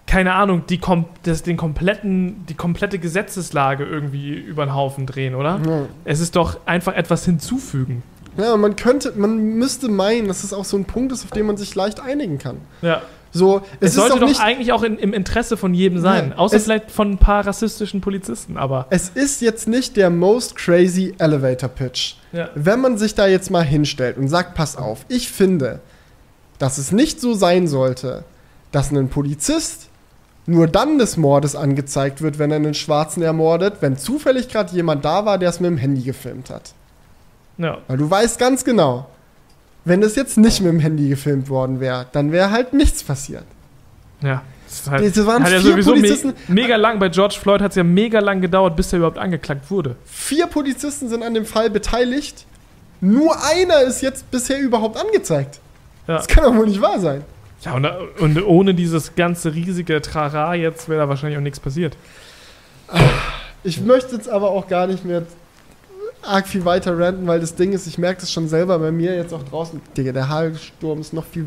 [0.07, 5.35] keine Ahnung, die kom das, den kompletten, die komplette Gesetzeslage irgendwie über den Haufen drehen,
[5.35, 5.59] oder?
[5.67, 5.87] Ja.
[6.05, 8.03] Es ist doch einfach etwas hinzufügen.
[8.37, 11.47] Ja, man könnte, man müsste meinen, dass es auch so ein Punkt ist, auf den
[11.47, 12.59] man sich leicht einigen kann.
[12.83, 13.01] Ja.
[13.37, 16.31] So, Es, es, sollte doch doch eigentlich auch in, im Interesse von jedem sein.
[16.31, 18.87] Ja, außer vielleicht von ein paar rassistischen Polizisten, aber.
[18.91, 22.15] Es ist jetzt nicht der most crazy Elevator Pitch.
[22.33, 22.51] Ja.
[22.55, 25.81] Wenn man sich da jetzt mal hinstellt und sagt, pass auf, ich finde,
[26.61, 28.23] dass es nicht so sein sollte,
[28.71, 29.89] dass ein Polizist
[30.47, 35.05] nur dann des Mordes angezeigt wird, wenn er einen Schwarzen ermordet, wenn zufällig gerade jemand
[35.05, 36.73] da war, der es mit dem Handy gefilmt hat.
[37.59, 37.79] Ja.
[37.89, 39.09] Weil du weißt ganz genau,
[39.85, 43.45] wenn es jetzt nicht mit dem Handy gefilmt worden wäre, dann wäre halt nichts passiert.
[44.23, 44.43] Ja.
[44.67, 46.35] Das ist halt, Das waren hat ja sowieso me Polizisten.
[46.49, 46.99] mega lang.
[46.99, 49.95] Bei George Floyd hat es ja mega lang gedauert, bis er überhaupt angeklagt wurde.
[50.07, 52.47] Vier Polizisten sind an dem Fall beteiligt.
[53.01, 55.61] Nur einer ist jetzt bisher überhaupt angezeigt.
[56.09, 56.17] Ja.
[56.17, 57.23] Das kann doch wohl nicht wahr sein.
[57.61, 57.87] Ja, und,
[58.21, 61.97] und ohne dieses ganze riesige Trara jetzt wäre da wahrscheinlich auch nichts passiert.
[63.63, 65.23] Ich möchte jetzt aber auch gar nicht mehr
[66.27, 69.15] arg viel weiter ranten, weil das Ding ist, ich merke das schon selber bei mir
[69.15, 69.81] jetzt auch draußen.
[69.97, 71.47] Digga, der Hagelsturm ist noch viel,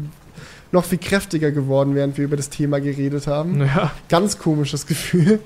[0.72, 3.62] noch viel kräftiger geworden, während wir über das Thema geredet haben.
[3.62, 3.92] Ja.
[4.10, 5.40] Ganz komisches Gefühl.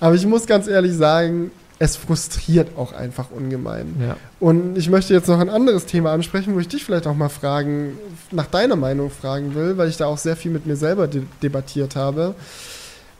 [0.00, 3.96] Aber ich muss ganz ehrlich sagen, es frustriert auch einfach ungemein.
[4.00, 4.16] ja.
[4.40, 7.28] Und ich möchte jetzt noch ein anderes Thema ansprechen, wo ich dich vielleicht auch mal
[7.28, 7.98] fragen,
[8.30, 11.22] nach deiner Meinung fragen will, weil ich da auch sehr viel mit mir selber de
[11.42, 12.34] debattiert habe.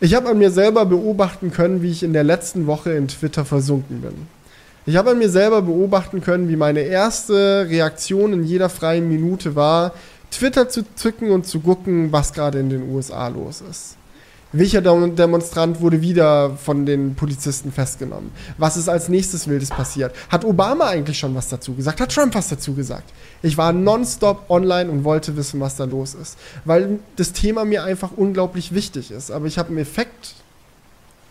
[0.00, 3.44] Ich habe an mir selber beobachten können, wie ich in der letzten Woche in Twitter
[3.44, 4.26] versunken bin.
[4.86, 9.56] Ich habe an mir selber beobachten können, wie meine erste Reaktion in jeder freien Minute
[9.56, 9.92] war,
[10.30, 13.96] Twitter zu zücken und zu gucken, was gerade in den USA los ist.
[14.52, 18.30] Welcher Dem- Demonstrant wurde wieder von den Polizisten festgenommen?
[18.58, 20.14] Was ist als nächstes Wildes passiert?
[20.28, 22.00] Hat Obama eigentlich schon was dazu gesagt?
[22.00, 23.12] Hat Trump was dazu gesagt?
[23.42, 26.38] Ich war nonstop online und wollte wissen, was da los ist.
[26.64, 29.32] Weil das Thema mir einfach unglaublich wichtig ist.
[29.32, 30.34] Aber ich habe einen Effekt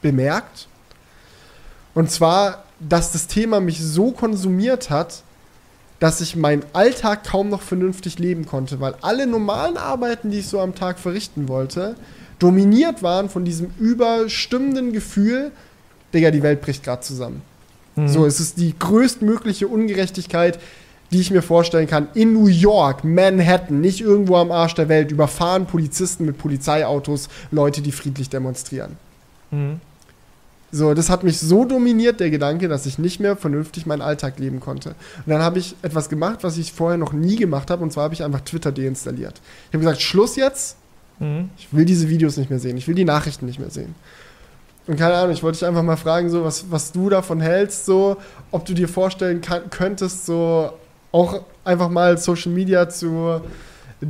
[0.01, 0.67] bemerkt.
[1.95, 5.23] Und zwar, dass das Thema mich so konsumiert hat,
[5.99, 10.47] dass ich meinen Alltag kaum noch vernünftig leben konnte, weil alle normalen Arbeiten, die ich
[10.47, 11.95] so am Tag verrichten wollte,
[12.37, 15.51] dominiert waren von diesem überstimmenden Gefühl,
[16.13, 17.41] Digga, die Welt bricht gerade zusammen.
[17.95, 18.09] Mhm.
[18.09, 20.59] So, es ist die größtmögliche Ungerechtigkeit,
[21.11, 22.09] die ich mir vorstellen kann.
[22.13, 27.81] In New York, Manhattan, nicht irgendwo am Arsch der Welt, überfahren Polizisten mit Polizeiautos Leute,
[27.81, 28.97] die friedlich demonstrieren.
[29.51, 29.79] Mhm.
[30.76, 34.39] So, das hat mich so dominiert, der Gedanke, dass ich nicht mehr vernünftig meinen Alltag
[34.39, 34.89] leben konnte.
[34.89, 38.03] Und dann habe ich etwas gemacht, was ich vorher noch nie gemacht habe, und zwar
[38.03, 39.39] habe ich einfach Twitter deinstalliert.
[39.69, 40.76] Ich habe gesagt, Schluss jetzt,
[41.19, 41.49] Mhm.
[41.57, 43.95] ich will diese Videos nicht mehr sehen, ich will die Nachrichten nicht mehr sehen.
[44.86, 47.86] Und keine Ahnung, ich wollte dich einfach mal fragen, so, was, was du davon hältst,
[47.86, 48.17] so,
[48.51, 50.73] ob du dir vorstellen kann, könntest, so
[51.13, 53.39] auch einfach mal Social Media zu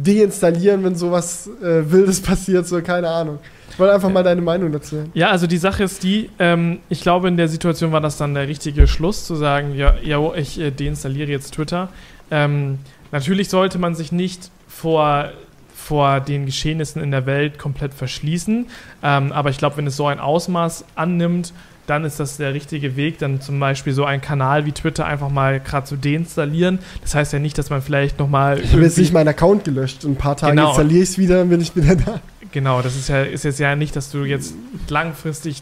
[0.03, 3.39] deinstallieren, wenn sowas äh, Wildes passiert, so, keine Ahnung.
[3.69, 5.11] Ich wollte einfach mal deine Meinung dazu hören.
[5.13, 8.33] Ja, also die Sache ist die, ähm, ich glaube, in der Situation war das dann
[8.33, 11.89] der richtige Schluss, zu sagen, ja, ja ich äh, deinstalliere jetzt Twitter.
[12.31, 12.79] Ähm,
[13.11, 15.31] natürlich sollte man sich nicht vor,
[15.75, 18.67] vor den Geschehnissen in der Welt komplett verschließen,
[19.03, 21.53] ähm, aber ich glaube, wenn es so ein Ausmaß annimmt,
[21.87, 25.29] dann ist das der richtige Weg, dann zum Beispiel so einen Kanal wie Twitter einfach
[25.29, 26.79] mal gerade zu deinstallieren.
[27.01, 30.03] Das heißt ja nicht, dass man vielleicht nochmal Ich habe jetzt nicht meinen Account gelöscht.
[30.03, 30.69] In ein paar Tagen Genau.
[30.69, 32.19] installiere ich es wieder, dann bin ich wieder da.
[32.51, 34.55] Genau, das ist ja ist jetzt ja nicht, dass du jetzt
[34.87, 35.61] langfristig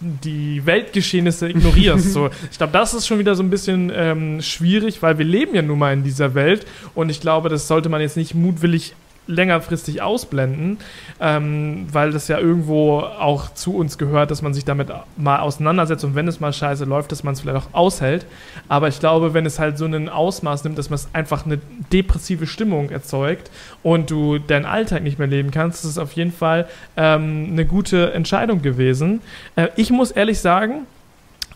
[0.00, 2.12] die Weltgeschehnisse ignorierst.
[2.12, 5.54] so, ich glaube, das ist schon wieder so ein bisschen ähm, schwierig, weil wir leben
[5.54, 8.94] ja nun mal in dieser Welt und ich glaube, das sollte man jetzt nicht mutwillig
[9.26, 10.78] längerfristig ausblenden,
[11.20, 16.04] ähm, weil das ja irgendwo auch zu uns gehört, dass man sich damit mal auseinandersetzt
[16.04, 18.26] und wenn es mal scheiße läuft, dass man es vielleicht auch aushält.
[18.68, 21.60] Aber ich glaube, wenn es halt so ein Ausmaß nimmt, dass man es einfach eine
[21.92, 23.50] depressive Stimmung erzeugt
[23.82, 26.66] und du deinen Alltag nicht mehr leben kannst, ist es auf jeden Fall
[26.96, 29.20] ähm, eine gute Entscheidung gewesen.
[29.56, 30.86] Äh, ich muss ehrlich sagen,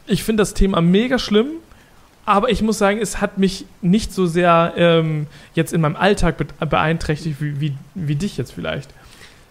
[0.06, 1.46] ich finde das Thema mega schlimm
[2.26, 6.36] aber ich muss sagen, es hat mich nicht so sehr ähm, jetzt in meinem Alltag
[6.68, 8.90] beeinträchtigt wie, wie, wie dich jetzt vielleicht.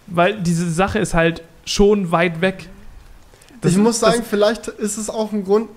[0.08, 2.70] Weil diese Sache ist halt schon weit weg.
[3.62, 5.70] Das ich muss sagen, vielleicht ist es auch ein Grund.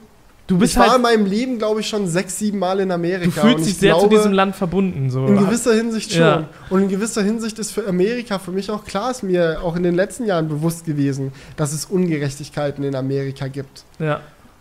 [0.49, 2.91] Du bist ich war halt, in meinem Leben, glaube ich, schon sechs, sieben Mal in
[2.91, 3.43] Amerika.
[3.43, 5.11] Du fühlst dich sehr glaube, zu diesem Land verbunden.
[5.11, 5.27] So.
[5.27, 6.21] In gewisser Hinsicht schon.
[6.21, 6.49] Ja.
[6.71, 9.83] Und in gewisser Hinsicht ist für Amerika für mich auch klar, ist mir auch in
[9.83, 13.85] den letzten Jahren bewusst gewesen, dass es Ungerechtigkeiten in Amerika gibt.
[13.99, 14.21] Ja.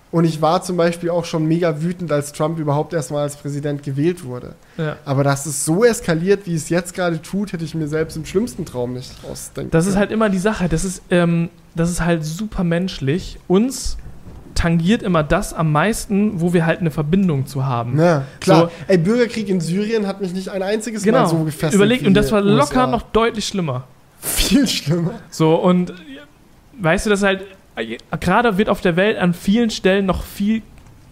[0.10, 3.84] Und ich war zum Beispiel auch schon mega wütend, als Trump überhaupt erstmal als Präsident
[3.84, 4.54] gewählt wurde.
[4.78, 4.96] Ja.
[5.04, 8.26] Aber dass es so eskaliert, wie es jetzt gerade tut, hätte ich mir selbst im
[8.26, 10.70] schlimmsten Traum nicht ausdenken Das ist halt immer die Sache.
[10.70, 13.38] Das ist, ähm, das ist halt super menschlich.
[13.48, 13.98] Uns
[14.56, 18.00] tangiert immer das am meisten, wo wir halt eine Verbindung zu haben.
[18.00, 18.62] Ja, klar.
[18.62, 21.74] So, Ey, Bürgerkrieg in Syrien hat mich nicht ein einziges genau, Mal so gefesselt.
[21.74, 22.88] Überlegt, und das war locker USA.
[22.88, 23.84] noch deutlich schlimmer.
[24.20, 25.12] Viel schlimmer.
[25.30, 25.94] So, und
[26.80, 27.42] weißt du, das halt
[28.20, 30.62] gerade wird auf der Welt an vielen Stellen noch viel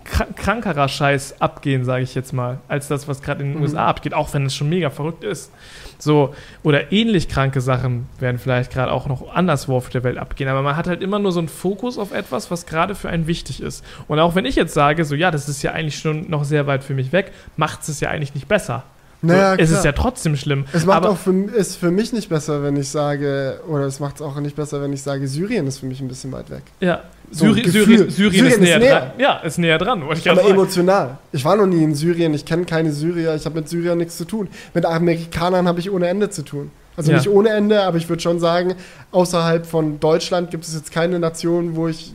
[0.05, 3.63] krankerer Scheiß abgehen, sage ich jetzt mal, als das, was gerade in den mhm.
[3.63, 5.51] USA abgeht, auch wenn es schon mega verrückt ist.
[5.97, 10.47] So, oder ähnlich kranke Sachen werden vielleicht gerade auch noch anderswo auf der Welt abgehen,
[10.47, 13.26] aber man hat halt immer nur so einen Fokus auf etwas, was gerade für einen
[13.26, 13.84] wichtig ist.
[14.07, 16.68] Und auch wenn ich jetzt sage, so ja, das ist ja eigentlich schon noch sehr
[16.68, 18.84] weit für mich weg, macht es ja eigentlich nicht besser.
[19.26, 20.65] Naja, es ist ja trotzdem schlimm.
[20.73, 24.15] Es macht auch für, ist für mich nicht besser, wenn ich sage, oder es macht
[24.15, 26.63] es auch nicht besser, wenn ich sage, Syrien ist für mich ein bisschen weit weg.
[26.80, 29.11] Ja, so Syri Syrien, Syrien, Syrien, ist, näher, näher, dran.
[29.17, 30.03] Ja, ist näher dran.
[30.13, 31.17] Ich aber emotional.
[31.32, 34.17] Ich war noch nie in Syrien, ich kenne keine Syrier, ich habe mit Syrien nichts
[34.17, 34.47] zu tun.
[34.73, 36.71] Mit Amerikanern habe ich ohne Ende zu tun.
[36.97, 37.17] Also ja.
[37.17, 38.76] nicht ohne Ende, aber ich würde schon sagen,
[39.11, 42.13] außerhalb von Deutschland gibt es jetzt keine Nation, wo ich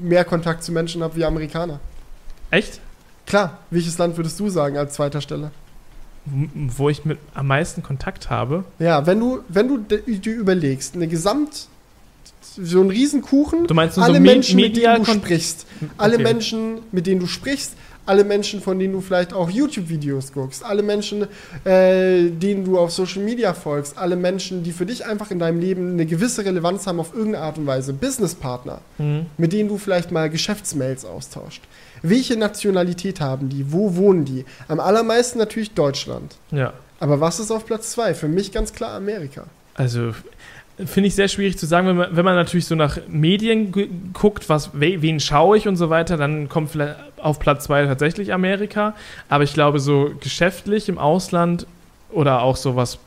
[0.00, 1.80] mehr Kontakt zu Menschen habe wie Amerikaner.
[2.50, 2.80] Echt?
[3.26, 5.50] Klar, welches Land würdest du sagen als zweiter Stelle?
[6.24, 8.64] Wo ich mit am meisten Kontakt habe.
[8.78, 11.68] Ja, wenn du, wenn du dir überlegst, eine Gesamt,
[12.56, 15.66] so ein Riesenkuchen, du meinst alle so Menschen, mit denen du sprichst,
[15.96, 16.24] alle okay.
[16.24, 17.74] Menschen, mit denen du sprichst,
[18.06, 21.26] alle Menschen, von denen du vielleicht auch YouTube-Videos guckst, alle Menschen,
[21.64, 25.60] äh, denen du auf Social Media folgst, alle Menschen, die für dich einfach in deinem
[25.60, 29.26] Leben eine gewisse Relevanz haben auf irgendeine Art und Weise, Businesspartner, mhm.
[29.36, 31.62] mit denen du vielleicht mal Geschäftsmails austauscht.
[32.02, 33.72] Welche Nationalität haben die?
[33.72, 34.44] Wo wohnen die?
[34.68, 36.36] Am allermeisten natürlich Deutschland.
[36.50, 36.72] Ja.
[36.98, 38.14] Aber was ist auf Platz zwei?
[38.14, 39.44] Für mich ganz klar Amerika.
[39.74, 40.12] Also
[40.86, 44.48] finde ich sehr schwierig zu sagen, wenn man, wenn man natürlich so nach Medien guckt,
[44.48, 48.94] was, wen schaue ich und so weiter, dann kommt vielleicht auf Platz zwei tatsächlich Amerika.
[49.28, 51.66] Aber ich glaube, so geschäftlich im Ausland
[52.10, 52.98] oder auch so was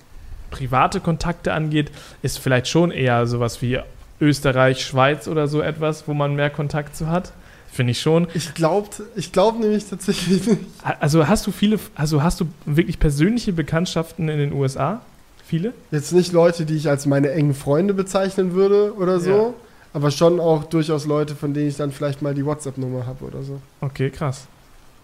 [0.51, 1.91] private Kontakte angeht,
[2.21, 3.79] ist vielleicht schon eher sowas wie
[4.21, 7.33] Österreich, Schweiz oder so etwas, wo man mehr Kontakt zu hat.
[7.73, 8.27] Finde ich schon.
[8.35, 10.61] Ich glaube ich glaub nämlich tatsächlich nicht.
[10.99, 15.01] Also hast du viele, also hast du wirklich persönliche Bekanntschaften in den USA?
[15.43, 15.73] Viele?
[15.89, 19.53] Jetzt nicht Leute, die ich als meine engen Freunde bezeichnen würde oder so, ja.
[19.91, 23.41] aber schon auch durchaus Leute, von denen ich dann vielleicht mal die WhatsApp-Nummer habe oder
[23.41, 23.59] so.
[23.81, 24.45] Okay, krass.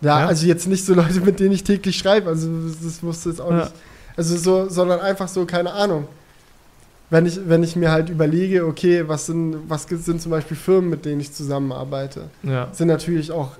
[0.01, 2.47] Ja, ja, also jetzt nicht so Leute, mit denen ich täglich schreibe, also
[2.83, 3.57] das musste jetzt auch ja.
[3.61, 3.71] nicht.
[4.15, 6.07] Also so, sondern einfach so, keine Ahnung
[7.09, 10.89] wenn ich, wenn ich mir halt überlege, okay, was sind, was sind zum Beispiel Firmen,
[10.89, 12.69] mit denen ich zusammenarbeite, ja.
[12.71, 13.51] sind natürlich auch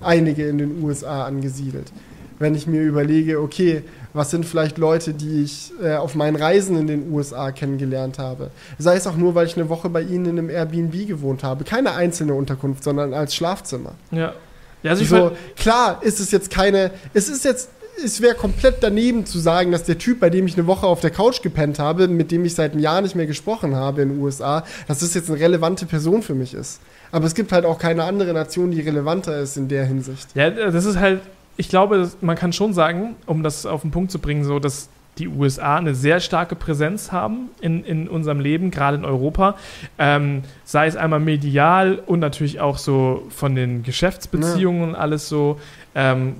[0.00, 1.92] einige in den USA angesiedelt.
[2.38, 3.82] Wenn ich mir überlege, okay,
[4.12, 8.50] was sind vielleicht Leute, die ich äh, auf meinen Reisen in den USA kennengelernt habe.
[8.78, 11.64] Sei es auch nur, weil ich eine Woche bei ihnen in einem Airbnb gewohnt habe.
[11.64, 13.92] Keine einzelne Unterkunft, sondern als Schlafzimmer.
[14.10, 14.34] Ja.
[14.82, 17.70] Ja, also so, klar ist es jetzt keine, es ist jetzt
[18.04, 21.00] es wäre komplett daneben zu sagen, dass der Typ, bei dem ich eine Woche auf
[21.00, 24.10] der Couch gepennt habe, mit dem ich seit einem Jahr nicht mehr gesprochen habe in
[24.10, 26.80] den USA, dass das jetzt eine relevante Person für mich ist.
[27.10, 30.28] Aber es gibt halt auch keine andere Nation, die relevanter ist in der Hinsicht.
[30.34, 31.20] Ja, das ist halt,
[31.56, 34.88] ich glaube, man kann schon sagen, um das auf den Punkt zu bringen, so, dass
[35.18, 39.56] die USA eine sehr starke Präsenz haben in, in unserem Leben, gerade in Europa.
[39.98, 45.58] Ähm, sei es einmal medial und natürlich auch so von den Geschäftsbeziehungen und alles so.
[45.94, 46.34] Ähm,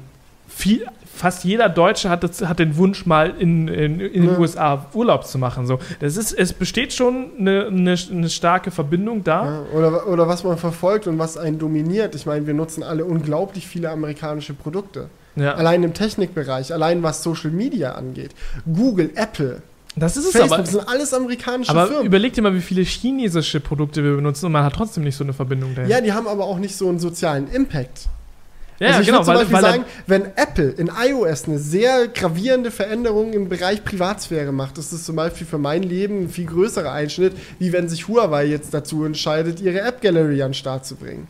[0.48, 4.86] viel, fast jeder Deutsche hat, das, hat den Wunsch, mal in, in, in den USA
[4.94, 5.66] Urlaub zu machen.
[5.66, 9.44] So, das ist, es besteht schon eine, eine, eine starke Verbindung da.
[9.44, 12.14] Ja, oder, oder was man verfolgt und was einen dominiert.
[12.14, 15.08] Ich meine, wir nutzen alle unglaublich viele amerikanische Produkte.
[15.36, 15.54] Ja.
[15.54, 18.30] Allein im Technikbereich, allein was Social Media angeht.
[18.66, 19.62] Google, Apple,
[19.94, 20.66] Das ist es Facebook aber.
[20.66, 22.06] sind alles amerikanische Aber Firmen.
[22.06, 25.22] überleg dir mal, wie viele chinesische Produkte wir benutzen und man hat trotzdem nicht so
[25.22, 25.90] eine Verbindung dahin.
[25.90, 28.08] Ja, die haben aber auch nicht so einen sozialen Impact.
[28.80, 31.58] Ja, also ich genau, würde zum weil, Beispiel weil sagen, wenn Apple in iOS eine
[31.58, 36.28] sehr gravierende Veränderung im Bereich Privatsphäre macht, ist das zum Beispiel für mein Leben ein
[36.28, 40.54] viel größerer Einschnitt, wie wenn sich Huawei jetzt dazu entscheidet, ihre App Gallery an den
[40.54, 41.26] Start zu bringen.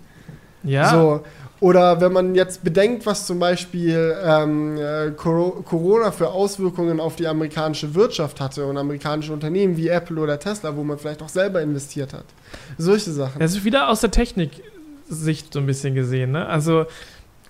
[0.63, 1.23] ja, So.
[1.61, 7.17] Oder wenn man jetzt bedenkt, was zum Beispiel ähm, äh, Coro- Corona für Auswirkungen auf
[7.17, 11.29] die amerikanische Wirtschaft hatte und amerikanische Unternehmen wie Apple oder Tesla, wo man vielleicht auch
[11.29, 12.27] selber investiert hat.
[12.77, 13.41] Solche Sachen.
[13.41, 16.47] das ist wieder aus der Technik-Sicht so ein bisschen gesehen, ne?
[16.47, 16.87] Also,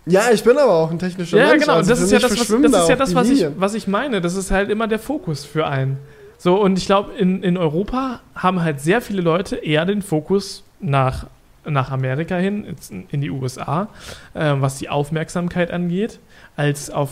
[0.08, 1.62] Ja, ich bin aber auch ein technischer ja, Mensch.
[1.62, 3.86] genau, also das ja mich das, was, das, ist ja das was, ich, was ich
[3.86, 4.20] meine.
[4.20, 5.98] Das ist halt immer der Fokus für einen.
[6.38, 10.62] So, und ich glaube, in, in Europa haben halt sehr viele Leute eher den Fokus
[10.80, 11.26] nach,
[11.64, 12.76] nach Amerika hin,
[13.10, 13.88] in die USA,
[14.34, 16.20] äh, was die Aufmerksamkeit angeht,
[16.56, 17.10] als auf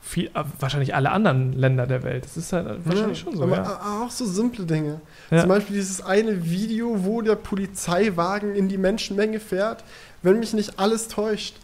[0.00, 2.24] viel, wahrscheinlich alle anderen Länder der Welt.
[2.24, 4.02] Das ist halt wahrscheinlich Ja, schon so, aber ja.
[4.02, 5.00] auch so simple Dinge.
[5.30, 5.40] Ja.
[5.40, 9.84] Zum Beispiel dieses eine Video, wo der Polizeiwagen in die Menschenmenge fährt.
[10.22, 11.56] Wenn mich nicht alles täuscht,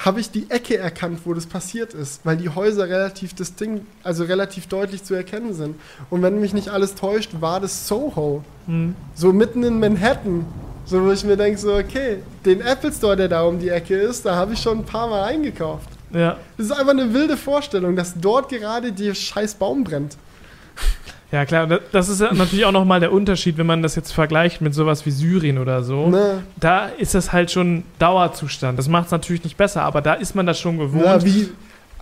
[0.00, 4.24] habe ich die Ecke erkannt, wo das passiert ist, weil die Häuser relativ distinkt, also
[4.24, 5.76] relativ deutlich zu erkennen sind.
[6.08, 8.42] Und wenn mich nicht alles täuscht, war das Soho.
[8.66, 8.94] Hm.
[9.14, 10.46] So mitten in Manhattan.
[10.86, 13.94] So, wo ich mir denke, so, okay, den Apple Store, der da um die Ecke
[13.94, 15.88] ist, da habe ich schon ein paar Mal eingekauft.
[16.12, 16.38] ja.
[16.56, 20.16] Das ist einfach eine wilde Vorstellung, dass dort gerade der scheiß Baum brennt.
[21.32, 24.60] Ja, klar, da- das ist natürlich auch nochmal der Unterschied, wenn man das jetzt vergleicht
[24.60, 26.08] mit sowas wie Syrien oder so.
[26.08, 26.42] Ne?
[26.58, 28.78] Da ist das halt schon Dauerzustand.
[28.78, 31.04] Das macht es natürlich nicht besser, aber da ist man das schon gewohnt.
[31.04, 31.50] Ja, wie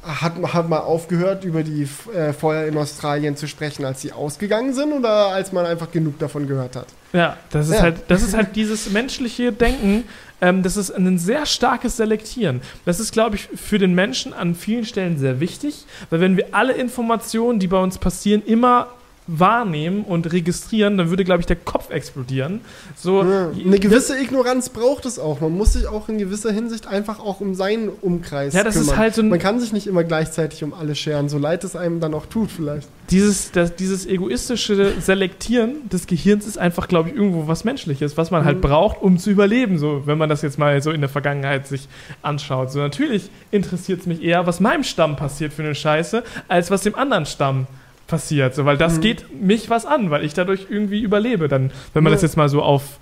[0.03, 4.73] hat, hat man aufgehört, über die äh, Feuer in Australien zu sprechen, als sie ausgegangen
[4.73, 6.87] sind oder als man einfach genug davon gehört hat?
[7.13, 7.83] Ja, das ist Ja.
[7.83, 10.05] halt, das ist halt dieses menschliche Denken.
[10.41, 12.63] Ähm, das ist ein sehr starkes Selektieren.
[12.87, 16.47] Das ist, glaube ich, für den Menschen an vielen Stellen sehr wichtig, weil wenn wir
[16.53, 18.87] alle Informationen, die bei uns passieren, immer
[19.31, 22.63] wahrnehmen und registrieren, dann würde, glaube ich, der Kopf explodieren.
[22.97, 25.41] So, Ja, eine gewisse Ignoranz braucht es auch.
[25.43, 28.85] Man muss sich auch in gewisser Hinsicht einfach auch um seinen Umkreis Ja, das ist
[28.87, 28.97] kümmern.
[28.99, 32.01] halt so Man kann sich nicht immer gleichzeitig um alle scheren, so leid es einem
[32.01, 32.89] dann auch tut vielleicht.
[33.11, 38.31] dieses, das, dieses egoistische Selektieren des Gehirns ist einfach, glaube ich, irgendwo was Menschliches, was
[38.31, 38.63] man halt Mhm.
[38.63, 41.87] braucht, um zu überleben, so, wenn man das jetzt mal so in der Vergangenheit sich
[42.23, 42.73] anschaut.
[42.73, 46.83] So, natürlich interessiert es mich eher, was meinem Stamm passiert für eine Scheiße, als was
[46.83, 47.67] dem anderen Stamm
[48.09, 48.55] passiert.
[48.57, 49.01] So, weil das Mhm.
[49.03, 51.47] geht mich was an, weil ich dadurch irgendwie überlebe.
[51.47, 52.17] Dann, wenn man Ja.
[52.17, 52.99] das jetzt mal so auf,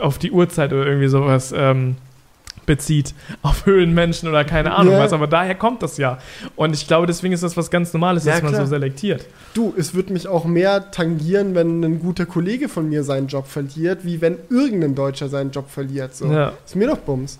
[0.00, 1.96] auf die Uhrzeit oder irgendwie sowas ähm,
[2.66, 3.12] bezieht,
[3.42, 5.00] auf Höhlenmenschen oder keine Ahnung Ja.
[5.00, 6.18] was, aber daher kommt das ja.
[6.54, 8.64] Und ich glaube, deswegen ist das was ganz Normales, Ja, dass man klar.
[8.64, 9.26] so selektiert.
[9.54, 13.48] Du, es wird mich auch mehr tangieren, wenn ein guter Kollege von mir seinen Job
[13.48, 16.14] verliert, wie wenn irgendein Deutscher seinen Job verliert.
[16.14, 16.26] So.
[16.64, 17.38] Ist mir doch Bums.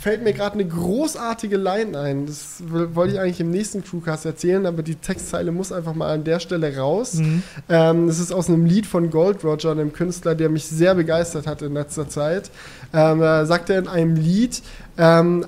[0.00, 2.26] Fällt mir gerade eine großartige Line ein.
[2.26, 6.22] Das wollte ich eigentlich im nächsten Crewcast erzählen, aber die Textzeile muss einfach mal an
[6.22, 7.14] der Stelle raus.
[7.14, 7.42] Mhm.
[7.68, 11.46] Ähm, das ist aus einem Lied von Gold Roger, einem Künstler, der mich sehr begeistert
[11.46, 12.50] hat in letzter Zeit.
[12.94, 14.62] Ähm, da sagt er in einem Lied,
[14.98, 15.46] ähm,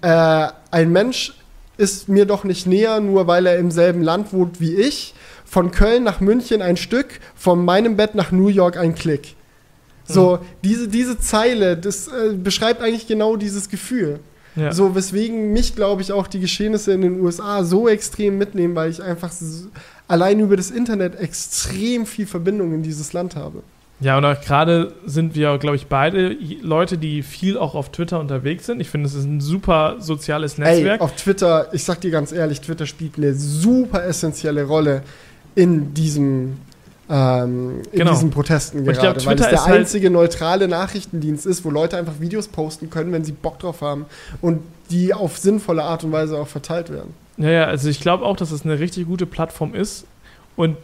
[0.00, 1.34] äh, ein Mensch
[1.76, 5.14] ist mir doch nicht näher, nur weil er im selben Land wohnt wie ich.
[5.44, 9.36] Von Köln nach München ein Stück, von meinem Bett nach New York ein Klick.
[10.06, 14.20] So, diese, diese Zeile, das äh, beschreibt eigentlich genau dieses Gefühl.
[14.56, 14.70] Ja.
[14.72, 18.90] So, weswegen mich, glaube ich, auch die Geschehnisse in den USA so extrem mitnehmen, weil
[18.90, 19.66] ich einfach s-
[20.06, 23.62] allein über das Internet extrem viel Verbindung in dieses Land habe.
[24.00, 28.20] Ja, und auch gerade sind wir, glaube ich, beide Leute, die viel auch auf Twitter
[28.20, 28.80] unterwegs sind.
[28.80, 31.00] Ich finde, es ist ein super soziales Netzwerk.
[31.00, 35.02] Ey, auf Twitter, ich sag dir ganz ehrlich, Twitter spielt eine super essentielle Rolle
[35.54, 36.58] in diesem
[37.10, 38.12] ähm, in Genau.
[38.12, 41.70] diesen Protesten gerade, glaub, weil es Twitter der ist halt- einzige neutrale Nachrichtendienst ist, wo
[41.70, 44.06] Leute einfach Videos posten können, wenn sie Bock drauf haben
[44.40, 47.14] und die auf sinnvolle Art und Weise auch verteilt werden.
[47.36, 50.04] ja, ja, also ich glaube auch, dass es eine richtig gute Plattform ist.
[50.56, 50.76] Und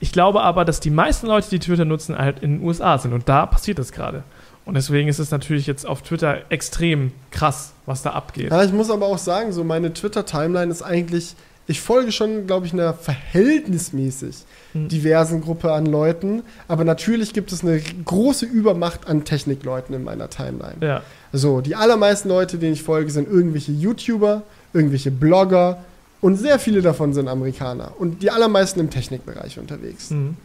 [0.00, 3.12] ich glaube aber, dass die meisten Leute, die Twitter nutzen, halt in den USA sind.
[3.12, 4.24] Und da passiert das gerade.
[4.64, 8.50] Und deswegen ist es natürlich jetzt auf Twitter extrem krass, was da abgeht.
[8.50, 11.34] Ja, ich muss aber auch sagen, so meine Twitter-Timeline ist eigentlich,
[11.66, 14.36] ich folge schon, glaube ich, einer verhältnismäßig
[14.72, 14.88] Hm.
[14.88, 20.30] diversen Gruppe an Leuten, aber natürlich gibt es eine große Übermacht an Technikleuten in meiner
[20.30, 20.76] Timeline.
[20.80, 21.02] Ja,
[21.32, 25.84] So, die allermeisten Leute, denen ich folge, sind irgendwelche YouTuber, irgendwelche Blogger
[26.22, 30.10] und sehr viele davon sind Amerikaner und die allermeisten im Technikbereich unterwegs.
[30.10, 30.36] mhm.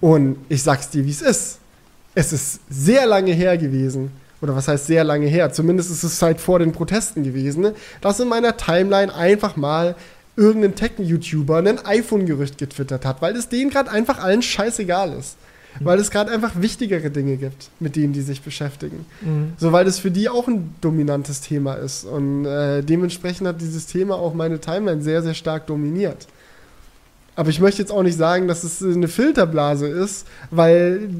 [0.00, 1.58] Und ich sag's dir, wie es ist.
[2.14, 4.10] Es ist sehr lange her gewesen,
[4.42, 5.52] oder was heißt sehr lange her?
[5.52, 9.94] Zumindest ist es seit vor den Protesten gewesen, dass in meiner Timeline einfach mal
[10.36, 15.36] irgendein Tech-YouTuber ein iPhone-Gerücht getwittert hat, weil es denen gerade einfach allen scheißegal ist.
[15.78, 19.06] Weil es gerade einfach wichtigere Dinge gibt, mit denen die sich beschäftigen.
[19.20, 19.52] Mhm.
[19.56, 22.04] So, weil das für die auch ein dominantes Thema ist.
[22.04, 26.26] Und äh, dementsprechend hat dieses Thema auch meine Timeline sehr, sehr stark dominiert.
[27.36, 31.10] Aber ich möchte jetzt auch nicht sagen, dass es eine Filterblase ist, weil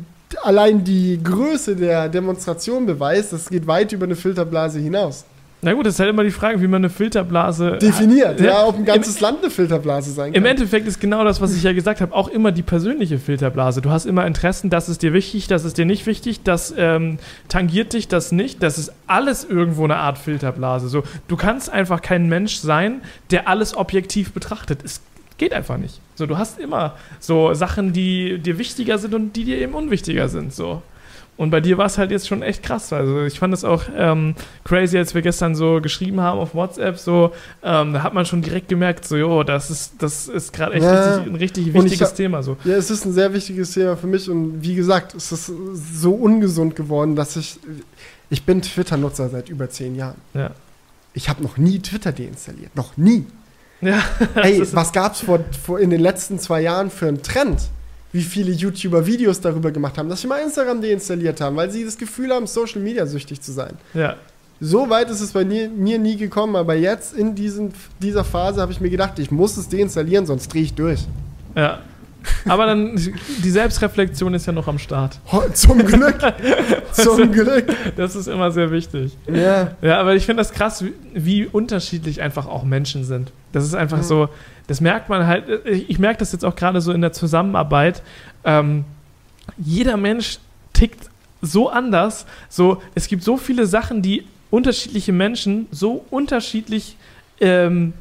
[0.42, 5.24] allein die Größe der Demonstration beweist, das geht weit über eine Filterblase hinaus.
[5.62, 8.40] Na gut, das ist halt immer die Frage, wie man eine Filterblase definiert.
[8.40, 10.42] Ja, ja ob ein ganzes Im, Land eine Filterblase sein kann.
[10.42, 13.82] Im Endeffekt ist genau das, was ich ja gesagt habe, auch immer die persönliche Filterblase.
[13.82, 17.18] Du hast immer Interessen, das ist dir wichtig, das ist dir nicht wichtig, das ähm,
[17.48, 18.62] tangiert dich, das nicht.
[18.62, 20.88] Das ist alles irgendwo eine Art Filterblase.
[20.88, 24.80] So, du kannst einfach kein Mensch sein, der alles objektiv betrachtet.
[24.82, 25.02] Es
[25.36, 26.00] geht einfach nicht.
[26.14, 30.28] So, du hast immer so Sachen, die dir wichtiger sind und die dir eben unwichtiger
[30.28, 30.54] sind.
[30.54, 30.82] So.
[31.40, 32.92] Und bei dir war es halt jetzt schon echt krass.
[32.92, 36.98] Also ich fand es auch ähm, crazy, als wir gestern so geschrieben haben auf WhatsApp,
[36.98, 40.74] so, ähm, da hat man schon direkt gemerkt, so, jo, das ist, das ist gerade
[40.74, 41.14] echt ja.
[41.14, 42.42] richtig, ein richtig wichtiges hab, Thema.
[42.42, 42.58] So.
[42.64, 45.50] Ja, es ist ein sehr wichtiges Thema für mich und wie gesagt, es ist
[45.94, 47.58] so ungesund geworden, dass ich,
[48.28, 50.18] ich bin Twitter-Nutzer seit über zehn Jahren.
[50.34, 50.50] Ja.
[51.14, 52.76] Ich habe noch nie Twitter deinstalliert.
[52.76, 53.24] Noch nie.
[53.80, 54.02] Ja,
[54.34, 57.70] Ey, was gab es vor, vor in den letzten zwei Jahren für einen Trend?
[58.12, 61.84] Wie viele YouTuber Videos darüber gemacht haben, dass sie mal Instagram deinstalliert haben, weil sie
[61.84, 63.76] das Gefühl haben, Social Media süchtig zu sein.
[63.94, 64.16] Ja.
[64.60, 68.60] So weit ist es bei mir, mir nie gekommen, aber jetzt in diesen, dieser Phase
[68.60, 71.00] habe ich mir gedacht, ich muss es deinstallieren, sonst drehe ich durch.
[71.56, 71.80] Ja.
[72.48, 75.18] Aber dann, die Selbstreflexion ist ja noch am Start.
[75.54, 76.18] Zum Glück.
[76.92, 77.66] zum Glück.
[77.96, 79.16] Das ist immer sehr wichtig.
[79.26, 79.72] Ja.
[79.82, 83.32] Ja, aber ich finde das krass, wie, wie, unterschiedlich einfach auch Menschen sind.
[83.52, 84.02] Das ist einfach mhm.
[84.02, 84.28] so,
[84.66, 88.02] das merkt man halt, ich merke das jetzt auch gerade so in der Zusammenarbeit.
[88.44, 88.84] Ähm,
[89.58, 90.38] jeder Mensch
[90.72, 91.10] tickt
[91.42, 92.26] so anders.
[92.48, 96.96] So, es gibt so viele Sachen, die unterschiedliche Menschen so unterschiedlich
[97.40, 97.92] ähm,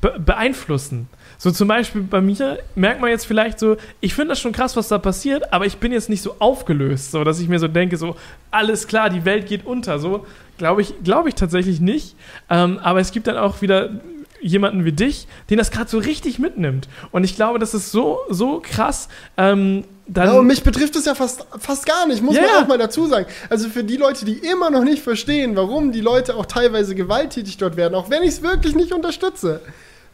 [0.00, 1.08] be beeinflussen.
[1.38, 4.76] So zum Beispiel bei mir merkt man jetzt vielleicht so, ich finde das schon krass,
[4.76, 7.68] was da passiert, aber ich bin jetzt nicht so aufgelöst, so dass ich mir so
[7.68, 8.16] denke, so
[8.50, 10.00] alles klar, die Welt geht unter.
[10.00, 10.26] So
[10.58, 12.16] glaube ich, glaube ich tatsächlich nicht.
[12.50, 14.00] Ähm, aber es gibt dann auch wieder
[14.40, 16.88] jemanden wie dich, den das gerade so richtig mitnimmt.
[17.12, 19.08] Und ich glaube, das ist so, so krass.
[19.36, 22.46] Ähm, dann ja, und mich betrifft es ja fast, fast gar nicht, muss yeah.
[22.46, 23.26] man auch mal dazu sagen.
[23.50, 27.58] Also für die Leute, die immer noch nicht verstehen, warum die Leute auch teilweise gewalttätig
[27.58, 29.60] dort werden, auch wenn ich es wirklich nicht unterstütze.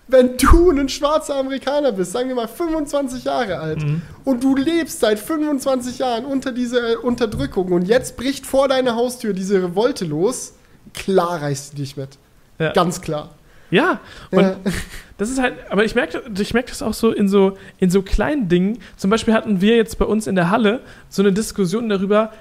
[0.06, 4.02] Wenn du ein schwarzer Amerikaner bist, sagen wir mal 25 Jahre alt, mhm.
[4.24, 9.32] und du lebst seit 25 Jahren unter dieser Unterdrückung und jetzt bricht vor deiner Haustür
[9.32, 10.55] diese Revolte los,
[10.93, 12.18] klar reißt du dich mit.
[12.59, 12.72] Ja.
[12.72, 13.31] Ganz klar.
[13.70, 14.01] Ja,
[14.31, 14.56] und ja.
[15.18, 18.02] das ist halt, aber ich merke ich merk das auch so in, so in so
[18.02, 18.78] kleinen Dingen.
[18.97, 22.32] Zum Beispiel hatten wir jetzt bei uns in der Halle so eine Diskussion darüber,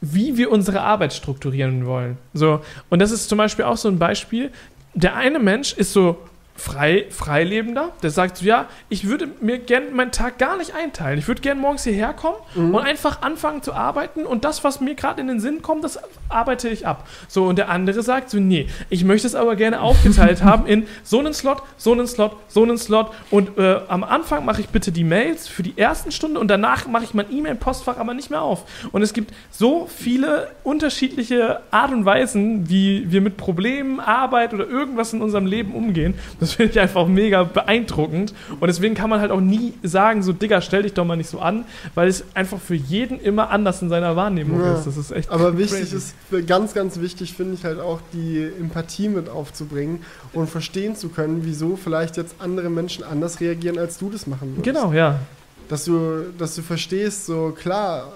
[0.00, 2.18] wie wir unsere Arbeit strukturieren wollen.
[2.34, 2.60] So,
[2.90, 4.50] und das ist zum Beispiel auch so ein Beispiel.
[4.94, 6.18] Der eine Mensch ist so
[6.54, 11.18] Frei, Freilebender, der sagt so, ja, ich würde mir gerne meinen Tag gar nicht einteilen.
[11.18, 12.74] Ich würde gerne morgens hierher kommen mhm.
[12.74, 15.98] und einfach anfangen zu arbeiten und das, was mir gerade in den Sinn kommt, das
[16.28, 17.08] arbeite ich ab.
[17.26, 20.86] So, und der andere sagt so, nee, ich möchte es aber gerne aufgeteilt haben in
[21.02, 24.68] so einen Slot, so einen Slot, so einen Slot und äh, am Anfang mache ich
[24.68, 28.28] bitte die Mails für die ersten Stunde und danach mache ich mein E-Mail-Postfach aber nicht
[28.28, 28.64] mehr auf.
[28.92, 34.68] Und es gibt so viele unterschiedliche Art und Weisen, wie wir mit Problemen, Arbeit oder
[34.68, 38.34] irgendwas in unserem Leben umgehen das finde ich einfach mega beeindruckend.
[38.58, 41.30] Und deswegen kann man halt auch nie sagen, so, Digga, stell dich doch mal nicht
[41.30, 41.64] so an,
[41.94, 44.74] weil es einfach für jeden immer anders in seiner Wahrnehmung ja.
[44.74, 44.84] ist.
[44.88, 45.58] Das ist echt Aber crazy.
[45.58, 46.14] wichtig ist,
[46.48, 50.00] ganz, ganz wichtig finde ich halt auch, die Empathie mit aufzubringen
[50.32, 54.56] und verstehen zu können, wieso vielleicht jetzt andere Menschen anders reagieren, als du das machen
[54.56, 54.64] würdest.
[54.64, 55.20] Genau, ja.
[55.68, 58.12] Dass du, dass du verstehst, so klar,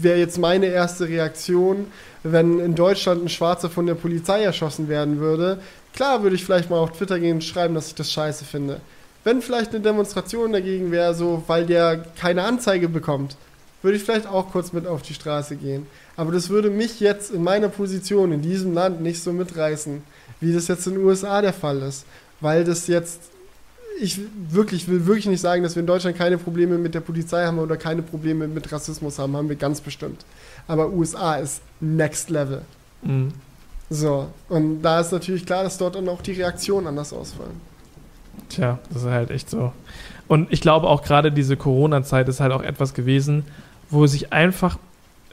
[0.00, 1.86] wäre jetzt meine erste Reaktion,
[2.22, 5.60] wenn in Deutschland ein Schwarzer von der Polizei erschossen werden würde,
[5.98, 8.80] Klar würde ich vielleicht mal auf Twitter gehen und schreiben, dass ich das scheiße finde.
[9.24, 13.36] Wenn vielleicht eine Demonstration dagegen wäre, so weil der keine Anzeige bekommt,
[13.82, 15.88] würde ich vielleicht auch kurz mit auf die Straße gehen.
[16.14, 20.00] Aber das würde mich jetzt in meiner Position in diesem Land nicht so mitreißen,
[20.38, 22.06] wie das jetzt in den USA der Fall ist.
[22.40, 23.18] Weil das jetzt,
[24.00, 24.20] ich
[24.50, 27.58] wirklich will wirklich nicht sagen, dass wir in Deutschland keine Probleme mit der Polizei haben
[27.58, 30.24] oder keine Probleme mit Rassismus haben, haben wir ganz bestimmt.
[30.68, 32.62] Aber USA ist Next Level.
[33.02, 33.32] Mhm.
[33.90, 37.60] So, und da ist natürlich klar, dass dort dann auch die Reaktionen anders ausfallen.
[38.48, 39.72] Tja, das ist halt echt so.
[40.26, 43.44] Und ich glaube auch gerade diese Corona-Zeit ist halt auch etwas gewesen,
[43.90, 44.78] wo sich einfach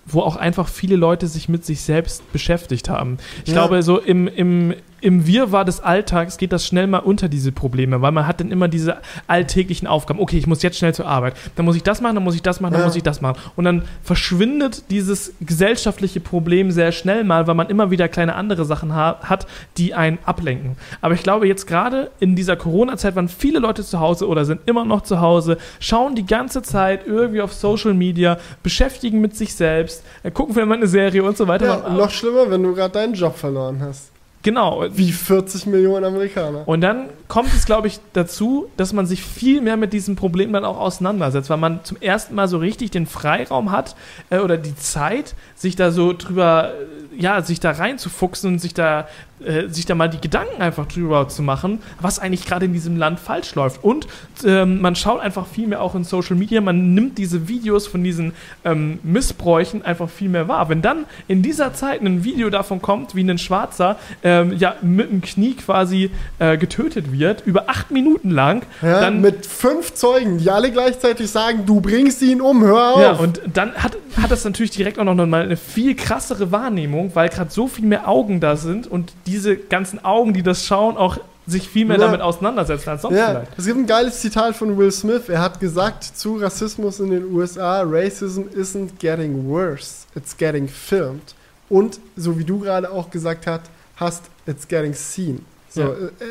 [0.06, 3.18] wo auch einfach viele Leute sich mit sich selbst beschäftigt haben.
[3.44, 3.54] Ich ja.
[3.56, 4.76] glaube, so im, im,
[5.06, 8.50] im Wirrwarr des Alltags geht das schnell mal unter diese Probleme, weil man hat dann
[8.50, 10.20] immer diese alltäglichen Aufgaben.
[10.20, 11.36] Okay, ich muss jetzt schnell zur Arbeit.
[11.56, 12.88] Dann muss ich das machen, dann muss ich das machen, dann ja.
[12.88, 13.40] muss ich das machen.
[13.56, 18.66] Und dann verschwindet dieses gesellschaftliche Problem sehr schnell mal, weil man immer wieder kleine andere
[18.66, 19.46] Sachen ha hat,
[19.78, 20.76] die einen ablenken.
[21.02, 24.62] Aber ich glaube, jetzt gerade in dieser Corona-Zeit waren viele Leute zu Hause oder sind
[24.66, 29.54] immer noch zu Hause, schauen die ganze Zeit irgendwie auf Social Media, beschäftigen mit sich
[29.54, 31.84] selbst, äh, gucken vielleicht mal eine Serie und so weiter.
[31.86, 34.15] Ja, noch schlimmer, wenn du gerade deinen Job verloren hast.
[34.46, 34.86] Genau.
[34.92, 36.68] Wie 40 Millionen Amerikaner.
[36.68, 40.54] Und dann kommt es, glaube ich, dazu, dass man sich viel mehr mit diesem Problem
[40.54, 43.96] dann auch auseinandersetzt, weil man zum ersten Mal so richtig den Freiraum hat
[44.30, 46.74] äh, oder die Zeit, sich da so drüber,
[47.18, 49.08] ja, sich da reinzufuchsen und sich da
[49.44, 52.96] äh, sich da mal die Gedanken einfach drüber zu machen, was eigentlich gerade in diesem
[52.96, 53.84] Land falsch läuft.
[53.84, 54.08] Und
[54.46, 58.02] ähm, man schaut einfach viel mehr auch in Social Media, man nimmt diese Videos von
[58.02, 58.32] diesen
[58.64, 60.70] ähm, Missbräuchen einfach viel mehr wahr.
[60.70, 65.12] Wenn dann in dieser Zeit ein Video davon kommt, wie ein Schwarzer ähm, ja mit
[65.12, 70.38] dem Knie quasi äh, getötet wird, über acht Minuten lang, ja, dann mit fünf Zeugen,
[70.38, 73.02] die alle gleichzeitig sagen, du bringst ihn um, hör auf.
[73.02, 77.05] Ja, und dann hat, hat das natürlich direkt auch noch mal eine viel krassere Wahrnehmung,
[77.14, 80.98] weil gerade so viel mehr Augen da sind und diese ganzen Augen, die das schauen,
[80.98, 82.06] auch sich viel mehr ja.
[82.06, 83.30] damit auseinandersetzen als sonst ja.
[83.30, 83.60] vielleicht.
[83.60, 85.30] Es gibt ein geiles Zitat von Will Smith.
[85.30, 91.36] Er hat gesagt zu Rassismus in den USA: Racism isn't getting worse, it's getting filmed.
[91.70, 93.64] Und so wie du gerade auch gesagt hast,
[93.98, 95.46] hast it's getting seen.
[95.70, 95.90] So, ja.
[95.90, 96.26] äh,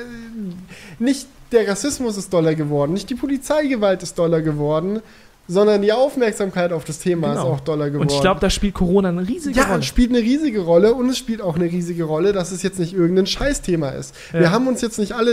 [0.99, 5.01] nicht der Rassismus ist doller geworden, nicht die Polizeigewalt ist doller geworden,
[5.47, 7.41] sondern die Aufmerksamkeit auf das Thema genau.
[7.41, 8.09] ist auch doller geworden.
[8.09, 9.77] Und ich glaube, da spielt Corona eine riesige ja, Rolle.
[9.77, 12.79] Ja, spielt eine riesige Rolle und es spielt auch eine riesige Rolle, dass es jetzt
[12.79, 14.15] nicht irgendein Scheißthema ist.
[14.33, 14.41] Ja.
[14.41, 15.33] Wir haben uns jetzt nicht alle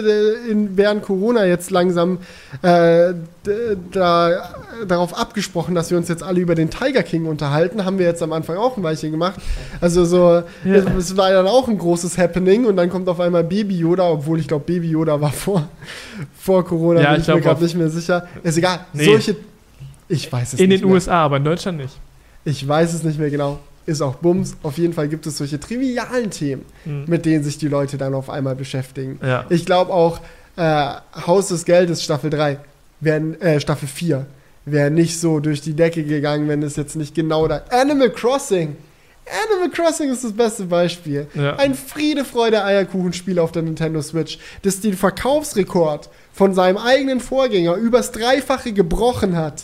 [0.49, 2.17] in, während Corona jetzt langsam
[2.61, 3.13] äh,
[3.91, 4.53] da,
[4.85, 7.85] darauf abgesprochen, dass wir uns jetzt alle über den Tiger King unterhalten.
[7.85, 9.39] Haben wir jetzt am Anfang auch ein Weilchen gemacht.
[9.79, 10.75] Also so, ja.
[10.75, 14.09] es, es, war dann auch ein großes Happening und dann kommt auf einmal Baby Yoda,
[14.09, 15.69] obwohl ich glaube, Baby Yoda war vor,
[16.37, 18.27] vor Corona, ja, bin ich, ich mir gerade nicht mehr sicher.
[18.43, 18.81] Ist egal.
[18.93, 19.05] Nee.
[19.05, 19.35] Solche
[20.11, 20.75] ich weiß es in nicht.
[20.75, 20.95] In den mehr.
[20.95, 21.97] USA, aber in Deutschland nicht.
[22.43, 23.59] Ich weiß es nicht mehr genau.
[23.85, 24.55] Ist auch Bums.
[24.61, 27.05] Auf jeden Fall gibt es solche trivialen Themen, mhm.
[27.07, 29.19] mit denen sich die Leute dann auf einmal beschäftigen.
[29.23, 29.45] Ja.
[29.49, 30.19] Ich glaube auch,
[30.55, 30.93] äh,
[31.25, 32.59] Haus des Geldes Staffel 3,
[32.99, 34.25] wär, äh, Staffel 4,
[34.65, 37.63] wäre nicht so durch die Decke gegangen, wenn es jetzt nicht genau da.
[37.69, 38.75] Animal Crossing!
[39.31, 41.27] Animal Crossing ist das beste Beispiel.
[41.33, 41.55] Ja.
[41.55, 47.75] Ein Friede, Freude, Eierkuchenspiel auf der Nintendo Switch, das den Verkaufsrekord von seinem eigenen Vorgänger
[47.75, 49.63] übers Dreifache gebrochen hat.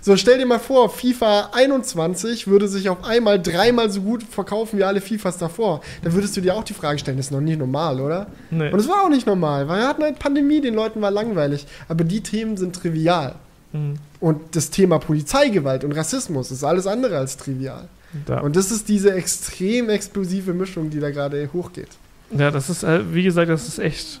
[0.00, 4.78] So, stell dir mal vor, FIFA 21 würde sich auf einmal dreimal so gut verkaufen
[4.78, 5.80] wie alle FIFAs davor.
[6.02, 8.26] Da würdest du dir auch die Frage stellen, das ist noch nicht normal, oder?
[8.50, 8.70] Nee.
[8.70, 11.66] Und es war auch nicht normal, weil wir hatten eine Pandemie, den Leuten war langweilig.
[11.88, 13.34] Aber die Themen sind trivial.
[13.72, 13.96] Mhm.
[14.20, 17.88] Und das Thema Polizeigewalt und Rassismus ist alles andere als trivial.
[18.26, 18.40] Da.
[18.40, 21.88] Und das ist diese extrem explosive Mischung, die da gerade hochgeht.
[22.30, 24.20] Ja, das ist, äh, wie gesagt, das ist echt.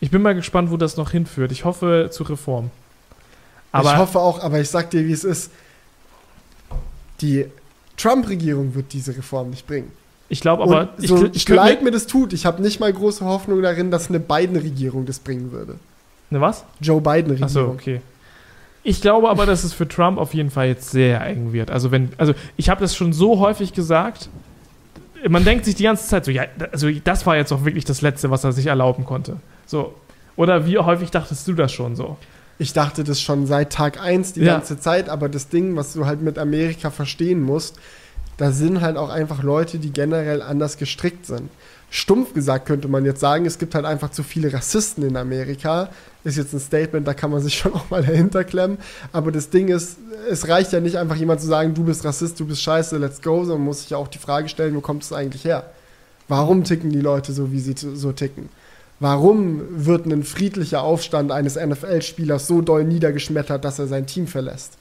[0.00, 1.52] Ich bin mal gespannt, wo das noch hinführt.
[1.52, 2.70] Ich hoffe zu Reform.
[3.72, 5.50] Aber ich hoffe auch, aber ich sag dir, wie es ist.
[7.20, 7.46] Die
[7.96, 9.90] Trump-Regierung wird diese Reform nicht bringen.
[10.28, 12.92] Ich glaube aber, Und so ich, ich leid mir das tut, ich habe nicht mal
[12.92, 15.76] große Hoffnung darin, dass eine Biden-Regierung das bringen würde.
[16.30, 16.64] Eine was?
[16.80, 17.44] Joe Biden-Regierung.
[17.44, 18.00] Achso, okay.
[18.88, 21.72] Ich glaube aber, dass es für Trump auf jeden Fall jetzt sehr eng wird.
[21.72, 24.28] Also wenn, also ich habe das schon so häufig gesagt.
[25.28, 28.00] Man denkt sich die ganze Zeit so, ja, also das war jetzt auch wirklich das
[28.00, 29.38] Letzte, was er sich erlauben konnte.
[29.66, 29.92] So.
[30.36, 32.16] Oder wie häufig dachtest du das schon so?
[32.60, 34.52] Ich dachte das schon seit Tag 1 die ja.
[34.52, 37.80] ganze Zeit, aber das Ding, was du halt mit Amerika verstehen musst,
[38.36, 41.50] da sind halt auch einfach Leute, die generell anders gestrickt sind.
[41.96, 45.88] Stumpf gesagt könnte man jetzt sagen, es gibt halt einfach zu viele Rassisten in Amerika.
[46.24, 48.76] Ist jetzt ein Statement, da kann man sich schon auch mal dahinter klemmen.
[49.12, 49.96] Aber das Ding ist,
[50.30, 53.22] es reicht ja nicht einfach jemand zu sagen, du bist Rassist, du bist scheiße, let's
[53.22, 55.70] go, sondern man muss sich ja auch die Frage stellen, wo kommt es eigentlich her?
[56.28, 58.50] Warum ticken die Leute so, wie sie so ticken?
[59.00, 64.76] Warum wird ein friedlicher Aufstand eines NFL-Spielers so doll niedergeschmettert, dass er sein Team verlässt?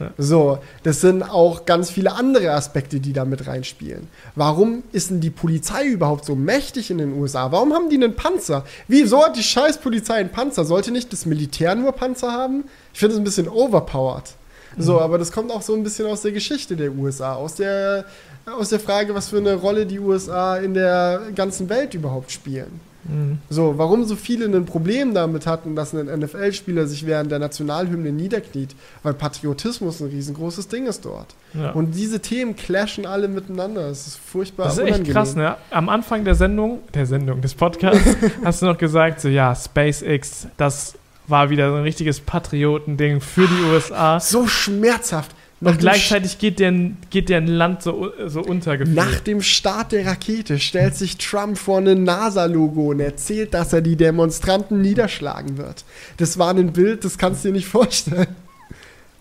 [0.00, 0.10] Ja.
[0.18, 4.08] So, das sind auch ganz viele andere Aspekte, die da mit reinspielen.
[4.34, 7.52] Warum ist denn die Polizei überhaupt so mächtig in den USA?
[7.52, 8.64] Warum haben die einen Panzer?
[8.88, 10.64] Wieso hat die scheiß Polizei einen Panzer?
[10.64, 12.64] Sollte nicht das Militär nur Panzer haben?
[12.92, 14.34] Ich finde es ein bisschen overpowered.
[14.76, 14.98] So, mhm.
[14.98, 18.04] aber das kommt auch so ein bisschen aus der Geschichte der USA, aus der,
[18.46, 22.80] aus der Frage, was für eine Rolle die USA in der ganzen Welt überhaupt spielen.
[23.04, 23.38] Mhm.
[23.50, 28.12] So, warum so viele ein Problem damit hatten, dass ein NFL-Spieler sich während der Nationalhymne
[28.12, 31.34] niederkniet, weil Patriotismus ein riesengroßes Ding ist dort.
[31.54, 31.70] Ja.
[31.72, 33.88] Und diese Themen clashen alle miteinander.
[33.88, 34.66] Das ist furchtbar.
[34.66, 35.04] Das ist unangenehm.
[35.04, 35.56] echt krass, ne?
[35.70, 40.48] Am Anfang der Sendung, der Sendung, des Podcasts, hast du noch gesagt, so ja, SpaceX,
[40.56, 40.94] das
[41.26, 44.20] war wieder so ein richtiges Patriotending für die USA.
[44.20, 45.34] So schmerzhaft.
[45.64, 48.76] Und gleichzeitig geht deren, geht deren Land so, so unter.
[48.84, 53.80] Nach dem Start der Rakete stellt sich Trump vor ein NASA-Logo und erzählt, dass er
[53.80, 55.84] die Demonstranten niederschlagen wird.
[56.16, 58.26] Das war ein Bild, das kannst du dir nicht vorstellen.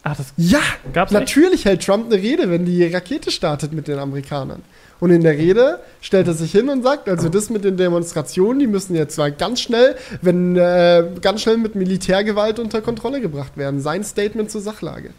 [0.04, 0.60] Ach, das ja,
[0.92, 1.66] gab's natürlich echt?
[1.66, 4.62] hält Trump eine Rede, wenn die Rakete startet mit den Amerikanern.
[5.00, 8.60] Und in der Rede stellt er sich hin und sagt, also das mit den Demonstrationen,
[8.60, 13.58] die müssen jetzt zwar ganz schnell, wenn äh, ganz schnell mit Militärgewalt unter Kontrolle gebracht
[13.58, 13.82] werden.
[13.82, 15.10] Sein Statement zur Sachlage.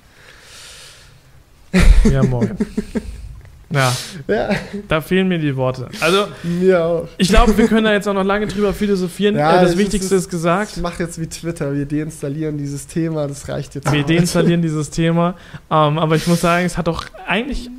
[2.10, 2.50] Ja, moin.
[3.74, 3.92] Ja.
[4.28, 4.50] ja.
[4.88, 5.88] Da fehlen mir die Worte.
[6.00, 7.08] Also, mir auch.
[7.18, 9.36] Ich glaube, wir können da jetzt auch noch lange drüber philosophieren.
[9.36, 10.76] Ja, äh, das Wichtigste ist, ist, gesagt.
[10.76, 11.74] Ich mache jetzt wie Twitter.
[11.74, 13.26] Wir deinstallieren dieses Thema.
[13.26, 13.90] Das reicht jetzt.
[13.90, 15.34] Wir deinstallieren dieses Thema.
[15.68, 17.70] Um, ähm, aber ich muss sagen, es hat doch eigentlich.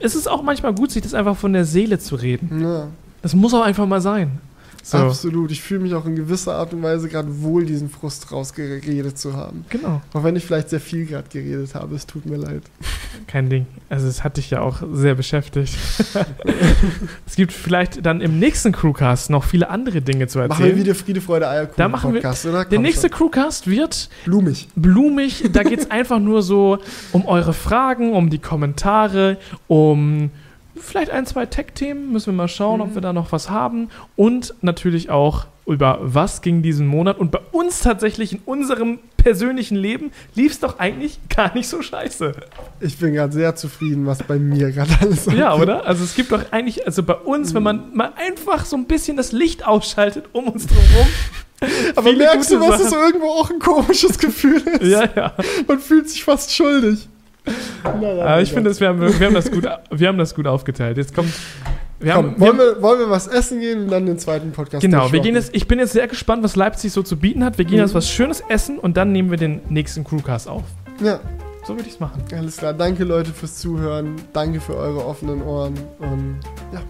[0.00, 2.60] Es ist auch manchmal gut, sich das einfach von der Seele zu reden.
[2.60, 2.88] Ja.
[3.22, 4.40] Das muss auch einfach mal sein.
[4.84, 4.98] So.
[4.98, 5.50] Absolut.
[5.50, 9.34] Ich fühle mich auch in gewisser Art und Weise gerade wohl, diesen Frust rausgeredet zu
[9.34, 9.64] haben.
[9.70, 10.02] Genau.
[10.12, 12.62] Auch wenn ich vielleicht sehr viel gerade geredet habe, es tut mir leid.
[13.26, 13.66] Kein Ding.
[13.88, 15.74] Also es hat dich ja auch sehr beschäftigt.
[17.26, 20.58] es gibt vielleicht dann im nächsten Crewcast noch viele andere Dinge zu erzählen.
[20.58, 22.64] Machen wir wieder Friede, Freude, Eierkuchen da machen Podcast, wir, oder?
[22.66, 23.30] Der nächste schon.
[23.30, 24.68] Crewcast wird blumig.
[24.76, 25.44] Blumig.
[25.50, 26.78] Da geht es einfach nur so
[27.12, 30.30] um eure Fragen, um die Kommentare, um
[30.76, 32.12] vielleicht ein, zwei Tech-Themen.
[32.12, 32.86] Müssen wir mal schauen, mhm.
[32.86, 33.88] ob wir da noch was haben.
[34.16, 37.18] Und natürlich auch über was ging diesen Monat.
[37.18, 41.80] Und bei uns tatsächlich in unserem persönlichen Leben lief es doch eigentlich gar nicht so
[41.80, 42.32] scheiße.
[42.80, 45.32] Ich bin gerade sehr zufrieden, was bei mir gerade alles ist.
[45.32, 45.86] Ja, oder?
[45.86, 47.56] Also es gibt doch eigentlich, also bei uns, mhm.
[47.56, 51.06] wenn man mal einfach so ein bisschen das Licht ausschaltet um uns drumherum.
[51.96, 54.82] Aber merkst du, was es irgendwo auch ein komisches Gefühl ist?
[54.82, 55.34] Ja, ja.
[55.66, 57.08] Man fühlt sich fast schuldig.
[58.00, 60.96] Naja, ich finde, wir, haben, wir, haben das gut, wir haben das gut aufgeteilt.
[60.96, 61.32] Jetzt kommt.
[62.00, 64.82] Wir Komm, haben, wollen, wir, wollen wir was essen gehen und dann den zweiten Podcast
[64.82, 67.56] Genau, wir gehen jetzt, ich bin jetzt sehr gespannt, was Leipzig so zu bieten hat.
[67.56, 67.84] Wir gehen mhm.
[67.84, 70.64] jetzt was Schönes essen und dann nehmen wir den nächsten Crewcast auf.
[71.02, 71.20] Ja.
[71.64, 72.22] So würde ich es machen.
[72.36, 72.74] Alles klar.
[72.74, 74.16] Danke, Leute, fürs Zuhören.
[74.34, 75.74] Danke für eure offenen Ohren.
[75.98, 76.40] Und
[76.72, 76.82] ja.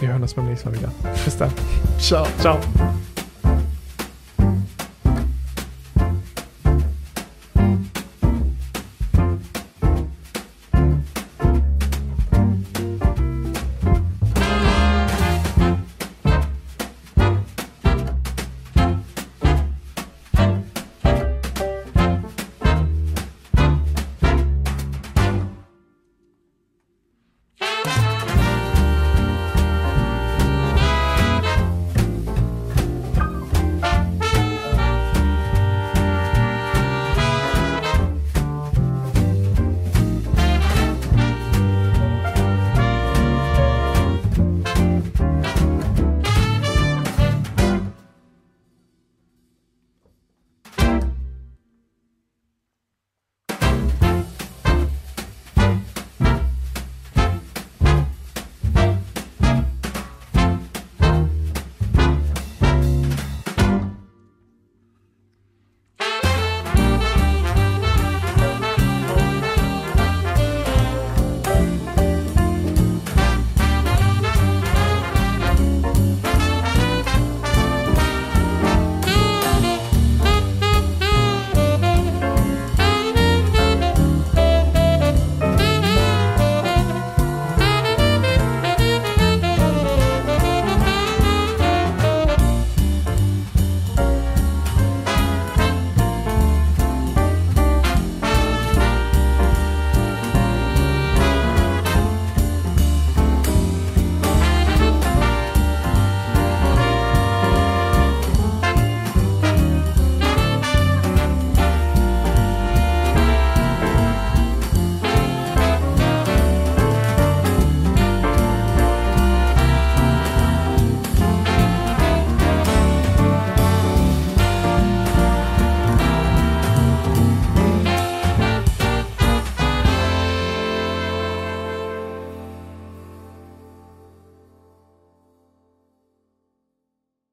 [0.00, 0.92] Wir hören uns beim nächsten Mal wieder.
[1.24, 1.50] Bis dann.
[1.98, 2.26] Ciao.
[2.38, 2.58] Ciao.